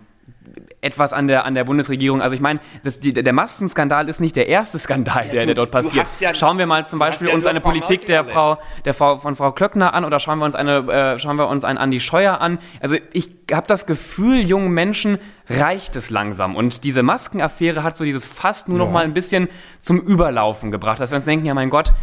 etwas 0.82 1.12
an 1.12 1.28
der, 1.28 1.46
an 1.46 1.56
der 1.56 1.64
Bundesregierung. 1.66 2.22
Also 2.22 2.36
ich 2.36 2.42
meine, 2.42 2.60
der 2.84 3.34
Maskenskandal 3.34 4.08
ist 4.08 4.22
nicht 4.22 4.36
der 4.36 4.48
erste 4.48 4.80
Skandal, 4.80 5.28
der, 5.28 5.42
du- 5.42 5.46
der 5.48 5.56
dort 5.56 5.72
passiert. 5.72 6.08
ja- 6.22 6.34
schauen 6.34 6.58
wir 6.58 6.66
mal 6.68 6.88
zum 6.88 7.00
Beispiel 7.00 7.28
ja 7.28 7.34
uns 7.34 7.46
eine 7.46 7.60
Frau 7.60 7.70
Politik 7.70 8.06
der. 8.06 8.24
Frau, 8.24 8.58
der 8.86 8.94
Frau 8.94 9.18
von 9.18 9.36
Frau 9.36 9.52
Klöckner 9.52 9.94
an 9.94 10.06
oder 10.06 10.20
schauen 10.20 10.40
wir 10.40 10.46
uns 10.46 10.56
eine, 10.56 10.78
äh, 11.16 11.20
schauen 11.20 11.36
wir 11.38 11.48
uns 11.48 11.64
einen 11.66 11.78
Andi 11.78 12.00
Scheuer 12.00 12.40
an. 12.40 12.60
Also 12.80 12.96
ich 13.12 13.30
habe 13.52 13.68
das 13.68 13.86
Gefühl, 13.88 14.40
jungen 14.48 14.72
Menschen 14.72 15.20
reicht 15.50 15.96
es 15.96 16.10
langsam. 16.12 16.56
Und 16.56 16.84
diese 16.84 17.04
Maskenaffäre 17.04 17.84
hat 17.84 17.98
so 17.98 18.04
dieses 18.06 18.26
fast 18.26 18.70
nur 18.70 18.78
noch 18.78 18.90
mal 18.92 19.04
ein 19.04 19.14
bisschen 19.14 19.50
zum 19.82 20.00
Überlaufen 20.00 20.72
gebracht, 20.72 21.00
dass 21.00 21.12
wir 21.12 21.16
uns 21.16 21.26
denken, 21.26 21.46
ja 21.46 21.54
mein 21.54 21.70
Gott, 21.70 21.94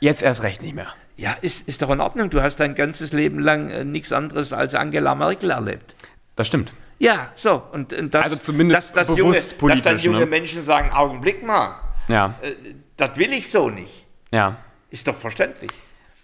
jetzt 0.00 0.22
erst 0.22 0.42
recht 0.42 0.62
nicht 0.62 0.74
mehr. 0.74 0.88
Ja, 1.18 1.34
ist, 1.40 1.66
ist 1.68 1.80
doch 1.82 1.90
in 1.90 2.00
Ordnung. 2.00 2.30
Du 2.30 2.42
hast 2.42 2.60
dein 2.60 2.74
ganzes 2.74 3.12
Leben 3.12 3.38
lang 3.38 3.70
äh, 3.70 3.84
nichts 3.84 4.12
anderes 4.12 4.52
als 4.52 4.74
Angela 4.74 5.14
Merkel 5.14 5.50
erlebt. 5.50 5.94
Das 6.36 6.46
stimmt. 6.46 6.72
Ja, 6.98 7.32
so. 7.36 7.62
Und, 7.72 7.92
und 7.92 8.12
das, 8.14 8.24
Also 8.24 8.36
zumindest 8.36 8.96
dass, 8.96 9.06
dass, 9.06 9.16
bewusst 9.16 9.56
junge, 9.60 9.74
dass 9.74 9.82
dann 9.82 9.92
politisch, 9.92 10.04
junge 10.04 10.18
ne? 10.20 10.26
Menschen 10.26 10.62
sagen, 10.62 10.90
Augenblick 10.90 11.44
mal, 11.44 11.76
Ja, 12.08 12.34
äh, 12.42 12.52
das 12.96 13.16
will 13.16 13.32
ich 13.32 13.50
so 13.50 13.70
nicht. 13.70 14.06
ja. 14.30 14.58
Ist 14.88 15.06
doch 15.08 15.16
verständlich. 15.16 15.70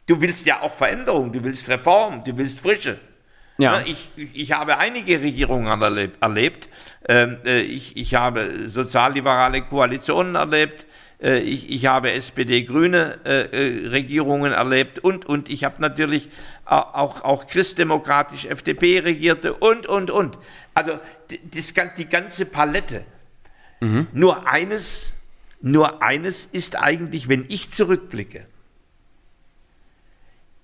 Du 0.07 0.21
willst 0.21 0.47
ja 0.47 0.61
auch 0.61 0.73
Veränderung, 0.73 1.33
du 1.33 1.43
willst 1.45 1.69
Reform, 1.69 2.23
du 2.25 2.37
willst 2.39 2.61
Frische. 2.61 2.99
Ja. 3.59 3.81
Ne, 3.81 3.85
Ich, 3.87 4.11
ich, 4.17 4.53
habe 4.53 4.79
einige 4.79 5.21
Regierungen 5.21 5.81
erlebt. 5.83 6.23
erlebt. 6.23 6.69
Ähm, 7.09 7.39
äh, 7.45 7.61
ich, 7.61 7.97
ich 7.97 8.15
habe 8.15 8.69
sozialliberale 8.69 9.63
Koalitionen 9.63 10.37
erlebt. 10.37 10.87
Äh, 11.23 11.41
ich, 11.41 11.71
ich 11.71 11.87
habe 11.87 12.13
SPD-grüne 12.13 13.19
äh, 13.25 13.41
äh, 13.41 13.89
Regierungen 13.89 14.53
erlebt. 14.53 15.01
Und, 15.01 15.27
und 15.27 15.51
ich 15.51 15.65
habe 15.65 15.81
natürlich 15.83 16.29
auch, 16.65 17.23
auch 17.23 17.47
christdemokratisch 17.47 18.45
FDP 18.47 19.01
regierte 19.01 19.55
und, 19.55 19.87
und, 19.87 20.11
und. 20.11 20.39
Also 20.75 20.99
die, 21.31 21.41
die 21.41 22.09
ganze 22.09 22.47
Palette. 22.47 23.05
Nur 24.13 24.47
eines, 24.47 25.13
nur 25.61 26.03
eines 26.05 26.45
ist 26.47 26.77
eigentlich, 26.77 27.29
wenn 27.29 27.45
ich 27.49 27.71
zurückblicke, 27.73 28.47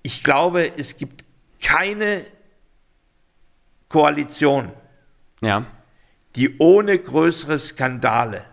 ich 0.03 0.23
glaube, 0.23 0.71
es 0.77 0.95
gibt 0.95 1.25
keine 1.61 2.25
Koalition, 3.89 4.71
Ja. 5.41 5.65
die 6.37 6.57
ohne 6.59 6.97
größere 6.97 7.59
Skandale 7.59 8.45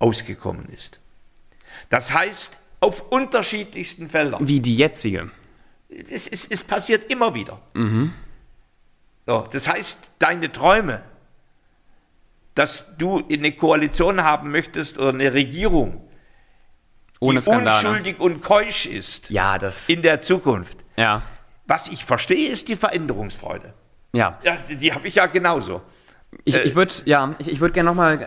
ausgekommen 0.00 0.68
ist. 0.70 0.98
Das 1.90 2.12
heißt, 2.12 2.56
auf 2.80 3.02
unterschiedlichsten 3.10 4.08
Feldern. 4.08 4.48
Wie 4.48 4.58
die 4.60 4.76
jetzige. 4.76 5.30
Es, 5.88 6.26
es, 6.26 6.46
es 6.46 6.64
passiert 6.64 7.10
immer 7.10 7.34
wieder. 7.34 7.60
So, 9.26 9.44
das 9.52 9.68
heißt, 9.68 9.98
deine 10.18 10.50
Träume, 10.52 11.02
dass 12.54 12.84
du 12.98 13.24
eine 13.30 13.52
Koalition 13.52 14.22
haben 14.22 14.50
möchtest 14.50 14.98
oder 14.98 15.10
eine 15.10 15.32
Regierung, 15.32 16.02
Ohne 17.20 17.38
die 17.38 17.42
Skandal. 17.42 17.82
ne? 17.82 17.88
unschuldig 17.88 18.20
und 18.20 18.40
keusch 18.42 18.86
ist 18.86 19.30
Ja, 19.30 19.58
das. 19.58 19.88
in 19.88 20.02
der 20.02 20.20
Zukunft. 20.20 20.78
Ja. 20.96 21.22
Was 21.66 21.88
ich 21.88 22.04
verstehe, 22.04 22.48
ist 22.50 22.68
die 22.68 22.76
Veränderungsfreude. 22.76 23.74
Ja. 24.12 24.38
Ja, 24.42 24.56
die 24.68 24.92
habe 24.92 25.06
ich 25.06 25.16
ja 25.16 25.26
genauso. 25.26 25.82
Ich, 26.44 26.56
Äh, 26.56 26.62
ich 26.62 26.76
würde 26.76 26.92
ja, 27.06 27.34
ich, 27.38 27.50
ich 27.50 27.60
würd 27.60 27.72
gerne 27.72 27.88
nochmal, 27.88 28.18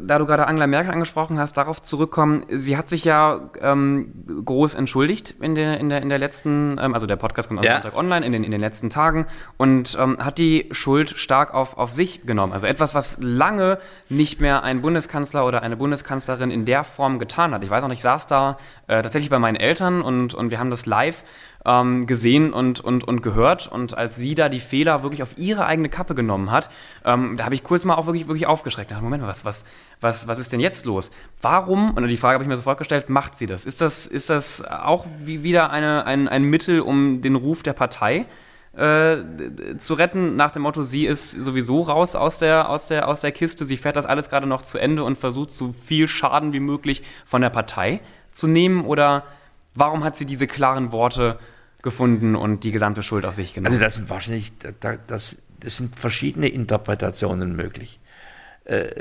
da 0.00 0.18
du 0.18 0.26
gerade 0.26 0.46
Angela 0.46 0.68
Merkel 0.68 0.92
angesprochen 0.92 1.40
hast, 1.40 1.56
darauf 1.56 1.82
zurückkommen. 1.82 2.44
Sie 2.50 2.76
hat 2.76 2.88
sich 2.88 3.04
ja 3.04 3.50
ähm, 3.60 4.24
groß 4.44 4.74
entschuldigt 4.74 5.34
in 5.40 5.56
der, 5.56 5.80
in 5.80 5.88
der, 5.88 6.00
in 6.00 6.08
der 6.08 6.18
letzten, 6.18 6.78
ähm, 6.80 6.94
also 6.94 7.06
der 7.06 7.16
Podcast 7.16 7.48
kommt 7.48 7.58
am 7.58 7.64
Ja. 7.64 7.74
Sonntag 7.82 7.98
online, 7.98 8.24
in 8.24 8.32
den, 8.32 8.44
in 8.44 8.52
den 8.52 8.60
letzten 8.60 8.90
Tagen 8.90 9.26
und 9.56 9.96
ähm, 10.00 10.24
hat 10.24 10.38
die 10.38 10.68
Schuld 10.70 11.10
stark 11.10 11.52
auf, 11.52 11.76
auf 11.76 11.92
sich 11.92 12.24
genommen. 12.24 12.52
Also 12.52 12.66
etwas, 12.68 12.94
was 12.94 13.18
lange 13.20 13.78
nicht 14.08 14.40
mehr 14.40 14.62
ein 14.62 14.80
Bundeskanzler 14.80 15.44
oder 15.44 15.62
eine 15.62 15.76
Bundeskanzlerin 15.76 16.52
in 16.52 16.64
der 16.64 16.84
Form 16.84 17.18
getan 17.18 17.52
hat. 17.52 17.64
Ich 17.64 17.70
weiß 17.70 17.82
noch, 17.82 17.90
ich 17.90 18.02
saß 18.02 18.28
da 18.28 18.56
äh, 18.86 19.02
tatsächlich 19.02 19.30
bei 19.30 19.40
meinen 19.40 19.56
Eltern 19.56 20.00
und, 20.00 20.32
und 20.32 20.52
wir 20.52 20.60
haben 20.60 20.70
das 20.70 20.86
live 20.86 21.24
ähm, 21.68 22.06
gesehen 22.06 22.52
und, 22.52 22.80
und, 22.80 23.04
und 23.04 23.22
gehört. 23.22 23.66
Und 23.66 23.96
als 23.96 24.16
sie 24.16 24.34
da 24.34 24.48
die 24.48 24.60
Fehler 24.60 25.02
wirklich 25.02 25.22
auf 25.22 25.36
ihre 25.36 25.66
eigene 25.66 25.90
Kappe 25.90 26.14
genommen 26.14 26.50
hat, 26.50 26.70
ähm, 27.04 27.36
da 27.36 27.44
habe 27.44 27.54
ich 27.54 27.62
kurz 27.62 27.84
mal 27.84 27.96
auch 27.96 28.06
wirklich, 28.06 28.26
wirklich 28.26 28.46
aufgeschreckt. 28.46 28.90
Dachte, 28.90 29.04
Moment 29.04 29.22
was, 29.22 29.44
was, 29.44 29.66
was, 30.00 30.26
was 30.26 30.38
ist 30.38 30.52
denn 30.52 30.60
jetzt 30.60 30.86
los? 30.86 31.10
Warum, 31.42 31.92
und 31.94 32.08
die 32.08 32.16
Frage 32.16 32.34
habe 32.34 32.44
ich 32.44 32.48
mir 32.48 32.56
sofort 32.56 32.78
gestellt, 32.78 33.10
macht 33.10 33.36
sie 33.36 33.46
das? 33.46 33.66
Ist 33.66 33.82
das, 33.82 34.06
ist 34.06 34.30
das 34.30 34.64
auch 34.64 35.06
wie 35.22 35.42
wieder 35.42 35.70
eine, 35.70 36.06
ein, 36.06 36.26
ein 36.26 36.44
Mittel, 36.44 36.80
um 36.80 37.20
den 37.20 37.36
Ruf 37.36 37.62
der 37.62 37.74
Partei 37.74 38.26
äh, 38.74 39.18
zu 39.78 39.94
retten, 39.94 40.36
nach 40.36 40.52
dem 40.52 40.62
Motto, 40.62 40.84
sie 40.84 41.04
ist 41.04 41.32
sowieso 41.32 41.82
raus 41.82 42.14
aus 42.14 42.38
der, 42.38 42.70
aus, 42.70 42.86
der, 42.86 43.08
aus 43.08 43.20
der 43.20 43.32
Kiste, 43.32 43.64
sie 43.64 43.76
fährt 43.76 43.96
das 43.96 44.06
alles 44.06 44.30
gerade 44.30 44.46
noch 44.46 44.62
zu 44.62 44.78
Ende 44.78 45.04
und 45.04 45.18
versucht 45.18 45.50
so 45.50 45.74
viel 45.84 46.08
Schaden 46.08 46.52
wie 46.52 46.60
möglich 46.60 47.02
von 47.26 47.42
der 47.42 47.50
Partei 47.50 48.00
zu 48.30 48.46
nehmen? 48.46 48.84
Oder 48.84 49.24
warum 49.74 50.04
hat 50.04 50.16
sie 50.16 50.26
diese 50.26 50.46
klaren 50.46 50.92
Worte 50.92 51.38
gefunden 51.82 52.34
und 52.36 52.64
die 52.64 52.70
gesamte 52.72 53.02
Schuld 53.02 53.24
auf 53.24 53.34
sich 53.34 53.54
genommen? 53.54 53.74
Also 53.74 53.84
das 53.84 53.94
sind 53.96 54.10
wahrscheinlich, 54.10 54.52
da- 54.80 54.96
das, 54.96 55.36
das 55.60 55.76
sind 55.76 55.98
verschiedene 55.98 56.48
Interpretationen 56.48 57.54
möglich. 57.56 57.98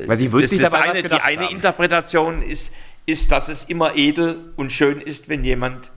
Weil 0.05 0.17
sie 0.17 0.31
wird 0.31 0.43
Das, 0.51 0.57
das 0.59 0.73
eine, 0.73 1.03
die 1.03 1.11
eine 1.11 1.43
haben. 1.45 1.55
Interpretation 1.55 2.41
ist, 2.41 2.71
ist, 3.05 3.31
dass 3.33 3.49
es 3.49 3.65
immer 3.65 3.95
edel 3.97 4.53
und 4.55 4.71
schön 4.71 5.01
ist, 5.01 5.27
wenn 5.27 5.43
jemand 5.43 5.91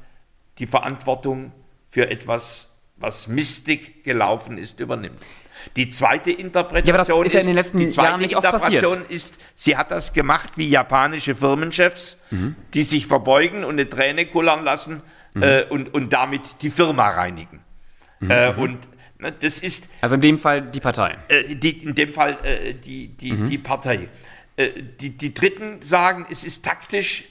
die 0.59 0.67
Verantwortung 0.67 1.53
für 1.89 2.11
etwas, 2.11 2.67
was 2.97 3.29
mistig 3.29 4.03
gelaufen 4.03 4.59
ist, 4.59 4.81
übernimmt. 4.81 5.19
Die 5.77 5.89
zweite 5.89 6.31
Interpretation 6.33 7.25
ist 7.25 7.33
ja 7.35 7.41
in 7.41 7.47
den 7.47 7.55
letzten 7.55 7.79
die 7.79 7.89
zweite. 7.89 8.23
Interpretation 8.25 9.05
ist, 9.09 9.35
sie 9.55 9.77
hat 9.77 9.91
das 9.93 10.13
gemacht 10.13 10.53
wie 10.57 10.69
japanische 10.69 11.35
Firmenchefs, 11.37 12.17
Mhm. 12.31 12.57
die 12.75 12.83
sich 12.83 13.07
verbeugen 13.07 13.63
und 13.65 13.73
eine 13.75 13.89
Träne 13.89 14.27
kullern 14.27 14.65
lassen 14.65 15.03
Mhm. 15.35 15.43
äh, 15.43 15.63
und, 15.65 15.95
und 15.95 16.13
damit 16.13 16.63
die 16.63 16.71
Firma 16.71 17.09
reinigen. 17.11 17.61
Äh, 18.21 18.53
und 18.53 18.79
ne, 19.19 19.33
das 19.41 19.61
ist 19.61 19.89
Also 20.03 20.17
in 20.17 20.21
dem 20.21 20.39
Fall 20.39 20.63
die 20.63 20.81
Partei. 20.81 21.17
äh, 21.29 21.55
die, 21.55 21.83
in 21.85 21.95
dem 21.95 22.13
Fall 22.13 22.37
äh, 22.43 22.75
die, 22.75 23.09
die, 23.09 23.33
Mhm. 23.33 23.47
die 23.49 23.59
Partei. 23.59 24.09
Äh, 24.57 24.71
die, 25.01 25.11
die 25.17 25.33
Dritten 25.33 25.81
sagen, 25.83 26.27
es 26.31 26.45
ist 26.45 26.65
taktisch 26.65 27.25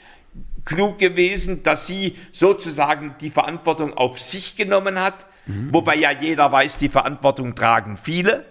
klug 0.65 0.97
gewesen, 0.99 1.61
dass 1.63 1.87
sie 1.87 2.15
sozusagen 2.31 3.15
die 3.21 3.29
Verantwortung 3.29 3.93
auf 3.95 4.19
sich 4.19 4.55
genommen 4.55 4.99
hat, 4.99 5.25
Mhm. 5.45 5.73
wobei 5.73 5.95
ja 5.95 6.11
jeder 6.11 6.51
weiß, 6.51 6.77
die 6.77 6.89
Verantwortung 6.89 7.55
tragen 7.55 7.97
viele. 7.97 8.45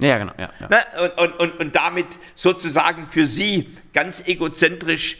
Ja, 0.00 0.18
genau. 0.18 0.32
Ja, 0.38 0.50
ja. 0.60 0.68
Ne? 0.68 0.78
Und, 1.16 1.32
und, 1.38 1.60
und, 1.60 1.76
damit 1.76 2.06
sozusagen 2.34 3.06
für 3.06 3.26
sie 3.26 3.68
ganz 3.92 4.22
egozentrisch 4.26 5.18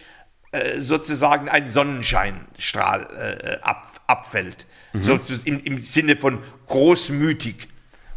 sozusagen 0.79 1.49
ein 1.49 1.69
Sonnenscheinstrahl 1.71 3.61
äh, 3.61 3.63
ab, 3.63 4.01
abfällt. 4.07 4.67
So 5.01 5.19
zu, 5.19 5.35
im, 5.45 5.59
Im 5.65 5.83
Sinne 5.83 6.17
von 6.17 6.41
großmütig 6.67 7.69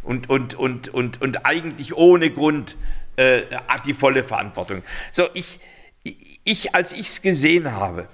und, 0.04 0.30
und, 0.30 0.54
und, 0.54 0.88
und, 0.88 1.20
und 1.20 1.44
eigentlich 1.44 1.96
ohne 1.96 2.30
Grund 2.30 2.76
äh, 3.16 3.42
hat 3.66 3.84
die 3.84 3.94
volle 3.94 4.22
Verantwortung. 4.22 4.82
So, 5.10 5.28
ich, 5.34 5.58
ich, 6.44 6.74
als 6.74 6.92
ich 6.92 7.08
es 7.08 7.22
gesehen 7.22 7.72
habe, 7.72 8.08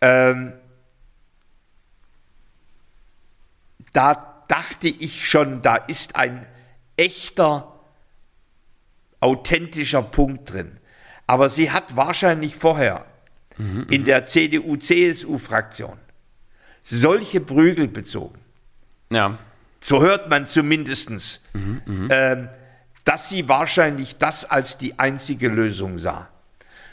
ähm, 0.00 0.52
da 3.92 4.44
dachte 4.48 4.88
ich 4.88 5.28
schon, 5.28 5.62
da 5.62 5.76
ist 5.76 6.16
ein 6.16 6.46
echter, 6.96 7.80
authentischer 9.20 10.02
Punkt 10.02 10.52
drin. 10.52 10.80
Aber 11.28 11.50
sie 11.50 11.70
hat 11.70 11.94
wahrscheinlich 11.94 12.56
vorher 12.56 13.04
mhm, 13.58 13.86
in 13.90 14.04
der 14.04 14.24
CDU-CSU-Fraktion 14.24 15.98
solche 16.82 17.40
Prügel 17.40 17.86
bezogen. 17.86 18.40
Ja. 19.10 19.38
So 19.80 20.02
hört 20.02 20.30
man 20.30 20.46
zumindest, 20.46 21.10
mhm, 21.52 22.08
ähm, 22.10 22.48
dass 23.04 23.28
sie 23.28 23.46
wahrscheinlich 23.46 24.16
das 24.16 24.46
als 24.46 24.78
die 24.78 24.98
einzige 24.98 25.48
Lösung 25.48 25.98
sah. 25.98 26.28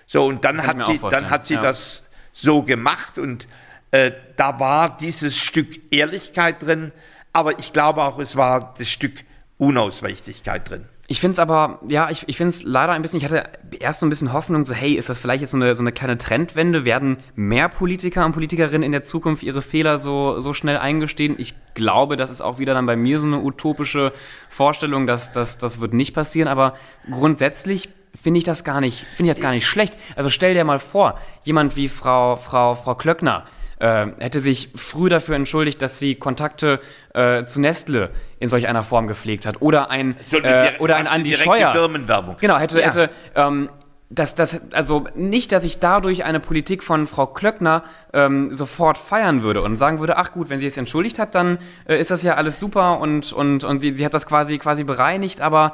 So, 0.05 0.25
und 0.25 0.43
dann 0.43 0.67
hat 0.67 0.81
sie, 0.81 0.99
dann 0.99 1.29
hat 1.29 1.45
sie 1.45 1.55
ja. 1.55 1.61
das 1.61 2.03
so 2.33 2.61
gemacht 2.61 3.17
und 3.17 3.47
äh, 3.91 4.11
da 4.35 4.59
war 4.59 4.97
dieses 4.97 5.37
Stück 5.37 5.93
Ehrlichkeit 5.93 6.61
drin, 6.61 6.91
aber 7.31 7.57
ich 7.59 7.71
glaube 7.71 8.03
auch, 8.03 8.19
es 8.19 8.35
war 8.35 8.73
das 8.77 8.89
Stück 8.89 9.23
Unausweichlichkeit 9.57 10.69
drin. 10.69 10.89
Ich 11.07 11.19
finde 11.19 11.33
es 11.33 11.39
aber, 11.39 11.79
ja, 11.87 12.09
ich, 12.09 12.23
ich 12.27 12.37
finde 12.37 12.49
es 12.49 12.63
leider 12.63 12.93
ein 12.93 13.03
bisschen, 13.03 13.17
ich 13.17 13.25
hatte 13.25 13.47
erst 13.79 13.99
so 13.99 14.07
ein 14.07 14.09
bisschen 14.09 14.33
Hoffnung, 14.33 14.65
so 14.65 14.73
hey, 14.73 14.93
ist 14.93 15.07
das 15.07 15.19
vielleicht 15.19 15.41
jetzt 15.41 15.51
so 15.51 15.57
eine, 15.57 15.75
so 15.75 15.83
eine 15.83 15.91
kleine 15.91 16.17
Trendwende? 16.17 16.83
Werden 16.83 17.17
mehr 17.35 17.69
Politiker 17.69 18.25
und 18.25 18.31
Politikerinnen 18.31 18.81
in 18.81 18.91
der 18.91 19.03
Zukunft 19.03 19.43
ihre 19.43 19.61
Fehler 19.61 19.99
so, 19.99 20.39
so 20.39 20.53
schnell 20.53 20.77
eingestehen? 20.77 21.35
Ich 21.37 21.53
glaube, 21.75 22.15
das 22.15 22.31
ist 22.31 22.41
auch 22.41 22.57
wieder 22.57 22.73
dann 22.73 22.87
bei 22.87 22.95
mir 22.95 23.19
so 23.19 23.27
eine 23.27 23.39
utopische 23.39 24.13
Vorstellung, 24.49 25.05
dass 25.05 25.31
das, 25.31 25.59
das 25.59 25.79
wird 25.79 25.93
nicht 25.93 26.15
passieren, 26.15 26.47
aber 26.47 26.73
grundsätzlich 27.11 27.89
finde 28.19 28.39
ich 28.39 28.43
das 28.43 28.63
gar 28.63 28.81
nicht, 28.81 29.05
finde 29.15 29.29
ich 29.29 29.37
das 29.37 29.43
gar 29.43 29.51
nicht 29.51 29.67
schlecht. 29.67 29.97
Also 30.15 30.31
stell 30.31 30.55
dir 30.55 30.63
mal 30.63 30.79
vor, 30.79 31.19
jemand 31.43 31.75
wie 31.75 31.87
Frau, 31.87 32.35
Frau, 32.35 32.73
Frau 32.73 32.95
Klöckner, 32.95 33.45
äh, 33.79 34.07
hätte 34.19 34.39
sich 34.39 34.69
früh 34.75 35.09
dafür 35.09 35.35
entschuldigt, 35.35 35.81
dass 35.81 35.99
sie 35.99 36.15
Kontakte 36.15 36.79
äh, 37.13 37.43
zu 37.43 37.59
Nestle 37.59 38.09
in 38.39 38.49
solch 38.49 38.67
einer 38.67 38.83
Form 38.83 39.07
gepflegt 39.07 39.45
hat. 39.45 39.61
Oder 39.61 39.89
ein, 39.89 40.15
so, 40.23 40.37
äh, 40.37 40.73
oder 40.79 40.97
ein 40.97 41.07
Andi 41.07 41.33
Scheuer. 41.33 41.71
Firmenwerbung. 41.71 42.37
Genau, 42.39 42.57
hätte, 42.57 42.79
ja. 42.79 42.87
hätte 42.87 43.09
ähm, 43.35 43.69
das, 44.09 44.35
das, 44.35 44.71
also 44.71 45.05
nicht, 45.15 45.51
dass 45.51 45.63
ich 45.63 45.79
dadurch 45.79 46.23
eine 46.23 46.39
Politik 46.39 46.83
von 46.83 47.07
Frau 47.07 47.27
Klöckner 47.27 47.83
ähm, 48.13 48.53
sofort 48.53 48.97
feiern 48.97 49.43
würde 49.43 49.61
und 49.61 49.77
sagen 49.77 49.99
würde, 49.99 50.17
ach 50.17 50.31
gut, 50.31 50.49
wenn 50.49 50.59
sie 50.59 50.65
jetzt 50.65 50.77
entschuldigt 50.77 51.17
hat, 51.17 51.35
dann 51.35 51.57
äh, 51.87 51.99
ist 51.99 52.11
das 52.11 52.23
ja 52.23 52.35
alles 52.35 52.59
super 52.59 52.99
und, 52.99 53.33
und, 53.33 53.63
und 53.63 53.81
sie, 53.81 53.91
sie 53.91 54.05
hat 54.05 54.13
das 54.13 54.27
quasi, 54.27 54.57
quasi 54.57 54.83
bereinigt, 54.83 55.41
aber 55.41 55.73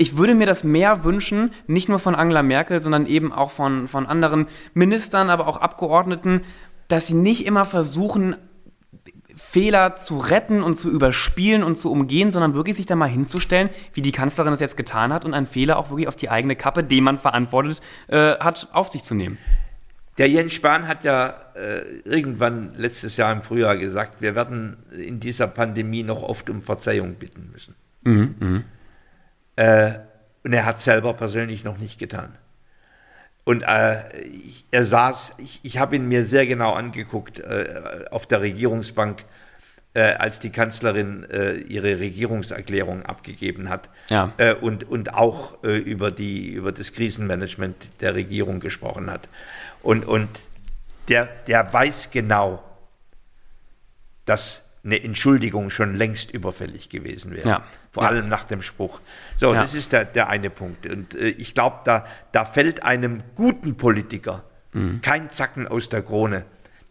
ich 0.00 0.16
würde 0.16 0.36
mir 0.36 0.46
das 0.46 0.62
mehr 0.62 1.02
wünschen, 1.02 1.52
nicht 1.66 1.88
nur 1.88 1.98
von 1.98 2.14
Angela 2.14 2.44
Merkel, 2.44 2.80
sondern 2.80 3.06
eben 3.06 3.32
auch 3.32 3.50
von, 3.50 3.88
von 3.88 4.06
anderen 4.06 4.46
Ministern, 4.72 5.28
aber 5.28 5.48
auch 5.48 5.56
Abgeordneten, 5.56 6.42
dass 6.88 7.06
sie 7.06 7.14
nicht 7.14 7.46
immer 7.46 7.64
versuchen, 7.64 8.36
Fehler 9.36 9.94
zu 9.96 10.18
retten 10.18 10.62
und 10.62 10.74
zu 10.74 10.90
überspielen 10.90 11.62
und 11.62 11.76
zu 11.76 11.92
umgehen, 11.92 12.32
sondern 12.32 12.54
wirklich 12.54 12.76
sich 12.76 12.86
da 12.86 12.96
mal 12.96 13.08
hinzustellen, 13.08 13.70
wie 13.92 14.02
die 14.02 14.10
Kanzlerin 14.10 14.52
es 14.52 14.60
jetzt 14.60 14.76
getan 14.76 15.12
hat 15.12 15.24
und 15.24 15.32
einen 15.32 15.46
Fehler 15.46 15.78
auch 15.78 15.90
wirklich 15.90 16.08
auf 16.08 16.16
die 16.16 16.28
eigene 16.28 16.56
Kappe, 16.56 16.82
den 16.82 17.04
man 17.04 17.18
verantwortet 17.18 17.80
äh, 18.08 18.36
hat, 18.38 18.68
auf 18.72 18.88
sich 18.88 19.04
zu 19.04 19.14
nehmen. 19.14 19.38
Der 20.18 20.28
Jens 20.28 20.52
Spahn 20.52 20.88
hat 20.88 21.04
ja 21.04 21.36
äh, 21.54 21.82
irgendwann 22.04 22.74
letztes 22.74 23.16
Jahr 23.16 23.32
im 23.32 23.42
Frühjahr 23.42 23.76
gesagt, 23.76 24.20
wir 24.20 24.34
werden 24.34 24.78
in 24.90 25.20
dieser 25.20 25.46
Pandemie 25.46 26.02
noch 26.02 26.24
oft 26.24 26.50
um 26.50 26.60
Verzeihung 26.60 27.14
bitten 27.14 27.50
müssen. 27.52 27.76
Mhm, 28.02 28.34
mh. 28.40 28.62
äh, 29.56 30.00
und 30.42 30.52
er 30.52 30.66
hat 30.66 30.78
es 30.78 30.84
selber 30.84 31.14
persönlich 31.14 31.62
noch 31.62 31.78
nicht 31.78 32.00
getan. 32.00 32.36
Und 33.48 33.62
äh, 33.62 34.02
er 34.70 34.84
saß, 34.84 35.36
ich, 35.38 35.60
ich 35.62 35.78
habe 35.78 35.96
ihn 35.96 36.06
mir 36.06 36.26
sehr 36.26 36.44
genau 36.44 36.74
angeguckt 36.74 37.40
äh, 37.40 38.04
auf 38.10 38.26
der 38.26 38.42
Regierungsbank, 38.42 39.24
äh, 39.94 40.02
als 40.02 40.38
die 40.38 40.50
Kanzlerin 40.50 41.24
äh, 41.30 41.54
ihre 41.54 41.98
Regierungserklärung 41.98 43.06
abgegeben 43.06 43.70
hat 43.70 43.88
ja. 44.10 44.34
Äh, 44.36 44.52
und, 44.52 44.84
und 44.84 45.14
auch 45.14 45.64
äh, 45.64 45.78
über, 45.78 46.10
die, 46.10 46.48
über 46.50 46.72
das 46.72 46.92
Krisenmanagement 46.92 47.74
der 48.02 48.14
Regierung 48.14 48.60
gesprochen 48.60 49.10
hat. 49.10 49.30
Und, 49.82 50.04
und 50.04 50.28
der, 51.08 51.24
der 51.46 51.72
weiß 51.72 52.10
genau, 52.10 52.62
dass 54.26 54.68
eine 54.84 55.02
Entschuldigung 55.02 55.70
schon 55.70 55.94
längst 55.94 56.30
überfällig 56.32 56.90
gewesen 56.90 57.34
wäre. 57.34 57.48
Ja. 57.48 57.64
Vor 57.98 58.04
ja. 58.04 58.10
allem 58.10 58.28
nach 58.28 58.44
dem 58.44 58.62
Spruch. 58.62 59.00
So, 59.36 59.52
ja. 59.52 59.60
das 59.60 59.74
ist 59.74 59.90
der, 59.90 60.04
der 60.04 60.28
eine 60.28 60.50
Punkt. 60.50 60.86
Und 60.86 61.16
äh, 61.16 61.30
ich 61.30 61.52
glaube, 61.52 61.78
da, 61.82 62.06
da 62.30 62.44
fällt 62.44 62.84
einem 62.84 63.24
guten 63.34 63.76
Politiker 63.76 64.44
mhm. 64.72 65.00
kein 65.02 65.30
Zacken 65.30 65.66
aus 65.66 65.88
der 65.88 66.02
Krone. 66.02 66.44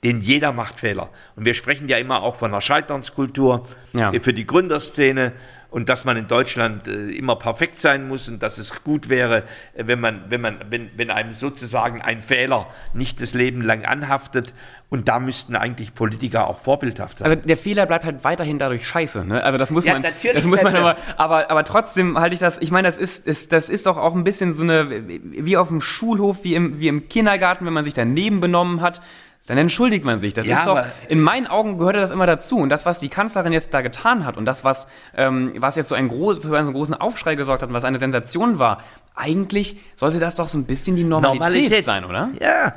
Denn 0.03 0.19
jeder 0.19 0.51
macht 0.51 0.81
Fehler. 0.81 1.07
Und 1.37 1.45
wir 1.45 1.53
sprechen 1.53 1.87
ja 1.87 1.95
immer 1.95 2.23
auch 2.23 2.35
von 2.35 2.51
einer 2.51 2.59
Scheiternskultur 2.59 3.65
ja. 3.93 4.11
für 4.19 4.33
die 4.33 4.45
Gründerszene 4.45 5.31
und 5.69 5.89
dass 5.89 6.05
man 6.05 6.17
in 6.17 6.27
Deutschland 6.27 6.87
äh, 6.87 7.09
immer 7.11 7.35
perfekt 7.35 7.79
sein 7.79 8.07
muss 8.07 8.27
und 8.27 8.41
dass 8.41 8.57
es 8.57 8.83
gut 8.83 9.09
wäre, 9.09 9.43
äh, 9.73 9.83
wenn 9.85 9.99
man, 9.99 10.21
wenn 10.29 10.41
man, 10.41 10.57
wenn, 10.69 10.89
wenn 10.95 11.09
einem 11.11 11.31
sozusagen 11.31 12.01
ein 12.01 12.21
Fehler 12.21 12.67
nicht 12.93 13.21
das 13.21 13.33
Leben 13.33 13.61
lang 13.61 13.85
anhaftet. 13.85 14.53
Und 14.89 15.09
da 15.09 15.19
müssten 15.19 15.57
eigentlich 15.57 15.93
Politiker 15.93 16.47
auch 16.47 16.61
vorbildhaft 16.61 17.17
sein. 17.17 17.29
Also 17.29 17.41
der 17.45 17.57
Fehler 17.57 17.85
bleibt 17.85 18.05
halt 18.05 18.23
weiterhin 18.23 18.57
dadurch 18.57 18.87
scheiße. 18.87 19.25
Ne? 19.25 19.43
Also 19.43 19.57
das 19.57 19.69
muss 19.69 19.83
ja, 19.83 19.91
man, 19.91 20.01
das 20.01 20.45
muss 20.45 20.63
man 20.63 20.73
aber, 20.73 20.95
aber, 21.17 21.51
aber 21.51 21.65
trotzdem 21.65 22.17
halte 22.17 22.33
ich 22.33 22.39
das. 22.39 22.57
Ich 22.59 22.71
meine, 22.71 22.87
das 22.87 22.97
ist, 22.97 23.27
ist, 23.27 23.51
das 23.51 23.67
ist 23.67 23.85
doch 23.85 23.97
auch 23.97 24.15
ein 24.15 24.23
bisschen 24.23 24.53
so 24.53 24.63
eine 24.63 25.03
wie 25.09 25.57
auf 25.57 25.67
dem 25.67 25.81
Schulhof, 25.81 26.45
wie 26.45 26.55
im, 26.55 26.79
wie 26.79 26.87
im 26.87 27.09
Kindergarten, 27.09 27.65
wenn 27.65 27.73
man 27.73 27.83
sich 27.83 27.95
daneben 27.95 28.39
benommen 28.39 28.79
hat 28.79 29.01
dann 29.47 29.57
entschuldigt 29.57 30.03
man 30.03 30.19
sich. 30.19 30.33
Das 30.33 30.45
ja, 30.45 30.57
ist 30.57 30.67
doch, 30.67 30.83
in 31.07 31.21
meinen 31.21 31.47
Augen 31.47 31.77
gehörte 31.77 31.99
das 31.99 32.11
immer 32.11 32.27
dazu. 32.27 32.57
Und 32.57 32.69
das, 32.69 32.85
was 32.85 32.99
die 32.99 33.07
Kanzlerin 33.07 33.53
jetzt 33.53 33.73
da 33.73 33.81
getan 33.81 34.25
hat 34.25 34.37
und 34.37 34.45
das, 34.45 34.63
was, 34.63 34.87
ähm, 35.15 35.53
was 35.57 35.77
jetzt 35.77 35.87
so 35.89 35.95
ein 35.95 36.09
groß, 36.09 36.39
für 36.39 36.55
einen 36.55 36.65
so 36.65 36.73
großen 36.73 36.93
Aufschrei 36.93 37.35
gesorgt 37.35 37.63
hat 37.63 37.69
und 37.69 37.75
was 37.75 37.85
eine 37.85 37.97
Sensation 37.97 38.59
war, 38.59 38.83
eigentlich 39.15 39.79
sollte 39.95 40.19
das 40.19 40.35
doch 40.35 40.49
so 40.49 40.57
ein 40.57 40.65
bisschen 40.65 40.97
die 40.97 41.05
Normalität, 41.05 41.39
Normalität. 41.39 41.85
sein, 41.85 42.05
oder? 42.05 42.29
Ja. 42.39 42.75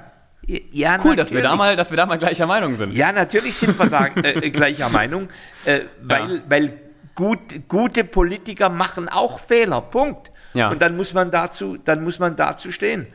Ja, 0.73 0.99
cool, 1.05 1.17
dass 1.17 1.33
wir, 1.33 1.43
da 1.43 1.55
mal, 1.55 1.77
dass 1.77 1.91
wir 1.91 1.97
da 1.97 2.07
mal 2.07 2.19
gleicher 2.19 2.47
Meinung 2.47 2.77
sind. 2.77 2.95
Ja, 2.95 3.13
natürlich 3.13 3.57
sind 3.57 3.79
wir 3.79 3.87
da 3.87 4.07
äh, 4.17 4.51
gleicher 4.51 4.89
Meinung, 4.91 5.29
äh, 5.65 5.81
weil, 6.03 6.35
ja. 6.37 6.41
weil 6.49 6.73
gut, 7.15 7.69
gute 7.69 8.05
Politiker 8.05 8.69
machen 8.69 9.09
auch 9.09 9.39
Fehler. 9.39 9.81
Punkt. 9.81 10.33
Ja. 10.55 10.71
Und 10.71 10.83
dann 10.83 10.97
muss 10.97 11.15
man 11.15 11.31
dazu, 11.31 11.77
dann 11.77 12.03
muss 12.03 12.19
man 12.19 12.37
dazu 12.37 12.73
stehen. 12.73 13.07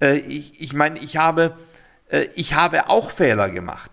Äh, 0.00 0.18
ich 0.18 0.60
ich 0.60 0.72
meine, 0.72 0.98
ich 0.98 1.16
habe 1.16 1.42
äh, 1.42 1.69
ich 2.34 2.54
habe 2.54 2.88
auch 2.88 3.10
Fehler 3.10 3.50
gemacht 3.50 3.90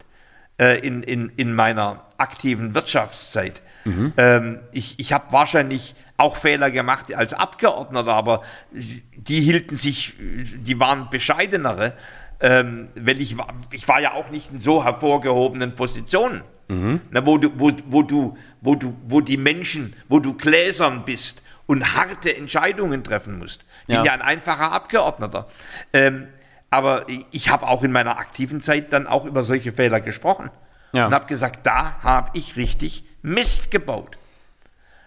äh, 0.59 0.80
in, 0.80 1.03
in, 1.03 1.32
in 1.36 1.53
meiner 1.53 2.05
aktiven 2.18 2.74
Wirtschaftszeit. 2.74 3.61
Mhm. 3.86 4.13
Ähm, 4.18 4.59
ich 4.72 4.99
ich 4.99 5.13
habe 5.13 5.32
wahrscheinlich 5.32 5.95
auch 6.18 6.36
Fehler 6.36 6.72
gemacht 6.72 7.13
als 7.13 7.34
Abgeordneter, 7.34 8.13
aber 8.13 8.41
die 8.72 9.39
hielten 9.39 9.76
sich, 9.76 10.15
die 10.18 10.80
waren 10.80 11.09
bescheidenere, 11.09 11.93
ähm, 12.39 12.89
weil 12.95 13.22
ich 13.22 13.38
war, 13.38 13.47
ich 13.72 13.88
war 13.88 14.01
ja 14.01 14.13
auch 14.13 14.30
nicht 14.30 14.51
in 14.51 14.59
so 14.59 14.84
hervorgehobenen 14.84 15.76
Positionen, 15.76 16.43
mhm. 16.68 17.01
na, 17.11 17.26
wo, 17.26 17.38
du, 17.38 17.51
wo, 17.55 17.72
wo, 17.86 18.01
du, 18.01 18.38
wo, 18.61 18.76
du, 18.76 18.95
wo 19.07 19.22
die 19.22 19.38
Menschen, 19.38 19.93
wo 20.09 20.20
du 20.20 20.34
gläsern 20.34 21.05
bist 21.05 21.43
und 21.68 21.95
harte 21.95 22.36
Entscheidungen 22.36 23.03
treffen 23.03 23.38
musst. 23.38 23.63
Ich 23.88 23.95
bin 23.95 24.03
ja 24.03 24.13
ein 24.13 24.22
einfacher 24.22 24.72
Abgeordneter. 24.72 25.47
Ähm, 25.93 26.28
aber 26.70 27.05
ich 27.32 27.49
habe 27.49 27.68
auch 27.68 27.84
in 27.84 27.91
meiner 27.91 28.18
aktiven 28.18 28.61
Zeit 28.61 28.91
dann 28.93 29.07
auch 29.07 29.26
über 29.26 29.43
solche 29.43 29.74
Fehler 29.74 30.01
gesprochen. 30.01 30.49
Ja. 30.91 31.07
Und 31.07 31.13
habe 31.13 31.28
gesagt, 31.28 31.65
da 31.65 32.01
habe 32.01 32.32
ich 32.34 32.55
richtig 32.55 33.03
Mist 33.22 33.72
gebaut. 33.72 34.18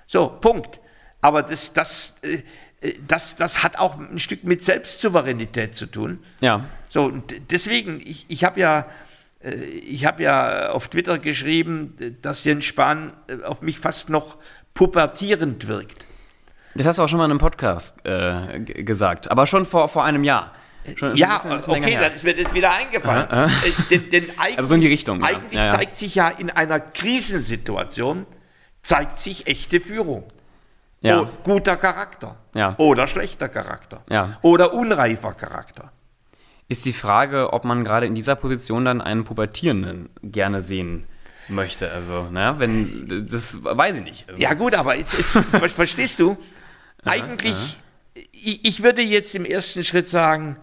So, 0.07 0.29
Punkt. 0.29 0.81
Aber 1.21 1.43
das, 1.43 1.73
das, 1.73 2.19
äh, 2.23 2.43
das, 3.07 3.37
das 3.37 3.63
hat 3.63 3.79
auch 3.79 3.99
ein 3.99 4.19
Stück 4.19 4.45
mit 4.45 4.65
Selbstsouveränität 4.65 5.75
zu 5.75 5.87
tun. 5.87 6.25
Ja. 6.41 6.67
So, 6.89 7.05
und 7.05 7.35
deswegen, 7.51 8.01
ich, 8.01 8.27
ich 8.29 8.45
habe 8.45 8.61
ja, 8.61 8.87
äh, 9.43 9.55
ich 9.55 10.07
habe 10.07 10.23
ja 10.23 10.71
auf 10.71 10.89
Twitter 10.89 11.19
geschrieben, 11.19 11.95
dass 12.23 12.45
Jens 12.45 12.65
Spahn 12.65 13.13
äh, 13.29 13.45
auf 13.45 13.63
mich 13.63 13.79
fast 13.79 14.11
noch 14.11 14.39
pubertierend 14.75 15.69
wirkt. 15.69 16.07
Das 16.75 16.87
hast 16.87 16.99
du 16.99 17.03
auch 17.03 17.09
schon 17.09 17.19
mal 17.19 17.25
in 17.25 17.33
einem 17.33 17.41
Podcast 17.41 17.97
äh, 18.07 18.61
gesagt, 18.61 19.31
aber 19.31 19.47
schon 19.47 19.67
vor, 19.67 19.89
vor 19.89 20.05
einem 20.05 20.25
Jahr. 20.25 20.53
Schon 20.97 21.17
ja, 21.17 21.37
bisschen, 21.37 21.57
bisschen 21.57 21.75
okay, 21.75 21.99
dann 22.01 22.13
ist 22.13 22.25
mir 22.25 22.35
das 22.35 22.55
wieder 22.55 22.73
eingefallen. 22.73 23.27
Aha, 23.31 23.45
aha. 23.45 23.67
Äh, 23.67 23.73
denn, 23.91 24.11
denn 24.11 24.31
also 24.39 24.69
so 24.69 24.75
in 24.75 24.81
die 24.81 24.89
Richtung. 24.89 25.23
Eigentlich 25.23 25.53
ja. 25.53 25.67
Ja, 25.67 25.73
ja. 25.73 25.79
zeigt 25.79 25.97
sich 25.97 26.15
ja 26.15 26.29
in 26.29 26.51
einer 26.51 26.81
Krisensituation, 26.81 28.27
zeigt 28.83 29.19
sich 29.19 29.47
echte 29.47 29.81
Führung. 29.81 30.25
Ja. 31.03 31.31
guter 31.45 31.77
Charakter. 31.77 32.37
Ja. 32.55 32.75
Oder 32.79 33.09
schlechter 33.09 33.49
Charakter. 33.49 34.03
Ja. 34.11 34.39
Oder 34.43 34.75
unreifer 34.75 35.33
Charakter. 35.33 35.93
Ist 36.69 36.85
die 36.85 36.93
Frage, 36.93 37.53
ob 37.53 37.65
man 37.65 37.85
gerade 37.85 38.07
in 38.07 38.15
dieser 38.15 38.37
Position 38.37 38.85
dann 38.85 39.01
einen 39.01 39.25
Pubertierenden 39.25 40.11
gerne 40.23 40.61
sehen 40.61 41.07
möchte. 41.49 41.91
Also, 41.91 42.29
naja, 42.31 42.59
wenn, 42.59 43.27
das 43.29 43.65
weiß 43.65 43.97
ich 43.97 44.05
nicht. 44.05 44.29
Also. 44.29 44.43
Ja, 44.43 44.55
gut, 44.55 44.75
aber 44.75 44.95
jetzt, 44.95 45.17
jetzt 45.17 45.33
verstehst 45.75 46.21
du, 46.21 46.37
eigentlich, 47.05 47.79
ich, 48.33 48.65
ich 48.65 48.83
würde 48.83 49.03
jetzt 49.03 49.35
im 49.35 49.45
ersten 49.45 49.85
Schritt 49.85 50.09
sagen, 50.09 50.59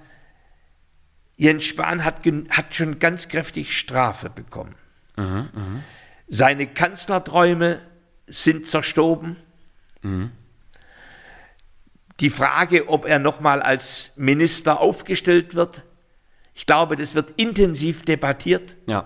Jens 1.38 1.66
Spahn 1.66 2.04
hat, 2.04 2.22
hat 2.50 2.76
schon 2.76 3.00
ganz 3.00 3.30
kräftig 3.30 3.78
Strafe 3.78 4.30
bekommen. 4.30 4.76
Mhm, 5.16 5.50
mh. 5.54 5.84
Seine 6.28 6.68
Kanzlerträume 6.68 7.80
sind 8.26 8.68
zerstoben. 8.68 9.38
Mhm. 10.02 10.32
Die 12.20 12.32
Frage, 12.32 12.90
ob 12.90 13.06
er 13.06 13.20
nochmal 13.20 13.62
als 13.62 14.12
Minister 14.16 14.82
aufgestellt 14.82 15.54
wird, 15.54 15.84
ich 16.56 16.66
glaube, 16.66 16.96
das 16.96 17.14
wird 17.14 17.34
intensiv 17.38 18.02
debattiert. 18.02 18.76
Ja. 18.88 19.06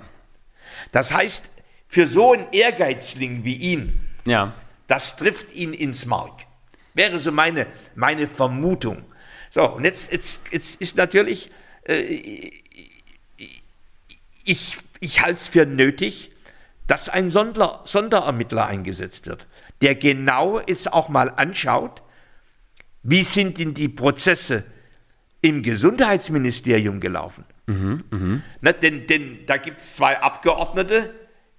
Das 0.92 1.14
heißt, 1.14 1.50
für 1.90 2.08
so 2.08 2.32
einen 2.32 2.48
Ehrgeizling 2.54 3.44
wie 3.44 3.56
ihn, 3.56 4.00
ja. 4.24 4.54
das 4.88 5.18
trifft 5.18 5.52
ihn 5.54 5.74
ins 5.74 6.06
Mark. 6.06 6.46
Wäre 6.94 7.20
so 7.20 7.34
meine, 7.34 7.68
meine 7.96 8.30
Vermutung. 8.30 9.04
So, 9.50 9.70
und 9.70 9.84
jetzt, 9.84 10.14
jetzt, 10.14 10.42
jetzt 10.52 10.80
ist 10.80 10.96
natürlich, 10.96 11.52
ich, 14.44 14.78
ich 15.00 15.22
halte 15.22 15.36
es 15.36 15.48
für 15.48 15.66
nötig, 15.66 16.32
dass 16.88 17.10
ein 17.10 17.30
Sonder, 17.30 17.82
Sonderermittler 17.86 18.66
eingesetzt 18.66 19.28
wird, 19.28 19.48
der 19.82 19.96
genau 19.96 20.62
jetzt 20.68 20.92
auch 20.92 21.10
mal 21.10 21.30
anschaut, 21.30 22.04
wie 23.04 23.24
sind 23.24 23.58
denn 23.58 23.74
die 23.74 23.90
Prozesse 23.90 24.64
im 25.42 25.64
Gesundheitsministerium 25.64 27.00
gelaufen? 27.00 27.46
Mhm, 27.66 28.04
mh. 28.10 28.42
Na, 28.62 28.74
denn, 28.74 29.08
denn 29.08 29.40
da 29.48 29.58
gibt 29.58 29.82
es 29.82 29.96
zwei 29.96 30.20
Abgeordnete, 30.20 31.14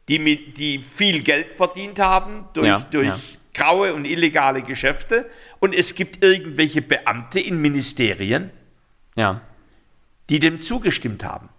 die, 0.09 0.19
mit, 0.19 0.59
die 0.59 0.79
viel 0.81 1.23
Geld 1.23 1.55
verdient 1.55 1.99
haben 1.99 2.47
durch, 2.53 2.67
ja, 2.67 2.87
durch 2.91 3.07
ja. 3.07 3.19
graue 3.55 3.95
und 3.95 4.05
illegale 4.05 4.63
Geschäfte. 4.63 5.29
Und 5.59 5.75
es 5.75 5.95
gibt 5.95 6.23
irgendwelche 6.23 6.83
Beamte 6.83 7.41
in 7.41 7.61
Ministerien, 7.61 8.51
ja. 9.17 9.41
Die 10.33 10.39
dem 10.39 10.61
zugestimmt 10.61 11.25
haben. 11.25 11.51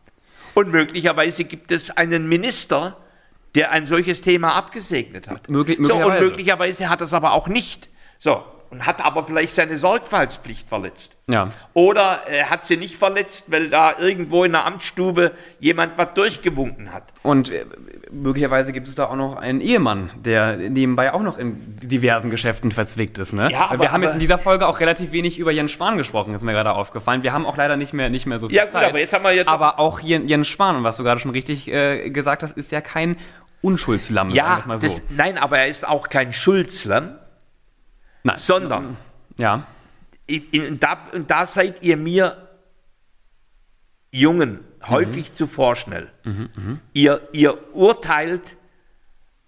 Und 0.55 0.71
möglicherweise 0.71 1.43
gibt 1.43 1.71
es 1.71 1.91
einen 1.91 2.27
Minister, 2.27 2.97
der 3.53 3.69
ein 3.69 3.85
solches 3.85 4.21
Thema 4.21 4.55
abgesegnet 4.55 5.27
hat. 5.27 5.47
Möglich, 5.47 5.77
so, 5.79 5.95
und 5.95 6.19
möglicherweise 6.19 6.89
hat 6.89 6.99
es 7.01 7.13
aber 7.13 7.33
auch 7.33 7.47
nicht. 7.47 7.89
So, 8.17 8.43
und 8.73 8.87
hat 8.87 9.05
aber 9.05 9.23
vielleicht 9.23 9.53
seine 9.53 9.77
Sorgfaltspflicht 9.77 10.67
verletzt. 10.67 11.11
Ja. 11.29 11.51
Oder 11.73 12.21
er 12.27 12.49
hat 12.49 12.65
sie 12.65 12.75
nicht 12.75 12.97
verletzt, 12.97 13.45
weil 13.47 13.69
da 13.69 13.97
irgendwo 13.99 14.43
in 14.43 14.51
der 14.51 14.65
Amtsstube 14.65 15.31
jemand 15.59 15.95
was 15.95 16.15
durchgewunken 16.15 16.91
hat. 16.91 17.03
Und 17.21 17.49
äh, 17.49 17.65
möglicherweise 18.11 18.73
gibt 18.73 18.87
es 18.87 18.95
da 18.95 19.05
auch 19.05 19.15
noch 19.15 19.37
einen 19.37 19.61
Ehemann, 19.61 20.09
der 20.15 20.57
nebenbei 20.57 21.13
auch 21.13 21.21
noch 21.21 21.37
in 21.37 21.77
diversen 21.81 22.31
Geschäften 22.31 22.71
verzwickt 22.71 23.19
ist. 23.19 23.33
Ne? 23.33 23.51
Ja, 23.51 23.67
aber, 23.69 23.83
wir 23.83 23.91
haben 23.91 24.01
jetzt 24.01 24.13
in 24.13 24.19
dieser 24.19 24.39
Folge 24.39 24.67
auch 24.67 24.79
relativ 24.79 25.11
wenig 25.11 25.37
über 25.37 25.51
Jens 25.51 25.71
Spahn 25.71 25.97
gesprochen, 25.97 26.33
ist 26.33 26.43
mir 26.43 26.51
gerade 26.51 26.73
aufgefallen. 26.73 27.21
Wir 27.21 27.31
haben 27.31 27.45
auch 27.45 27.55
leider 27.55 27.77
nicht 27.77 27.93
mehr, 27.93 28.09
nicht 28.09 28.25
mehr 28.25 28.39
so 28.39 28.49
viel 28.49 28.57
ja, 28.57 28.63
gut, 28.63 28.71
Zeit. 28.71 28.89
Aber, 28.89 28.99
jetzt 28.99 29.13
haben 29.13 29.23
wir 29.23 29.33
jetzt 29.33 29.47
aber 29.47 29.79
auch 29.79 29.99
Jens 29.99 30.47
Spahn, 30.47 30.77
und 30.77 30.83
was 30.83 30.97
du 30.97 31.03
gerade 31.03 31.21
schon 31.21 31.31
richtig 31.31 31.67
äh, 31.67 32.09
gesagt 32.09 32.41
hast, 32.41 32.57
ist 32.57 32.71
ja 32.71 32.81
kein 32.81 33.17
Unschuldslamm. 33.61 34.29
Ja, 34.29 34.61
so. 34.65 34.73
das, 34.79 35.01
nein, 35.09 35.37
aber 35.37 35.59
er 35.59 35.67
ist 35.67 35.87
auch 35.87 36.09
kein 36.09 36.33
Schuldslamm 36.33 37.19
Nein. 38.23 38.37
Sondern, 38.37 38.97
ja. 39.37 39.67
In, 40.25 40.79
da, 40.79 40.97
und 41.13 41.29
da 41.29 41.45
seid 41.45 41.83
ihr 41.83 41.97
mir 41.97 42.49
Jungen 44.11 44.59
häufig 44.87 45.31
mhm. 45.31 45.33
zu 45.33 45.47
vorschnell. 45.47 46.09
Mhm, 46.23 46.49
mh. 46.55 46.77
ihr, 46.93 47.27
ihr 47.33 47.75
urteilt, 47.75 48.55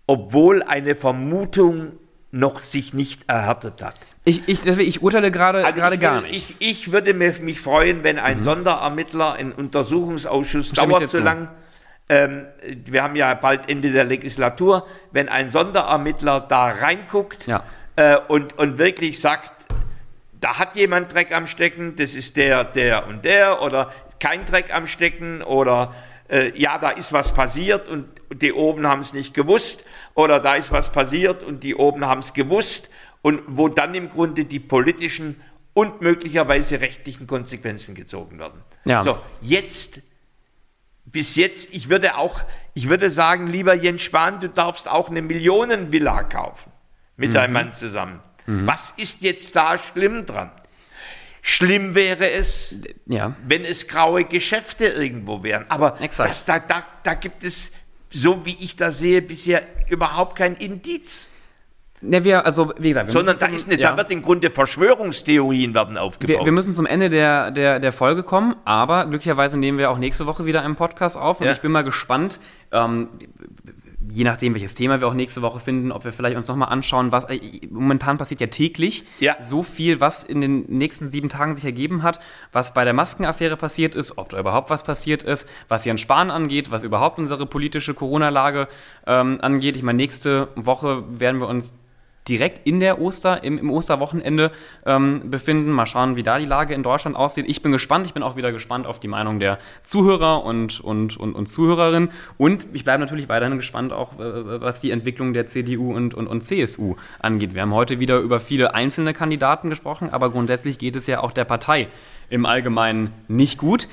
obwohl 0.06 0.64
eine 0.64 0.96
Vermutung 0.96 1.94
noch 2.32 2.60
sich 2.60 2.94
nicht 2.94 3.30
erhärtet 3.30 3.82
hat. 3.82 3.96
Ich, 4.26 4.48
ich, 4.50 4.66
ich 4.66 5.02
urteile 5.02 5.32
gerade 5.32 5.64
also 5.64 5.80
gerade 5.80 5.98
gar 5.98 6.22
nicht. 6.22 6.36
Ich, 6.36 6.56
ich 6.60 6.92
würde 6.92 7.14
mich 7.14 7.62
freuen, 7.62 8.04
wenn 8.04 8.20
ein 8.20 8.40
mhm. 8.40 8.44
Sonderermittler, 8.44 9.34
ein 9.34 9.54
Untersuchungsausschuss 9.54 10.72
dauert 10.72 11.08
so 11.10 11.20
lang. 11.20 11.50
Ähm, 12.10 12.48
wir 12.86 13.02
haben 13.04 13.16
ja 13.16 13.34
bald 13.36 13.70
Ende 13.70 13.92
der 13.92 14.04
Legislatur, 14.04 14.86
wenn 15.12 15.30
ein 15.30 15.50
Sonderermittler 15.50 16.42
da 16.42 16.66
reinguckt, 16.66 17.48
ja 17.48 17.64
äh, 17.96 18.18
und, 18.28 18.58
und 18.58 18.78
wirklich 18.78 19.20
sagt, 19.20 19.52
da 20.40 20.60
hat 20.60 20.76
jemand 20.76 21.14
Dreck 21.14 21.36
am 21.36 21.48
Stecken, 21.48 21.96
das 21.96 22.14
ist 22.14 22.38
der, 22.38 22.64
der 22.64 23.08
und 23.08 23.26
der 23.26 23.62
oder 23.62 23.92
kein 24.20 24.46
Dreck 24.46 24.74
am 24.74 24.88
Stecken 24.88 25.42
oder 25.42 25.96
äh, 26.30 26.58
ja, 26.60 26.78
da 26.78 26.90
ist 26.90 27.14
was 27.14 27.34
passiert 27.34 27.88
und 27.88 28.08
die 28.34 28.54
oben 28.54 28.88
haben 28.88 29.02
es 29.02 29.14
nicht 29.14 29.34
gewusst 29.34 29.84
oder 30.14 30.40
da 30.40 30.56
ist 30.56 30.72
was 30.72 30.92
passiert 30.92 31.44
und 31.44 31.64
die 31.64 31.76
oben 31.76 32.06
haben 32.06 32.20
es 32.20 32.34
gewusst 32.34 32.90
und 33.22 33.42
wo 33.48 33.70
dann 33.70 33.96
im 33.96 34.10
Grunde 34.10 34.46
die 34.46 34.60
politischen 34.60 35.42
und 35.74 36.02
möglicherweise 36.02 36.80
rechtlichen 36.80 37.28
Konsequenzen 37.28 37.96
gezogen 37.96 38.40
werden. 38.40 38.62
Ja. 38.86 39.02
So, 39.02 39.18
jetzt, 39.42 40.02
bis 41.06 41.36
jetzt, 41.36 41.74
ich 41.74 41.90
würde 41.90 42.18
auch, 42.18 42.42
ich 42.74 42.88
würde 42.88 43.12
sagen, 43.12 43.48
lieber 43.48 43.74
Jens 43.74 44.04
Spahn, 44.04 44.40
du 44.40 44.48
darfst 44.48 44.88
auch 44.88 45.10
eine 45.10 45.22
Millionenvilla 45.22 46.24
kaufen 46.24 46.72
mit 47.18 47.32
mhm. 47.32 47.38
einem 47.38 47.54
Mann 47.54 47.74
zusammen. 47.74 48.20
Mhm. 48.46 48.68
Was 48.68 48.94
ist 48.98 49.22
jetzt 49.22 49.56
da 49.56 49.78
schlimm 49.78 50.26
dran? 50.26 50.52
Schlimm 51.42 51.94
wäre 51.94 52.32
es, 52.32 52.76
ja. 53.06 53.36
wenn 53.48 53.64
es 53.64 53.88
graue 53.88 54.24
Geschäfte 54.24 54.88
irgendwo 54.88 55.44
wären. 55.44 55.66
Aber 55.70 55.98
das, 56.00 56.46
da, 56.46 56.60
da, 56.60 56.84
da 57.04 57.14
gibt 57.14 57.44
es, 57.44 57.72
so 58.10 58.46
wie 58.46 58.58
ich 58.60 58.76
das 58.76 58.98
sehe, 58.98 59.22
bisher 59.22 59.62
überhaupt 59.90 60.38
kein 60.38 60.56
Indiz. 60.56 61.28
Ne, 62.02 62.24
wir, 62.24 62.46
also, 62.46 62.74
wie 62.78 62.90
gesagt, 62.90 63.12
Sondern 63.12 63.38
da, 63.40 63.46
ist 63.48 63.68
eine, 63.70 63.80
ja. 63.80 63.92
da 63.92 63.98
wird 63.98 64.12
im 64.12 64.22
Grunde 64.22 64.52
Verschwörungstheorien 64.52 65.74
werden 65.74 65.98
aufgebaut. 65.98 66.40
Wir, 66.40 66.46
wir, 66.46 66.52
müssen 66.52 66.74
zum 66.74 66.86
Ende 66.86 67.10
der, 67.10 67.52
der, 67.52 67.80
der 67.80 67.92
Folge 67.92 68.24
kommen, 68.24 68.56
aber 68.66 69.06
glücklicherweise 69.06 69.58
nehmen 69.58 69.78
wir 69.78 69.90
auch 69.90 69.98
nächste 69.98 70.26
Woche 70.26 70.46
wieder 70.46 70.62
einen 70.62 70.76
Podcast 70.76 71.18
auf 71.18 71.40
und 71.40 71.48
ja. 71.48 71.54
ich 71.54 71.62
bin 71.62 71.72
mal 71.72 71.84
gespannt. 71.84 72.40
Ähm, 72.72 73.10
je 74.16 74.24
nachdem, 74.24 74.54
welches 74.54 74.76
Thema 74.76 75.02
wir 75.02 75.08
auch 75.10 75.14
nächste 75.14 75.42
Woche 75.42 75.60
finden, 75.60 75.92
ob 75.92 76.06
wir 76.06 76.14
vielleicht 76.14 76.38
uns 76.38 76.48
nochmal 76.48 76.70
anschauen, 76.70 77.12
was 77.12 77.26
äh, 77.26 77.40
momentan 77.70 78.18
passiert 78.18 78.40
ja 78.40 78.48
täglich 78.48 79.04
ja. 79.20 79.36
so 79.42 79.62
viel, 79.62 80.00
was 80.00 80.24
in 80.24 80.40
den 80.40 80.62
nächsten 80.70 81.10
sieben 81.10 81.28
Tagen 81.28 81.56
sich 81.56 81.66
ergeben 81.66 82.02
hat, 82.02 82.22
was 82.54 82.74
bei 82.74 82.86
der 82.86 82.94
Maskenaffäre 82.94 83.58
passiert 83.58 83.94
ist, 83.94 84.18
ob 84.18 84.30
da 84.30 84.40
überhaupt 84.40 84.70
was 84.70 84.84
passiert 84.84 85.22
ist, 85.22 85.48
was 85.68 85.84
Jens 85.84 86.00
Spahn 86.00 86.32
angeht, 86.32 86.72
was 86.72 86.84
überhaupt 86.84 87.20
unsere 87.20 87.46
politische 87.46 87.94
Corona-Lage 87.94 88.70
ähm, 89.06 89.40
angeht. 89.42 89.76
Ich 89.76 89.84
meine, 89.84 89.98
nächste 89.98 90.48
Woche 90.56 91.04
werden 91.10 91.42
wir 91.42 91.50
uns 91.50 91.74
direkt 92.28 92.66
in 92.66 92.80
der 92.80 93.00
Oster, 93.00 93.44
im, 93.44 93.58
im 93.58 93.70
Osterwochenende 93.70 94.52
ähm, 94.86 95.30
befinden. 95.30 95.72
Mal 95.72 95.86
schauen, 95.86 96.16
wie 96.16 96.24
da 96.24 96.40
die 96.40 96.46
Lage 96.46 96.74
in 96.74 96.84
Deutschland 96.84 97.16
aussieht. 97.16 97.46
Ich 97.48 97.62
bin 97.62 97.72
gespannt. 97.72 98.08
Ich 98.08 98.14
bin 98.14 98.24
auch 98.24 98.36
wieder 98.36 98.52
gespannt 98.52 98.88
auf 98.88 99.00
die 99.00 99.08
Meinung 99.08 99.40
der 99.40 99.60
Zuhörer 99.84 100.44
und, 100.44 100.80
und, 100.80 101.18
und, 101.18 101.34
und 101.34 101.46
Zuhörerinnen. 101.46 102.10
Und 102.38 102.66
ich 102.74 102.84
bleibe 102.84 103.02
natürlich 103.02 103.30
weiterhin 103.30 103.58
gespannt, 103.58 103.94
auch 103.94 104.20
äh, 104.20 104.62
was 104.62 104.80
die 104.80 104.92
Entwicklung 104.92 105.34
der 105.34 105.48
CDU 105.48 105.94
und, 105.94 106.14
und, 106.14 106.28
und 106.28 106.42
CSU 106.42 106.96
angeht. 107.20 107.54
Wir 107.54 107.62
haben 107.62 107.74
heute 107.74 108.00
wieder 108.00 108.20
über 108.20 108.40
viele 108.40 108.74
einzelne 108.74 109.14
Kandidaten 109.14 109.70
gesprochen, 109.70 110.10
aber 110.12 110.32
grundsätzlich 110.32 110.80
geht 110.80 110.96
es 110.96 111.08
ja 111.08 111.22
auch 111.22 111.32
der 111.32 111.46
Partei 111.46 111.88
im 112.30 112.46
Allgemeinen 112.46 113.14
nicht 113.28 113.58
gut. 113.58 113.88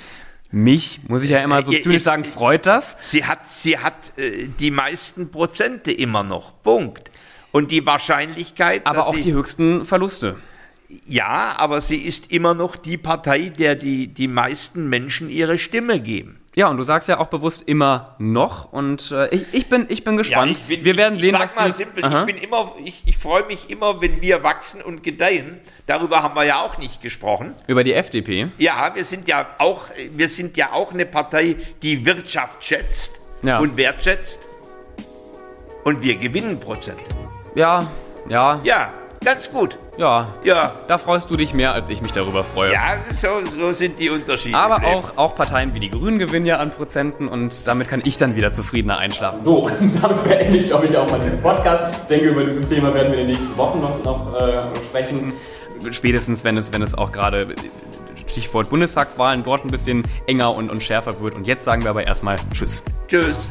Mich, 0.50 1.00
muss 1.08 1.22
ich 1.22 1.30
ja 1.30 1.42
immer 1.42 1.62
so 1.62 1.72
äh, 1.72 1.80
zynisch 1.80 2.02
sagen, 2.02 2.24
freut 2.24 2.66
das. 2.66 2.98
Sie 3.00 3.24
hat, 3.24 3.48
sie 3.48 3.78
hat 3.78 3.94
äh, 4.18 4.48
die 4.60 4.70
meisten 4.70 5.30
Prozente 5.30 5.92
immer 5.92 6.22
noch. 6.22 6.52
Punkt. 6.62 7.10
Und 7.52 7.70
die 7.70 7.84
Wahrscheinlichkeit. 7.86 8.86
Aber 8.86 9.06
auch 9.06 9.14
sie, 9.14 9.20
die 9.20 9.32
höchsten 9.32 9.84
Verluste. 9.84 10.36
Ja, 11.06 11.54
aber 11.56 11.80
sie 11.80 11.98
ist 11.98 12.32
immer 12.32 12.54
noch 12.54 12.76
die 12.76 12.96
Partei, 12.96 13.50
der 13.50 13.76
die, 13.76 14.08
die 14.08 14.28
meisten 14.28 14.88
Menschen 14.88 15.30
ihre 15.30 15.58
Stimme 15.58 16.00
geben. 16.00 16.42
Ja, 16.54 16.68
und 16.68 16.76
du 16.76 16.82
sagst 16.82 17.08
ja 17.08 17.18
auch 17.18 17.28
bewusst 17.28 17.62
immer 17.62 18.14
noch. 18.18 18.72
Und 18.72 19.10
äh, 19.10 19.34
ich, 19.34 19.46
ich, 19.52 19.68
bin, 19.70 19.86
ich 19.88 20.04
bin 20.04 20.18
gespannt. 20.18 20.58
Ja, 20.58 20.62
ich 20.68 20.76
bin, 20.76 20.84
wir 20.84 20.96
werden 20.98 21.14
ich, 21.16 21.22
sehen, 21.22 21.34
ich 21.34 21.50
sag 21.50 21.56
mal 21.56 21.72
simpel, 21.72 22.04
ich 22.04 22.26
bin 22.26 22.36
immer, 22.36 22.74
ich, 22.84 23.02
ich 23.06 23.16
freue 23.16 23.46
mich 23.46 23.70
immer, 23.70 24.02
wenn 24.02 24.20
wir 24.20 24.42
wachsen 24.42 24.82
und 24.82 25.02
gedeihen. 25.02 25.60
Darüber 25.86 26.22
haben 26.22 26.34
wir 26.36 26.44
ja 26.44 26.60
auch 26.60 26.76
nicht 26.76 27.00
gesprochen. 27.00 27.54
Über 27.68 27.84
die 27.84 27.94
FDP? 27.94 28.48
Ja, 28.58 28.94
wir 28.94 29.04
sind 29.06 29.28
ja 29.28 29.46
auch, 29.58 29.86
wir 30.14 30.28
sind 30.28 30.58
ja 30.58 30.72
auch 30.72 30.92
eine 30.92 31.06
Partei, 31.06 31.56
die 31.82 32.04
Wirtschaft 32.04 32.62
schätzt 32.62 33.12
ja. 33.42 33.58
und 33.58 33.78
wertschätzt. 33.78 34.40
Und 35.84 36.02
wir 36.02 36.16
gewinnen 36.16 36.60
Prozent. 36.60 37.00
Ja, 37.54 37.86
ja. 38.28 38.60
Ja, 38.64 38.90
ganz 39.24 39.50
gut. 39.50 39.78
Ja. 39.98 40.28
Ja. 40.42 40.72
Da 40.88 40.96
freust 40.96 41.28
du 41.30 41.36
dich 41.36 41.52
mehr, 41.52 41.74
als 41.74 41.90
ich 41.90 42.00
mich 42.00 42.12
darüber 42.12 42.44
freue. 42.44 42.72
Ja, 42.72 42.94
so, 43.20 43.44
so 43.44 43.72
sind 43.72 43.98
die 43.98 44.08
Unterschiede. 44.08 44.56
Aber 44.56 44.86
auch, 44.86 45.16
auch 45.16 45.34
Parteien 45.34 45.74
wie 45.74 45.80
die 45.80 45.90
Grünen 45.90 46.18
gewinnen 46.18 46.46
ja 46.46 46.56
an 46.56 46.70
Prozenten 46.70 47.28
und 47.28 47.66
damit 47.66 47.88
kann 47.88 48.00
ich 48.04 48.16
dann 48.16 48.36
wieder 48.36 48.52
zufriedener 48.52 48.98
einschlafen. 48.98 49.42
So, 49.42 49.66
und 49.66 49.78
damit 50.02 50.24
beende 50.24 50.56
ich, 50.56 50.66
glaube 50.66 50.86
ich, 50.86 50.96
auch 50.96 51.10
mal 51.10 51.20
diesen 51.20 51.42
Podcast. 51.42 51.94
Ich 52.02 52.08
denke, 52.08 52.26
über 52.28 52.44
dieses 52.44 52.68
Thema 52.68 52.94
werden 52.94 53.12
wir 53.12 53.20
in 53.20 53.28
den 53.28 53.36
nächsten 53.36 53.56
Wochen 53.56 53.80
noch, 53.80 54.02
noch 54.02 54.40
äh, 54.40 54.74
sprechen. 54.76 55.34
Spätestens, 55.90 56.44
wenn 56.44 56.56
es, 56.56 56.72
wenn 56.72 56.80
es 56.80 56.94
auch 56.94 57.12
gerade 57.12 57.54
Stichwort 58.32 58.70
Bundestagswahlen 58.70 59.44
dort 59.44 59.64
ein 59.64 59.70
bisschen 59.70 60.04
enger 60.26 60.54
und, 60.54 60.70
und 60.70 60.82
schärfer 60.82 61.20
wird. 61.20 61.34
Und 61.34 61.46
jetzt 61.46 61.64
sagen 61.64 61.82
wir 61.82 61.90
aber 61.90 62.06
erstmal 62.06 62.36
Tschüss. 62.54 62.82
Tschüss. 63.08 63.50